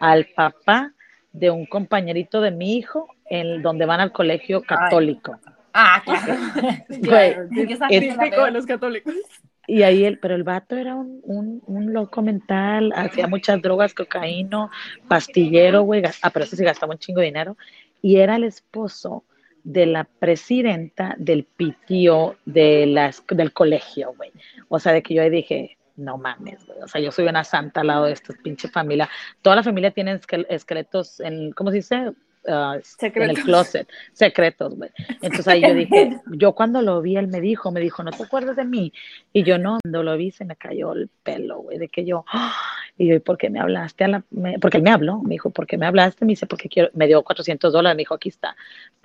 al 0.00 0.26
papá 0.26 0.92
de 1.32 1.50
un 1.50 1.66
compañerito 1.66 2.40
de 2.40 2.50
mi 2.50 2.76
hijo 2.76 3.08
en 3.30 3.62
donde 3.62 3.86
van 3.86 4.00
al 4.00 4.10
colegio 4.10 4.62
católico. 4.62 5.38
Ah, 5.72 6.02
claro. 6.04 7.48
típico 7.88 8.44
de 8.44 8.50
los 8.50 8.66
católicos. 8.66 9.14
Y 9.68 9.82
ahí 9.82 10.04
él, 10.04 10.18
pero 10.18 10.34
el 10.34 10.42
vato 10.42 10.76
era 10.76 10.94
un, 10.94 11.20
un, 11.24 11.62
un, 11.66 11.92
loco 11.92 12.22
mental, 12.22 12.90
hacía 12.96 13.26
muchas 13.26 13.60
drogas, 13.60 13.92
cocaína, 13.92 14.70
pastillero, 15.08 15.82
güey, 15.82 16.02
ah, 16.22 16.30
pero 16.30 16.46
eso 16.46 16.56
sí 16.56 16.64
gastaba 16.64 16.94
un 16.94 16.98
chingo 16.98 17.20
de 17.20 17.26
dinero. 17.26 17.56
Y 18.00 18.16
era 18.16 18.36
el 18.36 18.44
esposo 18.44 19.24
de 19.64 19.86
la 19.86 20.04
presidenta 20.04 21.14
del 21.18 21.44
PTO 21.44 22.36
de 22.44 22.86
las, 22.86 23.22
del 23.28 23.52
colegio, 23.52 24.14
güey. 24.16 24.32
O 24.68 24.78
sea, 24.78 24.92
de 24.92 25.02
que 25.02 25.14
yo 25.14 25.28
dije, 25.28 25.76
no 25.96 26.16
mames, 26.18 26.64
güey. 26.66 26.80
O 26.80 26.88
sea, 26.88 27.00
yo 27.00 27.10
soy 27.10 27.26
una 27.26 27.44
santa 27.44 27.80
al 27.80 27.88
lado 27.88 28.04
de 28.06 28.12
esta 28.12 28.34
pinche 28.42 28.68
familia. 28.68 29.08
Toda 29.42 29.56
la 29.56 29.62
familia 29.62 29.90
tiene 29.90 30.20
esqueletos, 30.48 31.20
en, 31.20 31.52
¿cómo 31.52 31.70
se 31.70 31.76
dice? 31.76 32.14
uh, 32.48 32.80
en 33.02 33.22
el 33.22 33.42
closet, 33.42 33.88
secretos, 34.12 34.74
güey. 34.74 34.90
Entonces 35.20 35.48
ahí 35.48 35.62
yo 35.62 35.74
dije, 35.74 36.20
yo 36.32 36.52
cuando 36.54 36.82
lo 36.82 37.00
vi, 37.02 37.16
él 37.16 37.28
me 37.28 37.40
dijo, 37.40 37.70
me 37.70 37.80
dijo, 37.80 38.02
¿no 38.02 38.10
te 38.10 38.22
acuerdas 38.22 38.56
de 38.56 38.64
mí? 38.64 38.92
Y 39.32 39.42
yo 39.42 39.58
no, 39.58 39.78
cuando 39.82 40.02
lo 40.02 40.16
vi 40.16 40.30
se 40.30 40.44
me 40.44 40.56
cayó 40.56 40.92
el 40.92 41.08
pelo, 41.22 41.60
güey, 41.60 41.78
de 41.78 41.88
que 41.88 42.04
yo, 42.04 42.24
y 42.98 43.06
yo, 43.06 43.22
¿por 43.22 43.38
qué 43.38 43.48
me 43.48 43.60
hablaste? 43.60 44.04
A 44.04 44.08
la, 44.08 44.24
porque 44.60 44.78
él 44.78 44.82
me 44.82 44.90
habló, 44.90 45.22
me 45.22 45.30
dijo, 45.30 45.50
¿por 45.50 45.66
qué 45.66 45.78
me 45.78 45.86
hablaste? 45.86 46.24
Me 46.24 46.32
dice, 46.32 46.46
porque 46.46 46.68
quiero, 46.68 46.90
me 46.94 47.06
dio 47.06 47.22
400 47.22 47.72
dólares, 47.72 47.96
me 47.96 48.00
dijo, 48.00 48.14
aquí 48.14 48.28
está, 48.28 48.56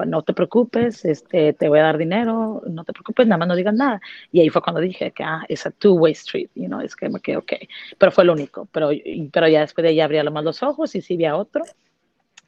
no 0.06 0.24
te 0.24 0.34
preocupes, 0.34 1.06
este, 1.06 1.54
te 1.54 1.70
voy 1.70 1.80
a 1.80 1.84
dar 1.84 2.00
dinero, 2.00 2.64
no 2.68 2.84
te 2.84 2.92
preocupes, 2.92 3.28
nada 3.28 3.38
más 3.38 3.48
no 3.48 3.56
digas 3.56 3.76
nada. 3.76 4.02
Y 4.32 4.42
ahí 4.42 4.50
fue 4.50 4.64
cuando 4.64 4.82
dije 4.82 5.12
que, 5.12 5.24
ah, 5.24 5.44
es 5.48 5.66
a 5.68 5.72
two-way 5.72 6.14
street, 6.14 6.50
you 6.56 6.66
know, 6.66 6.82
es 6.82 6.96
que 6.96 7.08
me 7.08 7.20
quedé, 7.20 7.38
ok, 7.38 7.54
pero 8.00 8.12
fue 8.12 8.26
lo 8.26 8.34
único, 8.34 8.68
pero, 8.72 8.90
pero 9.32 9.48
ya 9.48 9.62
después 9.62 9.84
de 9.84 9.90
ahí 9.90 10.02
abría 10.02 10.24
más 10.24 10.44
los 10.44 10.64
ojos 10.64 10.96
y 10.96 11.02
sí 11.02 11.16
vi 11.16 11.26
a 11.26 11.36
otro 11.36 11.64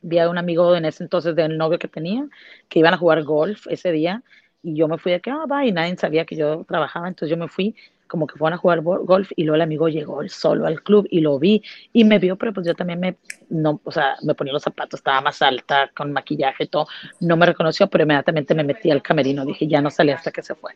vi 0.01 0.19
a 0.19 0.29
un 0.29 0.37
amigo 0.37 0.75
en 0.75 0.85
ese 0.85 1.03
entonces 1.03 1.35
del 1.35 1.57
novio 1.57 1.79
que 1.79 1.87
tenía, 1.87 2.27
que 2.69 2.79
iban 2.79 2.93
a 2.93 2.97
jugar 2.97 3.23
golf 3.23 3.65
ese 3.67 3.91
día, 3.91 4.23
y 4.61 4.75
yo 4.75 4.87
me 4.87 4.97
fui 4.97 5.11
de 5.11 5.21
que, 5.21 5.31
ah, 5.31 5.45
va, 5.51 5.65
y 5.65 5.71
nadie 5.71 5.95
sabía 5.97 6.25
que 6.25 6.35
yo 6.35 6.63
trabajaba, 6.67 7.07
entonces 7.07 7.29
yo 7.29 7.37
me 7.37 7.47
fui 7.47 7.75
como 8.07 8.27
que 8.27 8.37
fueron 8.37 8.55
a 8.55 8.57
jugar 8.57 8.81
golf 8.81 9.31
y 9.35 9.43
luego 9.43 9.55
el 9.55 9.61
amigo 9.61 9.89
llegó 9.89 10.27
solo 10.27 10.65
al 10.65 10.81
club 10.83 11.07
y 11.09 11.21
lo 11.21 11.39
vi 11.39 11.63
y 11.93 12.03
me 12.03 12.19
vio, 12.19 12.35
pero 12.35 12.53
pues 12.53 12.67
yo 12.67 12.75
también 12.75 12.99
me, 12.99 13.15
no, 13.49 13.79
o 13.83 13.91
sea, 13.91 14.15
me 14.23 14.35
ponía 14.35 14.53
los 14.53 14.63
zapatos, 14.63 14.99
estaba 14.99 15.21
más 15.21 15.41
alta, 15.41 15.89
con 15.95 16.11
maquillaje 16.11 16.67
todo, 16.67 16.87
no 17.19 17.37
me 17.37 17.45
reconoció, 17.45 17.87
pero 17.87 18.03
inmediatamente 18.03 18.53
me 18.53 18.63
metí 18.63 18.91
al 18.91 19.01
camerino, 19.01 19.45
dije, 19.45 19.67
ya 19.67 19.81
no 19.81 19.89
salí 19.89 20.11
hasta 20.11 20.31
que 20.31 20.43
se 20.43 20.55
fue, 20.55 20.73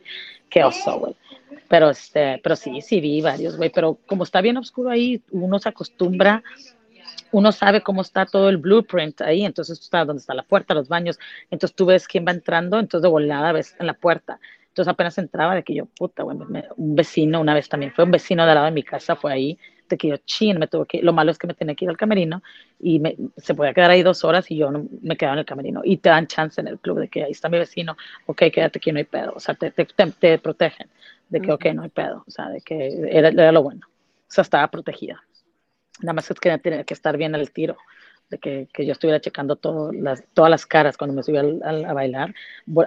qué 0.50 0.64
oso, 0.64 1.00
güey. 1.00 1.16
Pero, 1.68 1.92
este, 1.92 2.40
pero 2.44 2.56
sí, 2.56 2.82
sí 2.82 3.00
vi 3.00 3.22
varios, 3.22 3.56
güey, 3.56 3.70
pero 3.70 4.00
como 4.08 4.24
está 4.24 4.42
bien 4.42 4.58
oscuro 4.58 4.90
ahí, 4.90 5.22
uno 5.32 5.60
se 5.60 5.70
acostumbra 5.70 6.44
uno 7.32 7.52
sabe 7.52 7.82
cómo 7.82 8.02
está 8.02 8.26
todo 8.26 8.50
el 8.50 8.58
blueprint 8.58 9.22
ahí, 9.22 9.46
entonces 9.46 9.80
tú 9.80 9.88
sabes 9.88 10.08
dónde 10.08 10.22
está 10.22 10.34
la 10.34 10.44
puerta, 10.44 10.74
los 10.74 10.88
baños, 10.88 11.20
entonces 11.52 11.76
tú 11.76 11.86
ves 11.86 12.08
quién 12.08 12.26
va 12.28 12.32
entrando, 12.32 12.80
entonces 12.80 13.04
de 13.04 13.10
volada 13.10 13.52
ves 13.52 13.76
en 13.80 13.88
la 13.88 13.94
puerta. 13.94 14.40
Entonces 14.80 14.94
apenas 14.94 15.18
entraba 15.18 15.56
de 15.56 15.64
que 15.64 15.74
yo, 15.74 15.88
puta, 15.88 16.24
un 16.24 16.96
vecino 16.96 17.42
una 17.42 17.54
vez 17.54 17.68
también, 17.68 17.92
fue 17.92 18.06
un 18.06 18.12
vecino 18.12 18.46
de 18.46 18.52
al 18.52 18.56
lado 18.56 18.66
de 18.68 18.72
mi 18.72 18.82
casa, 18.82 19.18
fue 19.18 19.34
ahí, 19.34 19.60
de 19.90 19.98
que 19.98 20.08
yo, 20.08 20.16
chin, 20.20 20.58
me 20.58 20.68
tuve 20.68 20.86
que, 20.86 21.02
lo 21.02 21.12
malo 21.12 21.32
es 21.32 21.38
que 21.38 21.48
me 21.48 21.54
tenía 21.54 21.76
que 21.76 21.84
ir 21.84 21.90
al 21.90 21.98
camerino 21.98 22.42
y 22.80 23.00
me, 23.00 23.18
se 23.36 23.54
podía 23.56 23.74
quedar 23.74 23.92
ahí 23.92 24.04
dos 24.04 24.24
horas 24.24 24.50
y 24.50 24.56
yo 24.56 24.72
no, 24.72 24.88
me 25.02 25.18
quedaba 25.18 25.34
en 25.34 25.40
el 25.40 25.46
camerino. 25.46 25.82
Y 25.84 25.98
te 25.98 26.08
dan 26.08 26.28
chance 26.28 26.62
en 26.62 26.70
el 26.70 26.80
club 26.80 26.98
de 26.98 27.10
que 27.10 27.26
ahí 27.26 27.32
está 27.32 27.50
mi 27.50 27.58
vecino, 27.58 27.98
ok, 28.26 28.44
quédate 28.54 28.80
aquí, 28.80 28.90
no 28.94 29.00
hay 29.00 29.04
pedo. 29.04 29.34
O 29.36 29.40
sea, 29.42 29.54
te, 29.54 29.70
te, 29.72 29.86
te, 29.86 30.40
protegen 30.40 30.88
de 31.28 31.42
que, 31.42 31.52
ok, 31.52 31.66
no 31.74 31.84
hay 31.84 31.90
pedo. 31.90 32.24
O 32.26 32.32
sea, 32.32 32.48
de 32.48 32.62
que 32.62 33.02
era, 33.12 33.28
era 33.28 33.52
lo 33.52 33.62
bueno. 33.62 33.82
O 33.86 34.32
sea, 34.32 34.44
estaba 34.44 34.66
protegida. 34.70 35.22
Nada 36.00 36.14
más 36.14 36.32
es 36.32 36.40
que 36.40 36.58
tenía 36.58 36.86
que 36.86 36.94
estar 36.94 37.18
bien 37.18 37.36
al 37.36 37.52
tiro, 37.52 37.76
de 38.30 38.38
que, 38.38 38.68
que 38.74 38.86
yo 38.86 38.92
estuviera 38.92 39.20
checando 39.20 39.56
todo, 39.56 39.92
las, 39.92 40.24
todas 40.34 40.52
las 40.52 40.66
caras 40.66 40.98
cuando 40.98 41.16
me 41.16 41.24
subía 41.24 41.42
a, 41.42 41.94
bailar. 41.94 42.34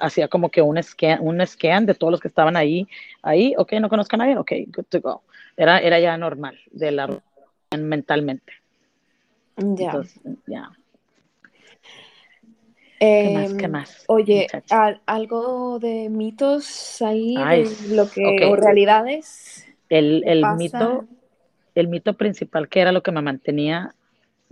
Hacía 0.01 0.29
como 0.29 0.51
que 0.51 0.63
un 0.63 0.81
scan, 0.83 1.19
un 1.21 1.45
scan 1.47 1.87
de 1.87 1.95
todos 1.95 2.11
los 2.11 2.21
que 2.21 2.29
estaban 2.29 2.57
ahí. 2.57 2.87
Ahí, 3.23 3.55
ok, 3.57 3.73
no 3.75 3.89
conozco 3.89 4.17
a 4.17 4.19
nadie, 4.19 4.37
ok, 4.37 4.53
good 4.75 4.85
to 4.89 5.01
go. 5.01 5.23
Era, 5.57 5.81
era 5.81 5.99
ya 6.01 6.17
normal, 6.17 6.59
de 6.71 6.93
la 6.93 7.23
mentalmente. 7.77 8.53
Ya. 9.57 10.03
ya. 10.47 10.71
¿Qué 12.99 13.31
más? 13.35 13.55
¿Qué 13.55 13.65
em, 13.65 13.71
más? 13.71 14.05
Oye, 14.07 14.47
algo 15.07 15.79
de 15.81 16.09
mitos 16.09 17.03
ahí, 17.03 17.35
de 17.35 17.95
lo 17.97 18.09
que, 18.09 18.47
o 18.47 18.55
realidades. 18.55 19.67
El, 19.89 20.23
el 20.25 20.45
mito 20.57 21.07
el 21.75 21.89
mito 21.89 22.15
principal, 22.15 22.69
que 22.69 22.81
era 22.81 22.93
lo 22.93 23.03
que 23.03 23.13
me 23.13 23.23
mantenía 23.23 23.95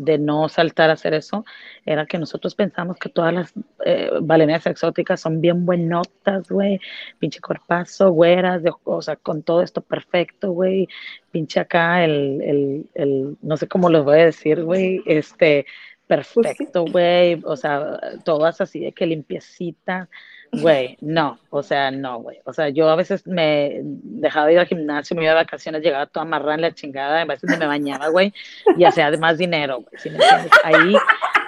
de 0.01 0.19
no 0.19 0.49
saltar 0.49 0.89
a 0.89 0.95
hacer 0.95 1.13
eso, 1.13 1.45
era 1.85 2.07
que 2.07 2.17
nosotros 2.17 2.55
pensamos 2.55 2.97
que 2.97 3.11
todas 3.11 3.35
las 3.35 3.53
eh, 3.85 4.11
balenas 4.23 4.67
exóticas 4.67 5.21
son 5.21 5.41
bien 5.43 5.67
buenotas, 5.67 6.49
güey, 6.49 6.81
pinche 7.19 7.41
corpazo, 7.41 8.11
güeras, 8.11 8.63
de, 8.63 8.73
o 8.85 9.03
sea, 9.03 9.17
con 9.17 9.43
todo 9.43 9.63
esto 9.63 9.83
perfecto, 9.83 10.53
güey, 10.53 10.89
pinche 11.31 11.61
acá 11.61 12.03
el, 12.03 12.41
el, 12.43 12.87
el, 12.95 13.37
no 13.43 13.57
sé 13.59 13.69
cómo 13.69 13.91
lo 13.91 14.03
voy 14.03 14.21
a 14.21 14.27
decir, 14.27 14.65
güey, 14.65 15.03
este, 15.05 15.67
pues 16.07 16.33
perfecto, 16.35 16.87
güey, 16.87 17.41
o 17.45 17.57
sea, 17.57 18.01
todas 18.25 18.61
así 18.63 18.81
de 18.81 18.93
que 18.93 19.07
limpiecita, 19.07 20.09
Güey, 20.53 20.97
no, 21.01 21.39
o 21.51 21.63
sea, 21.63 21.93
no, 21.93 22.19
güey. 22.21 22.41
O 22.45 22.53
sea, 22.53 22.71
yo 22.71 22.89
a 22.89 22.97
veces 22.97 23.25
me 23.25 23.81
dejaba 23.85 24.47
de 24.47 24.55
ir 24.55 24.59
al 24.59 24.67
gimnasio, 24.67 25.15
me 25.15 25.23
iba 25.23 25.33
de 25.33 25.37
vacaciones, 25.37 25.83
llegaba 25.83 26.07
toda 26.07 26.23
amarrada 26.23 26.55
en 26.57 26.61
la 26.63 26.75
chingada, 26.75 27.23
a 27.23 27.25
veces 27.25 27.57
me 27.57 27.67
bañaba, 27.67 28.09
güey, 28.09 28.33
y 28.77 28.85
hacía 28.85 29.07
además 29.07 29.39
dinero, 29.39 29.83
güey. 29.83 29.93
¿sí 29.97 30.11
me 30.11 30.19
ahí, 30.65 30.97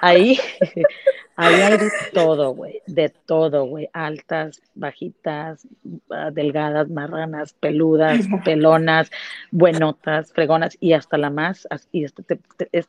ahí, 0.02 0.38
ahí 1.34 1.54
hay 1.54 1.78
de 1.78 1.90
todo, 2.12 2.54
güey, 2.54 2.80
de 2.86 3.08
todo, 3.08 3.64
güey. 3.64 3.88
Altas, 3.92 4.62
bajitas, 4.76 5.66
ah, 6.10 6.30
delgadas, 6.30 6.88
marranas, 6.88 7.54
peludas, 7.54 8.20
pelonas, 8.44 9.10
buenotas, 9.50 10.32
fregonas, 10.32 10.76
y 10.78 10.92
hasta 10.92 11.18
la 11.18 11.30
más, 11.30 11.66
y 11.90 12.04
este, 12.04 12.38
es, 12.70 12.88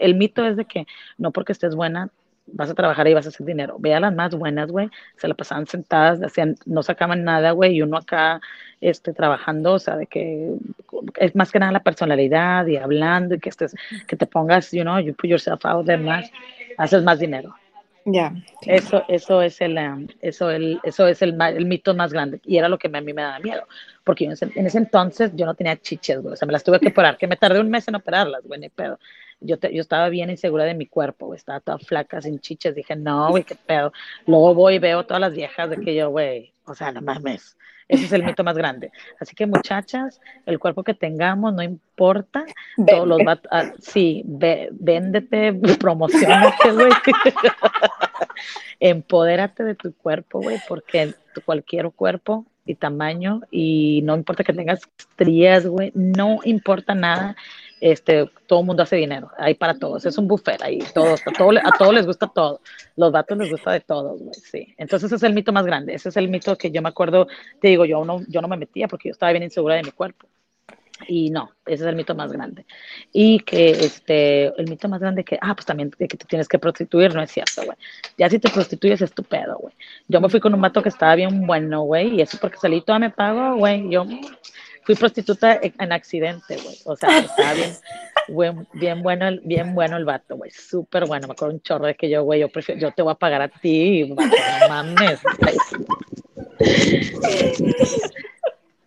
el 0.00 0.16
mito 0.16 0.44
es 0.44 0.56
de 0.56 0.64
que 0.64 0.86
no 1.18 1.30
porque 1.30 1.52
estés 1.52 1.76
buena 1.76 2.10
vas 2.46 2.70
a 2.70 2.74
trabajar 2.74 3.06
y 3.08 3.14
vas 3.14 3.26
a 3.26 3.28
hacer 3.30 3.46
dinero. 3.46 3.76
Ve 3.78 3.94
a 3.94 4.00
las 4.00 4.14
más 4.14 4.34
buenas, 4.34 4.70
güey, 4.70 4.88
se 5.16 5.28
la 5.28 5.34
pasaban 5.34 5.66
sentadas, 5.66 6.22
hacían, 6.22 6.56
no 6.64 6.82
sacaban 6.82 7.24
nada, 7.24 7.52
güey, 7.52 7.76
y 7.76 7.82
uno 7.82 7.96
acá 7.96 8.40
este, 8.80 9.12
trabajando, 9.12 9.74
o 9.74 9.78
sea, 9.78 9.96
de 9.96 10.06
que 10.06 10.54
es 11.16 11.34
más 11.34 11.50
que 11.50 11.58
nada 11.58 11.72
la 11.72 11.82
personalidad 11.82 12.66
y 12.66 12.76
hablando 12.76 13.34
y 13.34 13.40
que 13.40 13.48
estés, 13.48 13.74
que 14.06 14.16
te 14.16 14.26
pongas, 14.26 14.70
you 14.72 14.82
know, 14.82 14.98
you 14.98 15.14
put 15.14 15.30
yourself 15.30 15.64
out 15.64 15.86
there 15.86 16.02
más, 16.02 16.30
haces 16.78 17.02
más 17.02 17.18
dinero. 17.18 17.54
Ya. 18.08 18.32
Eso, 18.62 19.02
eso 19.08 19.42
es 19.42 19.60
el, 19.60 19.76
um, 19.78 20.06
eso, 20.20 20.48
el, 20.50 20.78
eso 20.84 21.08
es 21.08 21.22
el, 21.22 21.36
el, 21.40 21.66
mito 21.66 21.92
más 21.92 22.12
grande 22.12 22.40
y 22.44 22.56
era 22.56 22.68
lo 22.68 22.78
que 22.78 22.86
a 22.86 23.00
mí 23.00 23.12
me 23.12 23.22
daba 23.22 23.40
miedo, 23.40 23.66
porque 24.04 24.26
en 24.26 24.32
ese, 24.32 24.48
en 24.54 24.64
ese 24.64 24.78
entonces 24.78 25.32
yo 25.34 25.44
no 25.44 25.54
tenía 25.54 25.76
chiches, 25.76 26.22
güey, 26.22 26.34
o 26.34 26.36
sea, 26.36 26.46
me 26.46 26.52
las 26.52 26.62
tuve 26.62 26.78
que 26.78 26.88
operar, 26.88 27.16
que 27.16 27.26
me 27.26 27.36
tardé 27.36 27.58
un 27.58 27.68
mes 27.68 27.88
en 27.88 27.96
operarlas, 27.96 28.44
güey, 28.44 28.60
ni 28.60 28.68
pedo 28.68 29.00
yo, 29.40 29.56
yo 29.60 29.80
estaba 29.80 30.08
bien 30.08 30.30
insegura 30.30 30.64
de 30.64 30.74
mi 30.74 30.86
cuerpo, 30.86 31.34
estaba 31.34 31.60
toda 31.60 31.78
flaca, 31.78 32.20
sin 32.20 32.38
chiches, 32.40 32.74
dije, 32.74 32.96
no, 32.96 33.30
güey, 33.30 33.44
qué 33.44 33.54
pedo. 33.54 33.92
Luego 34.26 34.54
voy 34.54 34.74
y 34.74 34.78
veo 34.78 35.04
todas 35.04 35.20
las 35.20 35.32
viejas 35.32 35.70
de 35.70 35.78
que 35.78 35.94
yo, 35.94 36.10
güey, 36.10 36.52
o 36.64 36.74
sea, 36.74 36.92
no 36.92 37.02
mames. 37.02 37.56
Ese 37.88 38.06
es 38.06 38.12
el 38.12 38.24
mito 38.24 38.42
más 38.42 38.56
grande. 38.56 38.90
Así 39.20 39.36
que 39.36 39.46
muchachas, 39.46 40.20
el 40.44 40.58
cuerpo 40.58 40.82
que 40.82 40.94
tengamos 40.94 41.54
no 41.54 41.62
importa. 41.62 42.44
Todos 42.84 43.06
los 43.06 43.20
va 43.20 43.40
a, 43.50 43.72
sí, 43.80 44.22
ve, 44.26 44.70
véndete, 44.72 45.52
promocionate, 45.78 46.72
güey. 46.72 46.90
Empodérate 48.80 49.62
de 49.62 49.74
tu 49.76 49.94
cuerpo, 49.94 50.40
güey, 50.40 50.58
porque 50.68 51.14
cualquier 51.44 51.90
cuerpo 51.92 52.44
y 52.64 52.74
tamaño 52.74 53.42
y 53.50 54.00
no 54.02 54.16
importa 54.16 54.42
que 54.42 54.52
tengas 54.52 54.80
estrías, 54.98 55.66
güey, 55.66 55.92
no 55.94 56.40
importa 56.42 56.94
nada 56.94 57.36
este, 57.80 58.30
todo 58.46 58.62
mundo 58.62 58.82
hace 58.82 58.96
dinero, 58.96 59.30
hay 59.38 59.54
para 59.54 59.78
todos, 59.78 60.06
es 60.06 60.16
un 60.18 60.26
buffet 60.26 60.62
ahí, 60.62 60.78
todo, 60.94 61.14
a 61.14 61.78
todos 61.78 61.94
les 61.94 62.06
gusta 62.06 62.26
todo, 62.26 62.60
los 62.96 63.12
vatos 63.12 63.36
les 63.38 63.50
gusta 63.50 63.72
de 63.72 63.80
todos, 63.80 64.20
güey, 64.20 64.34
sí. 64.34 64.74
Entonces 64.78 65.12
es 65.12 65.22
el 65.22 65.34
mito 65.34 65.52
más 65.52 65.66
grande, 65.66 65.94
ese 65.94 66.08
es 66.08 66.16
el 66.16 66.28
mito 66.28 66.56
que 66.56 66.70
yo 66.70 66.82
me 66.82 66.88
acuerdo, 66.88 67.28
te 67.60 67.68
digo, 67.68 67.84
yo 67.84 68.04
no, 68.04 68.22
yo 68.28 68.40
no 68.40 68.48
me 68.48 68.56
metía 68.56 68.88
porque 68.88 69.08
yo 69.08 69.12
estaba 69.12 69.32
bien 69.32 69.42
insegura 69.42 69.74
de 69.76 69.82
mi 69.82 69.90
cuerpo. 69.90 70.26
Y 71.08 71.28
no, 71.30 71.50
ese 71.66 71.84
es 71.84 71.88
el 71.90 71.96
mito 71.96 72.14
más 72.14 72.32
grande. 72.32 72.64
Y 73.12 73.40
que 73.40 73.70
este, 73.70 74.46
el 74.58 74.68
mito 74.68 74.88
más 74.88 75.00
grande 75.00 75.24
que, 75.24 75.38
ah, 75.42 75.54
pues 75.54 75.66
también 75.66 75.90
que 75.90 76.06
te 76.08 76.24
tienes 76.26 76.48
que 76.48 76.58
prostituir, 76.58 77.14
no 77.14 77.22
es 77.22 77.30
cierto, 77.30 77.64
güey. 77.64 77.76
Ya 78.16 78.30
si 78.30 78.38
te 78.38 78.48
prostituyes 78.48 79.02
es 79.02 79.12
tu 79.12 79.22
pedo, 79.22 79.58
güey. 79.58 79.74
Yo 80.08 80.20
me 80.20 80.30
fui 80.30 80.40
con 80.40 80.54
un 80.54 80.60
vato 80.60 80.82
que 80.82 80.88
estaba 80.88 81.14
bien 81.14 81.46
bueno, 81.46 81.82
güey, 81.82 82.14
y 82.14 82.22
eso 82.22 82.38
porque 82.40 82.56
salí 82.56 82.80
toda 82.80 82.98
me 82.98 83.10
pago, 83.10 83.56
güey. 83.56 83.90
Yo 83.90 84.06
fui 84.86 84.94
prostituta 84.94 85.60
en 85.60 85.92
accidente, 85.92 86.56
güey. 86.62 86.78
O 86.84 86.94
sea, 86.94 87.18
estaba 87.18 87.54
bien, 87.54 88.68
bien, 88.74 89.02
bueno, 89.02 89.26
bien 89.42 89.74
bueno 89.74 89.96
el 89.96 90.04
vato, 90.04 90.36
güey. 90.36 90.52
Súper 90.52 91.06
bueno. 91.06 91.26
Me 91.26 91.32
acuerdo 91.32 91.54
un 91.54 91.60
chorro 91.60 91.86
de 91.86 91.96
que 91.96 92.08
yo, 92.08 92.22
güey, 92.22 92.40
yo 92.40 92.48
prefiero, 92.48 92.80
yo 92.80 92.92
te 92.92 93.02
voy 93.02 93.10
a 93.10 93.16
pagar 93.16 93.42
a 93.42 93.48
ti, 93.48 94.08
no 94.08 94.14
mames. 94.68 95.18
E, 96.60 97.52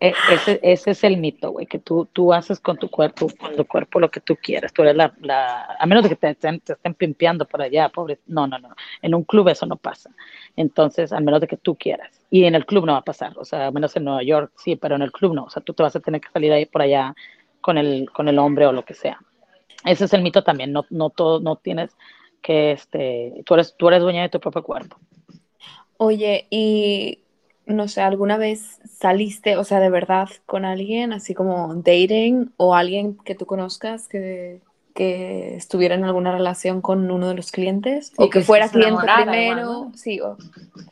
ese, 0.00 0.60
ese, 0.62 0.92
es 0.92 1.04
el 1.04 1.18
mito, 1.18 1.50
güey, 1.50 1.66
que 1.66 1.78
tú, 1.78 2.08
tú 2.10 2.32
haces 2.32 2.58
con 2.58 2.78
tu 2.78 2.88
cuerpo, 2.88 3.28
con 3.38 3.54
tu 3.54 3.66
cuerpo 3.66 4.00
lo 4.00 4.10
que 4.10 4.20
tú 4.20 4.34
quieras. 4.34 4.72
Tú 4.72 4.80
eres 4.80 4.96
la, 4.96 5.12
la 5.20 5.76
a 5.78 5.84
menos 5.84 6.02
de 6.02 6.08
que 6.08 6.16
te, 6.16 6.34
te, 6.34 6.72
estén 6.72 6.94
pimpeando 6.94 7.44
por 7.44 7.60
allá, 7.60 7.90
pobre. 7.90 8.18
No, 8.26 8.46
no, 8.46 8.58
no. 8.58 8.74
En 9.02 9.14
un 9.14 9.24
club 9.24 9.48
eso 9.48 9.66
no 9.66 9.76
pasa. 9.76 10.10
Entonces, 10.56 11.12
a 11.12 11.20
menos 11.20 11.42
de 11.42 11.46
que 11.46 11.58
tú 11.58 11.74
quieras. 11.74 12.18
Y 12.30 12.44
en 12.44 12.54
el 12.54 12.64
club 12.64 12.86
no 12.86 12.92
va 12.92 13.00
a 13.00 13.04
pasar. 13.04 13.34
O 13.36 13.44
sea, 13.44 13.66
a 13.66 13.70
menos 13.70 13.94
en 13.94 14.04
Nueva 14.04 14.22
York, 14.22 14.52
sí, 14.56 14.74
pero 14.74 14.96
en 14.96 15.02
el 15.02 15.12
club 15.12 15.34
no. 15.34 15.44
O 15.44 15.50
sea, 15.50 15.62
tú 15.62 15.74
te 15.74 15.82
vas 15.82 15.94
a 15.94 16.00
tener 16.00 16.22
que 16.22 16.30
salir 16.30 16.50
ahí 16.50 16.64
por 16.64 16.80
allá 16.80 17.14
con 17.60 17.76
el, 17.76 18.10
con 18.10 18.26
el 18.26 18.38
hombre 18.38 18.66
o 18.66 18.72
lo 18.72 18.86
que 18.86 18.94
sea. 18.94 19.20
Ese 19.84 20.06
es 20.06 20.14
el 20.14 20.22
mito 20.22 20.42
también. 20.42 20.72
No, 20.72 20.86
no 20.88 21.10
todo, 21.10 21.40
no 21.40 21.56
tienes 21.56 21.94
que, 22.40 22.72
este, 22.72 23.42
tú 23.44 23.52
eres, 23.52 23.74
tú 23.76 23.88
eres 23.88 24.00
dueña 24.00 24.22
de 24.22 24.30
tu 24.30 24.40
propio 24.40 24.62
cuerpo. 24.62 24.96
Oye, 25.98 26.46
y 26.48 27.18
no 27.66 27.88
sé, 27.88 28.00
¿alguna 28.00 28.36
vez 28.36 28.80
saliste, 28.98 29.56
o 29.56 29.64
sea, 29.64 29.80
de 29.80 29.90
verdad 29.90 30.28
con 30.46 30.64
alguien, 30.64 31.12
así 31.12 31.34
como 31.34 31.74
dating 31.74 32.52
o 32.56 32.74
alguien 32.74 33.16
que 33.16 33.34
tú 33.34 33.46
conozcas 33.46 34.08
que 34.08 34.60
que 34.94 35.56
estuviera 35.56 35.94
en 35.94 36.04
alguna 36.04 36.32
relación 36.32 36.80
con 36.80 37.10
uno 37.10 37.28
de 37.28 37.34
los 37.34 37.52
clientes 37.52 38.12
o 38.16 38.28
que, 38.28 38.40
fuera 38.40 38.68
cliente 38.68 39.06
primero. 39.16 39.90
Sí, 39.94 40.20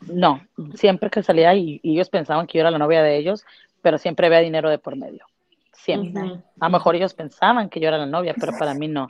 No, 0.07 0.41
siempre 0.75 1.11
que 1.11 1.23
salía 1.23 1.55
y, 1.55 1.81
ellos 1.83 2.09
pensaban 2.09 2.47
que 2.47 2.59
yo 2.59 2.63
era 2.63 2.71
la 2.71 2.79
novia 2.79 3.03
de 3.03 3.17
ellos, 3.17 3.45
pero 3.83 3.99
siempre 3.99 4.27
había 4.27 4.41
dinero 4.41 4.71
de 4.71 4.79
por 4.79 4.97
medio. 4.97 5.27
Siempre. 5.73 6.23
A 6.61 6.67
lo 6.67 6.71
mejor 6.71 6.97
ellos 6.97 7.15
pensaban 7.15 7.69
que 7.69 7.81
yo 7.81 7.89
era 7.89 7.99
la 7.99 8.07
novia, 8.07 8.35
pero 8.39 8.53
para 8.59 8.75
mí 8.75 8.89
no. 8.89 9.09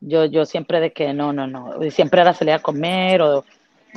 Yo, 0.00 0.24
yo 0.24 0.46
siempre 0.46 0.80
de 0.80 0.92
que 0.92 1.12
no, 1.12 1.32
no, 1.32 1.46
no. 1.46 1.74
Siempre 1.90 2.20
era 2.20 2.32
salir 2.32 2.54
a 2.54 2.60
comer 2.60 3.22
o 3.22 3.44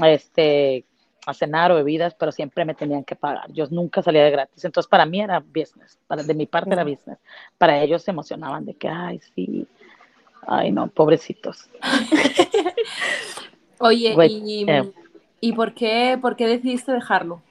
este, 0.03 0.85
a 1.25 1.33
cenar 1.33 1.71
o 1.71 1.75
bebidas, 1.75 2.13
pero 2.15 2.31
siempre 2.31 2.65
me 2.65 2.73
tenían 2.73 3.03
que 3.03 3.15
pagar. 3.15 3.51
Yo 3.51 3.65
nunca 3.69 4.01
salía 4.01 4.23
de 4.23 4.31
gratis. 4.31 4.65
Entonces, 4.65 4.89
para 4.89 5.05
mí 5.05 5.21
era 5.21 5.39
business. 5.39 5.97
Para, 6.07 6.23
de 6.23 6.33
mi 6.33 6.45
parte 6.45 6.73
era 6.73 6.83
business. 6.83 7.17
Para 7.57 7.81
ellos 7.81 8.03
se 8.03 8.11
emocionaban 8.11 8.65
de 8.65 8.73
que, 8.73 8.87
ay, 8.87 9.19
sí, 9.33 9.67
Ay, 10.47 10.71
no, 10.71 10.87
pobrecitos. 10.87 11.69
Oye, 13.79 14.15
y, 14.29 14.69
eh. 14.69 14.91
¿y 15.39 15.53
por, 15.53 15.73
qué, 15.73 16.17
por 16.21 16.35
qué 16.35 16.47
decidiste 16.47 16.91
dejarlo? 16.91 17.41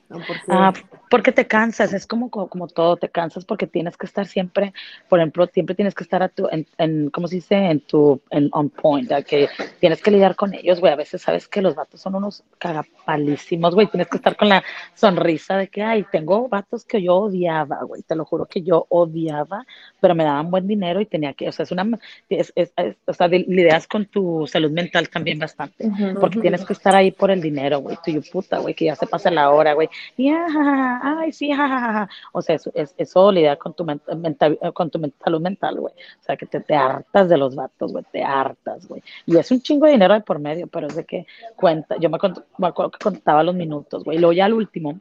Ah, 0.48 0.72
porque 1.10 1.30
te 1.30 1.46
cansas, 1.46 1.92
es 1.92 2.06
como, 2.06 2.30
como 2.30 2.68
todo, 2.68 2.96
te 2.96 3.08
cansas 3.08 3.44
porque 3.44 3.66
tienes 3.66 3.96
que 3.96 4.06
estar 4.06 4.26
siempre, 4.26 4.72
por 5.08 5.18
ejemplo, 5.18 5.46
siempre 5.46 5.74
tienes 5.74 5.94
que 5.94 6.04
estar 6.04 6.22
a 6.22 6.28
tu, 6.28 6.48
en, 6.50 6.66
en 6.78 7.10
¿cómo 7.10 7.28
se 7.28 7.36
dice? 7.36 7.54
En 7.54 7.80
tu, 7.80 8.20
en 8.30 8.48
on 8.52 8.70
point, 8.70 9.10
que 9.26 9.48
tienes 9.78 10.00
que 10.00 10.10
lidiar 10.10 10.36
con 10.36 10.54
ellos, 10.54 10.80
güey, 10.80 10.92
a 10.92 10.96
veces 10.96 11.20
sabes 11.20 11.48
que 11.48 11.60
los 11.60 11.74
vatos 11.74 12.00
son 12.00 12.14
unos 12.14 12.42
cagapalísimos, 12.58 13.74
güey, 13.74 13.88
tienes 13.88 14.08
que 14.08 14.16
estar 14.16 14.36
con 14.36 14.48
la 14.48 14.64
sonrisa 14.94 15.56
de 15.56 15.68
que, 15.68 15.82
ay, 15.82 16.06
tengo 16.10 16.48
vatos 16.48 16.84
que 16.84 17.02
yo 17.02 17.16
odiaba, 17.16 17.82
güey, 17.82 18.02
te 18.02 18.16
lo 18.16 18.24
juro 18.24 18.46
que 18.46 18.62
yo 18.62 18.86
odiaba, 18.88 19.66
pero 20.00 20.14
me 20.14 20.24
daban 20.24 20.50
buen 20.50 20.66
dinero 20.66 21.00
y 21.00 21.06
tenía 21.06 21.34
que, 21.34 21.48
o 21.48 21.52
sea, 21.52 21.64
es 21.64 21.72
una, 21.72 21.86
es, 22.28 22.52
es, 22.56 22.72
o 23.04 23.12
sea, 23.12 23.28
lidias 23.28 23.86
con 23.86 24.06
tu 24.06 24.46
salud 24.46 24.70
mental 24.70 25.10
también 25.10 25.38
bastante, 25.38 25.90
porque 26.20 26.40
tienes 26.40 26.64
que 26.64 26.72
estar 26.72 26.94
ahí 26.94 27.10
por 27.10 27.30
el 27.30 27.40
dinero, 27.40 27.80
güey, 27.80 27.98
tu 28.02 28.12
puta, 28.30 28.58
güey, 28.58 28.74
que 28.74 28.86
ya 28.86 28.96
se 28.96 29.06
pasa 29.06 29.30
la 29.30 29.50
hora, 29.50 29.74
güey, 29.74 29.88
y 30.16 30.28
ay, 30.30 31.32
sí, 31.32 31.52
jajaja. 31.52 32.08
O 32.32 32.42
sea, 32.42 32.56
eso, 32.56 32.70
es, 32.74 32.94
eso 32.98 33.32
lidiar 33.32 33.58
con 33.58 33.74
tu, 33.74 33.84
mental, 33.84 34.58
con 34.74 34.90
tu 34.90 35.00
salud 35.22 35.40
mental, 35.40 35.80
güey. 35.80 35.94
O 35.94 36.24
sea, 36.24 36.36
que 36.36 36.46
te, 36.46 36.60
te 36.60 36.74
hartas 36.74 37.28
de 37.28 37.36
los 37.36 37.54
vatos, 37.54 37.92
güey, 37.92 38.04
te 38.12 38.22
hartas, 38.22 38.86
güey. 38.86 39.02
Y 39.26 39.36
es 39.36 39.50
un 39.50 39.60
chingo 39.60 39.86
de 39.86 39.92
dinero 39.92 40.14
de 40.14 40.20
por 40.20 40.38
medio, 40.38 40.66
pero 40.66 40.86
es 40.86 40.96
de 40.96 41.04
que 41.04 41.26
cuenta, 41.56 41.96
yo 41.98 42.10
me, 42.10 42.18
me 42.58 42.66
acuerdo 42.66 42.90
que 42.90 42.98
contaba 42.98 43.42
los 43.42 43.54
minutos, 43.54 44.04
güey. 44.04 44.18
Y 44.18 44.20
luego 44.20 44.32
ya 44.32 44.46
al 44.46 44.54
último, 44.54 45.00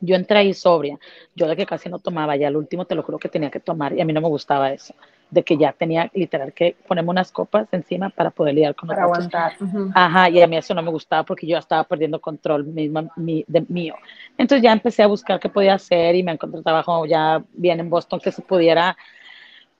yo 0.00 0.16
entré 0.16 0.38
ahí 0.38 0.54
sobria, 0.54 0.98
yo 1.34 1.46
de 1.46 1.56
que 1.56 1.66
casi 1.66 1.88
no 1.88 1.98
tomaba, 1.98 2.36
ya 2.36 2.48
al 2.48 2.56
último 2.56 2.84
te 2.84 2.94
lo 2.94 3.02
juro 3.02 3.18
que 3.18 3.28
tenía 3.28 3.50
que 3.50 3.60
tomar 3.60 3.92
y 3.92 4.00
a 4.00 4.04
mí 4.04 4.12
no 4.12 4.20
me 4.20 4.28
gustaba 4.28 4.72
eso 4.72 4.94
de 5.32 5.42
que 5.42 5.56
ya 5.56 5.72
tenía 5.72 6.10
literal 6.12 6.52
que 6.52 6.76
ponerme 6.86 7.08
unas 7.08 7.32
copas 7.32 7.66
encima 7.72 8.10
para 8.10 8.28
poder 8.28 8.54
lidiar 8.54 8.74
con 8.74 8.86
para 8.86 9.04
aguantar. 9.04 9.54
Ajá, 9.94 10.28
y 10.28 10.42
a 10.42 10.46
mí 10.46 10.58
eso 10.58 10.74
no 10.74 10.82
me 10.82 10.90
gustaba 10.90 11.24
porque 11.24 11.46
yo 11.46 11.56
estaba 11.56 11.84
perdiendo 11.84 12.20
control 12.20 12.66
mismo, 12.66 13.10
de 13.16 13.64
mío. 13.68 13.94
Entonces 14.36 14.62
ya 14.62 14.72
empecé 14.72 15.02
a 15.02 15.06
buscar 15.06 15.40
qué 15.40 15.48
podía 15.48 15.72
hacer 15.72 16.14
y 16.16 16.22
me 16.22 16.32
encontré 16.32 16.60
trabajo 16.62 17.06
ya 17.06 17.42
bien 17.54 17.80
en 17.80 17.88
Boston 17.88 18.20
que 18.20 18.30
se 18.30 18.42
pudiera 18.42 18.94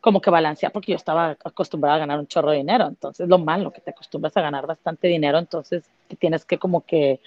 como 0.01 0.23
que 0.23 0.31
balancear 0.31 0.73
porque 0.73 0.93
yo 0.93 0.97
estaba 0.97 1.37
acostumbrada 1.45 1.97
a 1.97 2.01
ganar 2.01 2.19
un 2.19 2.27
chorro 2.27 2.51
de 2.51 2.57
dinero. 2.57 2.87
Entonces 2.87 3.29
lo 3.29 3.37
malo 3.37 3.71
que 3.73 3.83
te 3.83 3.91
acostumbras 3.91 4.35
a 4.39 4.41
ganar 4.41 4.67
bastante 4.67 5.07
dinero, 5.07 5.37
entonces 5.37 5.85
tienes 6.19 6.47
que 6.47 6.57
como 6.57 6.81
que 6.81 7.21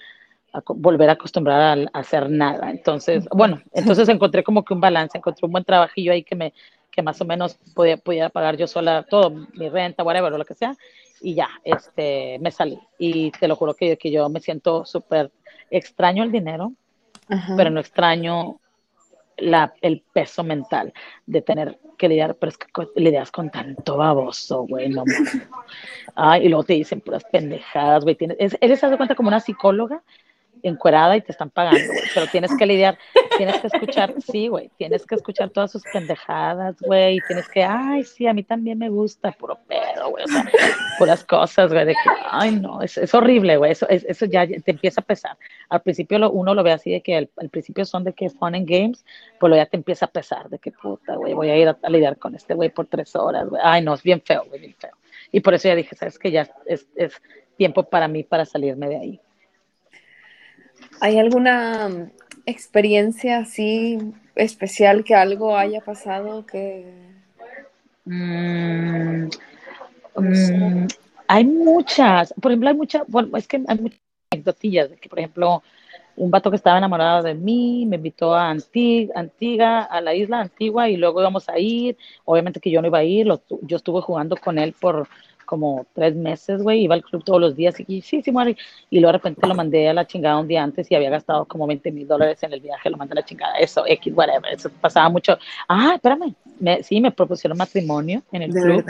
volver 0.68 1.10
a 1.10 1.12
acostumbrar 1.12 1.78
a, 1.92 1.98
hacer 1.98 2.28
nada. 2.28 2.70
Entonces, 2.70 3.28
bueno, 3.30 3.62
entonces 3.72 4.08
encontré 4.08 4.42
como 4.42 4.64
que 4.64 4.74
un 4.74 4.80
balance, 4.80 5.16
encontré 5.16 5.46
un 5.46 5.52
buen 5.52 5.64
trabajillo 5.64 6.10
ahí 6.10 6.24
que 6.24 6.34
me, 6.34 6.52
que 6.96 7.02
más 7.02 7.20
o 7.20 7.26
menos 7.26 7.58
podía, 7.74 7.98
podía 7.98 8.30
pagar 8.30 8.56
yo 8.56 8.66
sola 8.66 9.04
todo, 9.08 9.30
mi 9.30 9.68
renta, 9.68 10.02
whatever, 10.02 10.32
o 10.32 10.38
lo 10.38 10.46
que 10.46 10.54
sea, 10.54 10.74
y 11.20 11.34
ya, 11.34 11.48
este, 11.62 12.38
me 12.40 12.50
salí. 12.50 12.78
Y 12.98 13.30
te 13.32 13.46
lo 13.46 13.54
juro 13.54 13.74
que, 13.74 13.98
que 13.98 14.10
yo 14.10 14.28
me 14.30 14.40
siento 14.40 14.86
súper 14.86 15.30
extraño 15.70 16.24
el 16.24 16.32
dinero, 16.32 16.72
pero 17.56 17.70
no 17.70 17.80
extraño 17.80 18.60
la, 19.36 19.74
el 19.82 20.02
peso 20.12 20.42
mental 20.42 20.94
de 21.26 21.42
tener 21.42 21.78
que 21.98 22.08
lidiar, 22.08 22.36
pero 22.36 22.50
es 22.50 22.58
que 22.58 22.66
lidias 22.96 23.30
con 23.30 23.50
tanto 23.50 23.98
baboso, 23.98 24.62
güey, 24.62 24.88
no 24.88 25.04
Ay, 26.14 26.46
y 26.46 26.48
luego 26.48 26.64
te 26.64 26.74
dicen 26.74 27.00
puras 27.00 27.24
pendejadas, 27.30 28.04
güey. 28.04 28.16
Tienes, 28.16 28.38
eres, 28.60 28.80
de 28.80 28.96
cuenta, 28.96 29.14
como 29.14 29.28
una 29.28 29.40
psicóloga 29.40 30.02
encuerada 30.68 31.16
y 31.16 31.20
te 31.20 31.32
están 31.32 31.50
pagando, 31.50 31.92
pero 32.14 32.26
tienes 32.26 32.50
que 32.56 32.66
lidiar, 32.66 32.98
tienes 33.36 33.60
que 33.60 33.66
escuchar, 33.66 34.14
sí, 34.18 34.48
güey, 34.48 34.70
tienes 34.76 35.06
que 35.06 35.14
escuchar 35.14 35.50
todas 35.50 35.70
sus 35.70 35.82
pendejadas, 35.92 36.76
güey, 36.80 37.16
y 37.16 37.20
tienes 37.26 37.48
que, 37.48 37.64
ay, 37.64 38.04
sí, 38.04 38.26
a 38.26 38.32
mí 38.32 38.42
también 38.42 38.78
me 38.78 38.88
gusta, 38.88 39.32
puro 39.32 39.58
pedo, 39.66 40.10
güey, 40.10 40.24
o 40.24 40.28
sea, 40.28 40.50
puras 40.98 41.24
cosas, 41.24 41.72
güey, 41.72 41.86
de 41.86 41.92
que, 41.92 42.10
ay, 42.30 42.56
no, 42.56 42.82
es, 42.82 42.96
es 42.98 43.14
horrible, 43.14 43.56
güey, 43.56 43.72
eso, 43.72 43.86
eso 43.88 44.26
ya 44.26 44.46
te 44.46 44.70
empieza 44.70 45.00
a 45.00 45.04
pesar. 45.04 45.36
Al 45.68 45.82
principio 45.82 46.18
lo, 46.18 46.30
uno 46.30 46.54
lo 46.54 46.62
ve 46.62 46.72
así 46.72 46.90
de 46.90 47.00
que 47.00 47.16
al, 47.16 47.48
principio 47.50 47.84
son 47.84 48.04
de 48.04 48.12
que 48.12 48.30
fun 48.30 48.54
and 48.54 48.68
games, 48.68 49.04
pues 49.38 49.50
lo 49.50 49.56
ya 49.56 49.66
te 49.66 49.76
empieza 49.76 50.06
a 50.06 50.10
pesar, 50.10 50.48
de 50.48 50.58
que 50.58 50.72
puta, 50.72 51.16
güey, 51.16 51.34
voy 51.34 51.50
a 51.50 51.56
ir 51.56 51.68
a, 51.68 51.76
lidiar 51.88 52.18
con 52.18 52.34
este 52.34 52.54
güey 52.54 52.70
por 52.70 52.86
tres 52.86 53.14
horas, 53.16 53.48
güey, 53.48 53.60
ay, 53.64 53.82
no, 53.82 53.94
es 53.94 54.02
bien 54.02 54.20
feo, 54.20 54.44
güey, 54.48 54.60
bien 54.60 54.74
feo. 54.78 54.92
Y 55.32 55.40
por 55.40 55.54
eso 55.54 55.68
ya 55.68 55.74
dije, 55.74 55.94
sabes 55.96 56.18
que 56.18 56.30
ya 56.30 56.48
es, 56.66 56.86
es 56.94 57.20
tiempo 57.56 57.84
para 57.84 58.08
mí 58.08 58.22
para 58.22 58.44
salirme 58.44 58.88
de 58.88 58.96
ahí. 58.96 59.20
¿Hay 61.00 61.18
alguna 61.18 62.10
experiencia 62.46 63.38
así 63.38 63.98
especial 64.34 65.04
que 65.04 65.14
algo 65.14 65.56
haya 65.56 65.80
pasado 65.80 66.46
que... 66.46 66.92
Mm, 68.04 69.28
mm, 70.16 70.86
hay 71.28 71.44
muchas, 71.44 72.32
por 72.40 72.52
ejemplo, 72.52 72.68
hay 72.68 72.76
muchas, 72.76 73.02
bueno, 73.08 73.36
es 73.36 73.48
que 73.48 73.62
hay 73.66 73.78
muchas 73.78 74.00
anecdotillas, 74.30 74.90
que 75.00 75.08
por 75.08 75.18
ejemplo, 75.18 75.62
un 76.16 76.30
vato 76.30 76.50
que 76.50 76.56
estaba 76.56 76.78
enamorado 76.78 77.22
de 77.22 77.34
mí 77.34 77.84
me 77.86 77.96
invitó 77.96 78.34
a 78.34 78.48
Antigua, 78.48 79.82
a 79.82 80.00
la 80.00 80.14
isla 80.14 80.40
Antigua 80.40 80.88
y 80.88 80.96
luego 80.96 81.20
íbamos 81.20 81.48
a 81.48 81.58
ir, 81.58 81.96
obviamente 82.24 82.60
que 82.60 82.70
yo 82.70 82.80
no 82.80 82.88
iba 82.88 82.98
a 82.98 83.04
ir, 83.04 83.26
yo 83.62 83.76
estuve 83.76 84.00
jugando 84.00 84.36
con 84.36 84.58
él 84.58 84.74
por 84.78 85.08
como 85.46 85.86
tres 85.94 86.14
meses, 86.14 86.62
güey, 86.62 86.82
iba 86.82 86.94
al 86.94 87.02
club 87.02 87.24
todos 87.24 87.40
los 87.40 87.56
días 87.56 87.74
y 87.86 88.02
sí, 88.02 88.20
sí, 88.22 88.30
muere. 88.30 88.56
Y 88.90 89.00
luego 89.00 89.12
de 89.12 89.18
repente 89.18 89.46
lo 89.46 89.54
mandé 89.54 89.88
a 89.88 89.94
la 89.94 90.06
chingada 90.06 90.38
un 90.38 90.48
día 90.48 90.62
antes 90.62 90.90
y 90.90 90.94
había 90.94 91.08
gastado 91.08 91.46
como 91.46 91.66
20 91.66 91.90
mil 91.92 92.06
dólares 92.06 92.42
en 92.42 92.52
el 92.52 92.60
viaje, 92.60 92.90
lo 92.90 92.98
mandé 92.98 93.12
a 93.12 93.16
la 93.16 93.24
chingada, 93.24 93.54
eso, 93.56 93.84
X, 93.86 94.12
whatever, 94.14 94.52
eso 94.52 94.68
pasaba 94.80 95.08
mucho. 95.08 95.38
Ah, 95.68 95.92
espérame, 95.94 96.34
sí, 96.82 97.00
me 97.00 97.10
propusieron 97.10 97.56
matrimonio 97.56 98.22
en 98.32 98.42
el 98.42 98.50
club. 98.50 98.84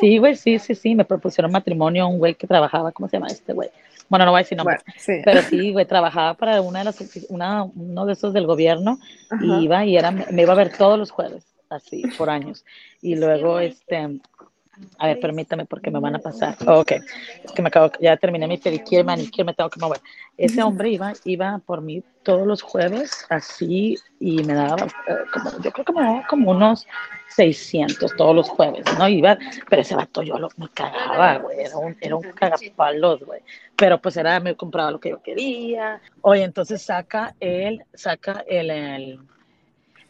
Sí, 0.00 0.18
güey, 0.18 0.34
sí, 0.34 0.58
sí, 0.58 0.74
sí, 0.74 0.94
me 0.94 1.04
propusieron 1.04 1.52
matrimonio 1.52 2.08
un 2.08 2.18
güey 2.18 2.34
que 2.34 2.46
trabajaba, 2.46 2.90
¿cómo 2.90 3.08
se 3.08 3.16
llama 3.16 3.28
este 3.28 3.52
güey? 3.52 3.70
Bueno, 4.08 4.26
no 4.26 4.32
voy 4.32 4.40
a 4.40 4.42
decir 4.42 4.58
nombre, 4.58 4.76
pero 5.24 5.40
sí, 5.40 5.72
güey, 5.72 5.86
trabajaba 5.86 6.34
para 6.34 6.60
una 6.60 6.80
de 6.80 6.84
las, 6.84 7.26
una, 7.30 7.62
uno 7.62 8.04
de 8.04 8.12
esos 8.12 8.34
del 8.34 8.46
gobierno 8.46 8.98
y 9.40 9.64
iba 9.64 9.86
y 9.86 9.96
era, 9.96 10.10
me 10.10 10.42
iba 10.42 10.52
a 10.52 10.56
ver 10.56 10.76
todos 10.76 10.98
los 10.98 11.10
jueves, 11.10 11.46
así, 11.70 12.02
por 12.18 12.28
años. 12.28 12.64
Y 13.00 13.16
luego, 13.16 13.58
este, 13.58 14.20
a 14.98 15.06
ver, 15.06 15.20
permítame 15.20 15.66
porque 15.66 15.90
me 15.90 16.00
van 16.00 16.14
a 16.14 16.18
pasar. 16.18 16.56
ok, 16.66 16.92
es 17.44 17.52
que 17.52 17.62
me 17.62 17.68
acabo, 17.68 17.90
ya 18.00 18.16
terminé 18.16 18.46
mi 18.46 18.56
pedicure, 18.56 19.04
manicure, 19.04 19.44
me 19.44 19.54
tengo 19.54 19.68
que 19.68 19.80
mover. 19.80 20.00
Ese 20.38 20.62
hombre 20.62 20.90
iba, 20.90 21.12
iba 21.24 21.58
por 21.58 21.82
mí 21.82 22.02
todos 22.22 22.46
los 22.46 22.62
jueves, 22.62 23.26
así, 23.28 23.98
y 24.18 24.42
me 24.44 24.54
daba, 24.54 24.86
eh, 25.08 25.16
como, 25.32 25.50
yo 25.62 25.70
creo 25.72 25.84
que 25.84 25.92
me 25.92 26.02
daba 26.02 26.26
como 26.26 26.52
unos 26.52 26.86
600 27.28 28.16
todos 28.16 28.34
los 28.34 28.48
jueves, 28.48 28.84
¿no? 28.98 29.08
Iba, 29.08 29.36
pero 29.68 29.82
ese 29.82 29.94
vato 29.94 30.22
yo 30.22 30.38
lo, 30.38 30.48
me 30.56 30.68
cagaba, 30.70 31.38
güey, 31.38 31.60
era 31.60 31.76
un, 31.76 31.96
era 32.00 32.16
un 32.16 32.22
cagapalos, 32.22 33.24
güey. 33.24 33.40
Pero 33.76 34.00
pues 34.00 34.16
era, 34.16 34.40
me 34.40 34.56
compraba 34.56 34.90
lo 34.90 35.00
que 35.00 35.10
yo 35.10 35.22
quería. 35.22 36.00
Oye, 36.22 36.44
entonces 36.44 36.82
saca 36.82 37.34
él, 37.40 37.84
saca 37.92 38.44
el, 38.46 38.70
el, 38.70 39.20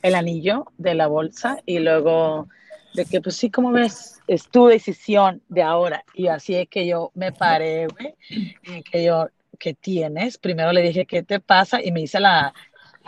el 0.03 0.15
anillo 0.15 0.67
de 0.79 0.95
la 0.95 1.09
bolsa 1.09 1.59
y 1.67 1.79
luego 1.81 2.49
de 2.95 3.05
que 3.07 3.21
pues 3.21 3.37
sí, 3.37 3.51
como 3.51 3.71
ves, 3.73 4.21
es 4.27 4.49
tu 4.49 4.67
decisión 4.67 5.43
de 5.49 5.63
ahora. 5.63 6.05
Y 6.15 6.27
así 6.29 6.55
es 6.55 6.69
que 6.69 6.87
yo 6.87 7.11
me 7.15 7.33
paré, 7.33 7.87
güey, 7.87 8.15
y 8.29 8.83
que 8.83 9.05
yo, 9.05 9.29
¿qué 9.59 9.75
tienes? 9.75 10.39
Primero 10.39 10.73
le 10.73 10.83
dije, 10.83 11.07
¿qué 11.07 11.23
te 11.23 11.41
pasa? 11.41 11.83
Y 11.83 11.93
me 11.93 12.03
hice 12.03 12.21
la, 12.21 12.53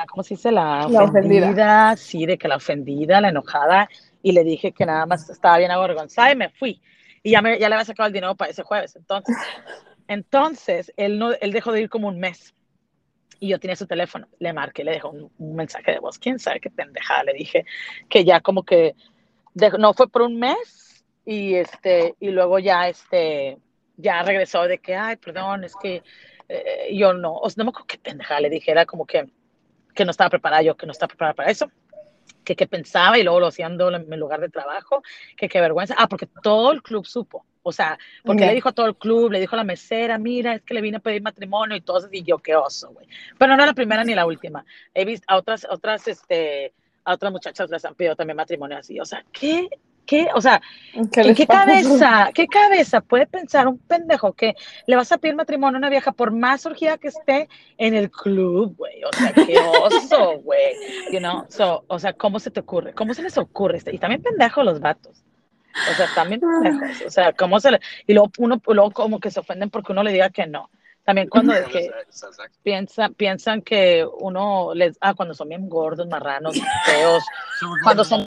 ¿cómo 0.09 0.23
se 0.23 0.35
dice? 0.35 0.51
La, 0.51 0.87
ofendida, 0.87 1.97
sí, 1.97 2.27
de 2.27 2.39
que 2.39 2.49
la 2.49 2.57
ofendida, 2.57 3.21
la 3.21 3.29
enojada, 3.29 3.89
y 4.23 4.33
le 4.33 4.45
dije 4.45 4.73
que 4.73 4.87
nada 4.87 5.07
más 5.07 5.29
estaba 5.29 5.59
bien 5.59 5.71
avergonzada 5.71 6.33
y 6.33 6.37
me 6.37 6.49
fui. 6.51 6.81
Y 7.23 7.33
ya, 7.33 7.43
me, 7.43 7.59
ya 7.59 7.69
le 7.69 7.75
había 7.75 7.85
sacado 7.85 8.07
el 8.07 8.13
dinero 8.13 8.35
para 8.35 8.51
ese 8.51 8.63
jueves. 8.63 8.97
Entonces, 8.97 9.37
entonces 10.09 10.93
él, 10.97 11.19
no, 11.19 11.33
él 11.33 11.53
dejó 11.53 11.73
de 11.73 11.83
ir 11.83 11.89
como 11.89 12.09
un 12.09 12.19
mes. 12.19 12.55
Y 13.41 13.49
yo 13.49 13.59
tenía 13.59 13.77
su 13.77 13.87
teléfono, 13.87 14.29
le 14.39 14.53
marqué, 14.53 14.85
le 14.85 14.93
dejó 14.93 15.11
un, 15.11 15.31
un 15.39 15.57
mensaje 15.57 15.93
de 15.93 15.99
voz, 15.99 16.19
quién 16.19 16.39
sabe 16.39 16.61
qué 16.61 16.71
pendejada, 16.71 17.25
le 17.25 17.35
dije 17.35 17.67
que 18.09 18.25
ya 18.25 18.41
como 18.41 18.63
que 18.63 18.95
no 19.55 19.95
fue 19.95 20.09
por 20.09 20.23
un 20.23 20.39
mes 20.39 21.05
y 21.25 21.55
este 21.55 22.15
y 22.21 22.31
luego 22.31 22.59
ya 22.59 22.89
este 22.89 23.59
ya 23.97 24.23
regresó 24.23 24.65
de 24.65 24.79
que 24.79 24.95
ay 24.95 25.17
perdón 25.17 25.65
es 25.65 25.75
que 25.81 26.03
eh, 26.49 26.95
yo 26.95 27.15
no 27.15 27.35
o 27.35 27.49
sea, 27.49 27.63
no 27.63 27.65
me 27.65 27.71
acuerdo 27.71 27.87
qué 27.87 27.99
pendeja 27.99 28.41
le 28.41 28.51
dije 28.51 28.71
era 28.71 28.85
como 28.85 29.07
que 29.07 29.29
que 29.95 30.05
no 30.05 30.11
estaba 30.11 30.31
preparada 30.31 30.63
yo 30.63 30.77
que 30.77 30.87
no 30.87 30.93
estaba 30.93 31.09
preparada 31.09 31.35
para 31.35 31.51
eso 31.51 31.71
que 32.45 32.55
qué 32.55 32.67
pensaba 32.67 33.19
y 33.19 33.23
luego 33.23 33.41
lo 33.41 33.47
haciendo 33.49 33.93
en 33.95 34.09
mi 34.09 34.17
lugar 34.17 34.41
de 34.41 34.49
trabajo, 34.49 35.03
que 35.37 35.49
qué 35.49 35.61
vergüenza. 35.61 35.95
Ah, 35.99 36.09
porque 36.09 36.29
todo 36.43 36.73
el 36.73 36.83
club 36.83 37.07
supo. 37.07 37.45
O 37.67 37.73
sea, 37.73 37.99
porque 38.23 38.45
le 38.45 38.53
dijo 38.53 38.69
a 38.69 38.73
todo 38.73 38.87
el 38.87 38.97
club, 38.97 39.33
le 39.33 39.41
dijo 39.41 39.57
a 39.57 39.57
la 39.57 39.65
mesera, 39.65 40.19
mira, 40.19 40.57
es 40.57 40.63
que 40.63 40.75
le 40.75 40.83
vine 40.83 40.99
a 40.99 41.01
pedir 41.01 41.23
matrimonio 41.23 41.75
y 41.75 41.81
todo 41.81 42.07
y 42.13 42.23
yo 42.23 42.37
qué 42.39 42.55
oso, 42.55 42.91
güey. 42.91 43.09
Pero 43.39 43.57
no 43.57 43.65
la 43.65 43.73
primera 43.73 44.05
ni 44.05 44.15
la 44.15 44.27
última. 44.27 44.67
He 44.93 45.07
visto 45.07 45.25
a 45.29 45.39
otras, 45.39 45.67
otras, 45.71 46.07
este, 46.07 46.75
a 47.05 47.15
otras 47.15 47.33
muchachas 47.33 47.71
les 47.71 47.85
han 47.85 47.95
pedido 47.95 48.17
también 48.17 48.37
matrimonio 48.37 48.79
así. 48.79 48.99
O 49.01 49.05
sea, 49.05 49.25
¿qué 49.33 49.69
¿Qué? 50.07 50.29
O 50.35 50.41
sea, 50.41 50.61
¿qué, 51.13 51.35
¿qué 51.35 51.47
cabeza, 51.47 52.31
qué 52.35 52.47
cabeza 52.47 53.01
puede 53.01 53.27
pensar 53.27 53.67
un 53.67 53.79
pendejo 53.79 54.33
que 54.33 54.55
le 54.87 54.97
vas 54.97 55.11
a 55.13 55.19
pedir 55.19 55.35
matrimonio 55.35 55.77
a 55.77 55.79
una 55.79 55.91
vieja 55.91 56.13
por 56.13 56.31
más 56.31 56.63
surgida 56.63 56.99
que 56.99 57.09
esté 57.09 57.49
en 57.79 57.95
el 57.95 58.11
club, 58.11 58.77
güey? 58.77 59.03
O 59.05 59.17
sea, 59.17 59.33
qué 59.33 59.59
oso, 59.59 60.41
güey. 60.43 60.75
You 61.11 61.19
know? 61.19 61.47
so, 61.49 61.85
o 61.87 61.99
sea, 61.99 62.13
¿cómo 62.13 62.39
se 62.39 62.51
te 62.51 62.61
ocurre? 62.61 62.93
¿Cómo 62.95 63.15
se 63.15 63.23
les 63.23 63.39
ocurre? 63.39 63.81
Y 63.91 63.99
también 63.99 64.23
pendejos 64.23 64.65
los 64.65 64.81
vatos. 64.81 65.25
O 65.91 65.95
sea, 65.95 66.07
también 66.15 66.41
pendejos. 66.41 67.07
O 67.07 67.11
sea, 67.11 67.33
¿cómo 67.33 67.59
se 67.61 67.73
le... 67.73 67.81
Y 68.07 68.13
luego 68.13 68.31
uno, 68.39 68.61
luego 68.67 68.91
como 68.91 69.21
que 69.21 69.31
se 69.31 69.41
ofenden 69.41 69.71
porque 69.71 69.93
uno 69.93 70.03
le 70.03 70.13
diga 70.13 70.31
que 70.31 70.47
no. 70.47 70.71
También 71.05 71.29
cuando 71.29 71.53
que 71.71 71.91
piensan, 72.63 73.15
piensan 73.15 73.63
que 73.63 74.07
uno 74.21 74.75
les, 74.75 74.97
ah, 75.01 75.15
cuando 75.15 75.35
son 75.35 75.49
bien 75.49 75.69
gordos, 75.69 76.07
marranos, 76.09 76.57
feos, 76.87 77.25
cuando 77.83 78.05
son 78.05 78.27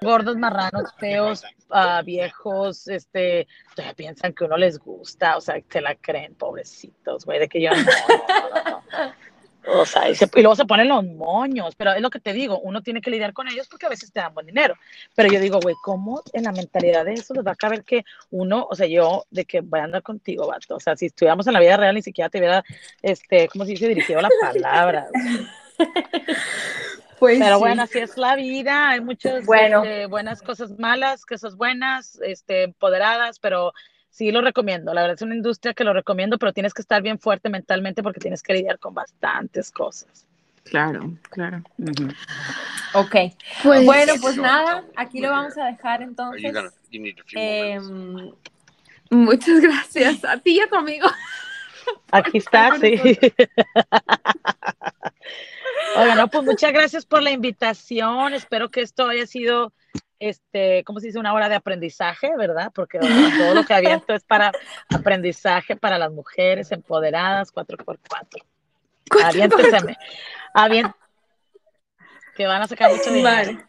gordos, 0.00 0.36
marranos, 0.36 0.92
feos, 0.98 1.42
uh, 1.70 2.04
viejos, 2.04 2.86
este, 2.88 3.48
todavía 3.74 3.94
piensan 3.94 4.32
que 4.34 4.44
uno 4.44 4.56
les 4.56 4.78
gusta, 4.78 5.36
o 5.36 5.40
sea, 5.40 5.56
se 5.68 5.80
la 5.80 5.94
creen, 5.96 6.34
pobrecitos, 6.34 7.24
güey, 7.24 7.40
de 7.40 7.48
que 7.48 7.62
yo 7.62 7.70
no, 7.70 7.76
no, 7.82 8.70
no, 8.70 9.14
O 9.66 9.86
sea, 9.86 10.10
y, 10.10 10.14
se, 10.14 10.26
y, 10.34 10.40
luego 10.40 10.56
se 10.56 10.66
ponen 10.66 10.88
los 10.88 11.04
moños, 11.04 11.74
pero 11.76 11.92
es 11.92 12.02
lo 12.02 12.10
que 12.10 12.20
te 12.20 12.32
digo, 12.32 12.58
uno 12.60 12.82
tiene 12.82 13.00
que 13.00 13.10
lidiar 13.10 13.32
con 13.32 13.48
ellos 13.48 13.66
porque 13.68 13.86
a 13.86 13.88
veces 13.88 14.12
te 14.12 14.20
dan 14.20 14.34
buen 14.34 14.46
dinero. 14.46 14.74
Pero 15.14 15.32
yo 15.32 15.40
digo, 15.40 15.58
güey, 15.60 15.74
¿cómo 15.82 16.22
en 16.32 16.44
la 16.44 16.52
mentalidad 16.52 17.04
de 17.04 17.14
eso 17.14 17.34
les 17.34 17.46
va 17.46 17.52
a 17.52 17.56
caber 17.56 17.82
que 17.82 18.04
uno, 18.30 18.66
o 18.70 18.74
sea, 18.74 18.86
yo, 18.86 19.24
de 19.30 19.44
que 19.44 19.60
voy 19.60 19.80
a 19.80 19.84
andar 19.84 20.02
contigo, 20.02 20.46
vato? 20.46 20.76
O 20.76 20.80
sea, 20.80 20.96
si 20.96 21.06
estuviéramos 21.06 21.46
en 21.46 21.54
la 21.54 21.60
vida 21.60 21.76
real, 21.76 21.94
ni 21.94 22.02
siquiera 22.02 22.28
te 22.28 22.38
hubiera, 22.38 22.64
este, 23.02 23.48
¿cómo 23.48 23.64
se 23.64 23.72
dice? 23.72 23.88
Dirigido 23.88 24.20
la 24.20 24.30
palabra. 24.40 25.06
Pues 27.18 27.38
Pero 27.38 27.58
bueno, 27.58 27.82
así 27.82 28.00
es 28.00 28.18
la 28.18 28.36
vida, 28.36 28.90
hay 28.90 29.00
muchas 29.00 29.46
bueno. 29.46 29.82
este, 29.82 30.06
buenas 30.06 30.42
cosas 30.42 30.78
malas, 30.78 31.24
cosas 31.24 31.56
buenas, 31.56 32.20
este, 32.22 32.64
empoderadas, 32.64 33.38
pero 33.38 33.72
sí 34.14 34.30
lo 34.30 34.40
recomiendo. 34.42 34.94
La 34.94 35.02
verdad 35.02 35.16
es 35.16 35.22
una 35.22 35.34
industria 35.34 35.74
que 35.74 35.82
lo 35.82 35.92
recomiendo, 35.92 36.38
pero 36.38 36.52
tienes 36.52 36.72
que 36.72 36.82
estar 36.82 37.02
bien 37.02 37.18
fuerte 37.18 37.48
mentalmente 37.48 38.00
porque 38.00 38.20
tienes 38.20 38.44
que 38.44 38.54
lidiar 38.54 38.78
con 38.78 38.94
bastantes 38.94 39.72
cosas. 39.72 40.24
Claro, 40.62 41.12
claro. 41.30 41.62
Uh 41.78 41.84
-huh. 41.84 42.14
Ok. 42.94 43.16
Pues, 43.62 43.84
bueno, 43.84 44.14
pues 44.20 44.36
nada, 44.36 44.84
aquí 44.94 45.20
lo 45.20 45.30
vamos 45.30 45.58
a 45.58 45.64
dejar 45.66 46.00
entonces. 46.02 46.54
Eh, 47.34 47.80
muchas 49.10 49.60
gracias 49.60 50.24
a 50.24 50.38
ti 50.38 50.58
y 50.58 50.60
a 50.60 50.68
tu 50.68 50.76
amigo. 50.76 51.08
Aquí 52.12 52.38
está, 52.38 52.78
sí. 52.80 52.94
Oigan, 55.96 56.16
no, 56.16 56.28
pues 56.28 56.44
muchas 56.44 56.72
gracias 56.72 57.04
por 57.04 57.20
la 57.20 57.32
invitación. 57.32 58.32
Espero 58.32 58.70
que 58.70 58.80
esto 58.80 59.08
haya 59.08 59.26
sido, 59.26 59.72
este, 60.28 60.84
¿cómo 60.84 61.00
se 61.00 61.08
dice? 61.08 61.18
Una 61.18 61.34
hora 61.34 61.48
de 61.48 61.54
aprendizaje, 61.54 62.34
¿verdad? 62.36 62.72
Porque 62.74 62.98
todo 62.98 63.54
lo 63.54 63.64
que 63.64 63.74
aviento 63.74 64.14
es 64.14 64.24
para 64.24 64.52
aprendizaje 64.94 65.76
para 65.76 65.98
las 65.98 66.10
mujeres 66.12 66.72
empoderadas, 66.72 67.52
4x4. 67.52 68.42
Aviénteseme. 69.24 69.96
Aviénteseme. 70.54 71.04
Que 72.34 72.46
van 72.46 72.62
a 72.62 72.66
sacar 72.66 72.90
mucho 72.90 73.12
dinero. 73.12 73.52
Vale. 73.52 73.66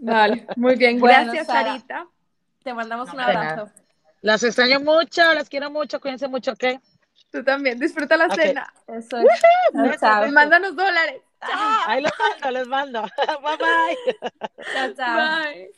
Vale, 0.00 0.46
muy 0.56 0.76
bien. 0.76 0.98
Gracias, 1.00 1.46
Sarita. 1.46 2.06
Te 2.62 2.74
mandamos 2.74 3.12
un 3.12 3.20
abrazo. 3.20 3.70
Las 4.22 4.42
extraño 4.42 4.80
mucho, 4.80 5.22
las 5.34 5.48
quiero 5.50 5.70
mucho, 5.70 6.00
cuídense 6.00 6.28
mucho, 6.28 6.52
¿ok? 6.52 6.64
Tú 7.30 7.44
también, 7.44 7.78
disfruta 7.78 8.16
la 8.16 8.26
Okay. 8.26 8.48
cena. 8.48 8.72
Eso 8.86 9.18
es. 9.18 10.00
Chao. 10.00 10.30
Mándanos 10.30 10.74
dólares. 10.74 11.20
Ahí 11.86 12.02
los 12.02 12.12
mando, 12.18 12.50
les 12.50 12.66
mando. 12.66 13.02
bye 13.42 13.56
bye. 13.56 14.16
Chao, 14.72 14.94
chao. 14.94 15.16
Bye. 15.16 15.74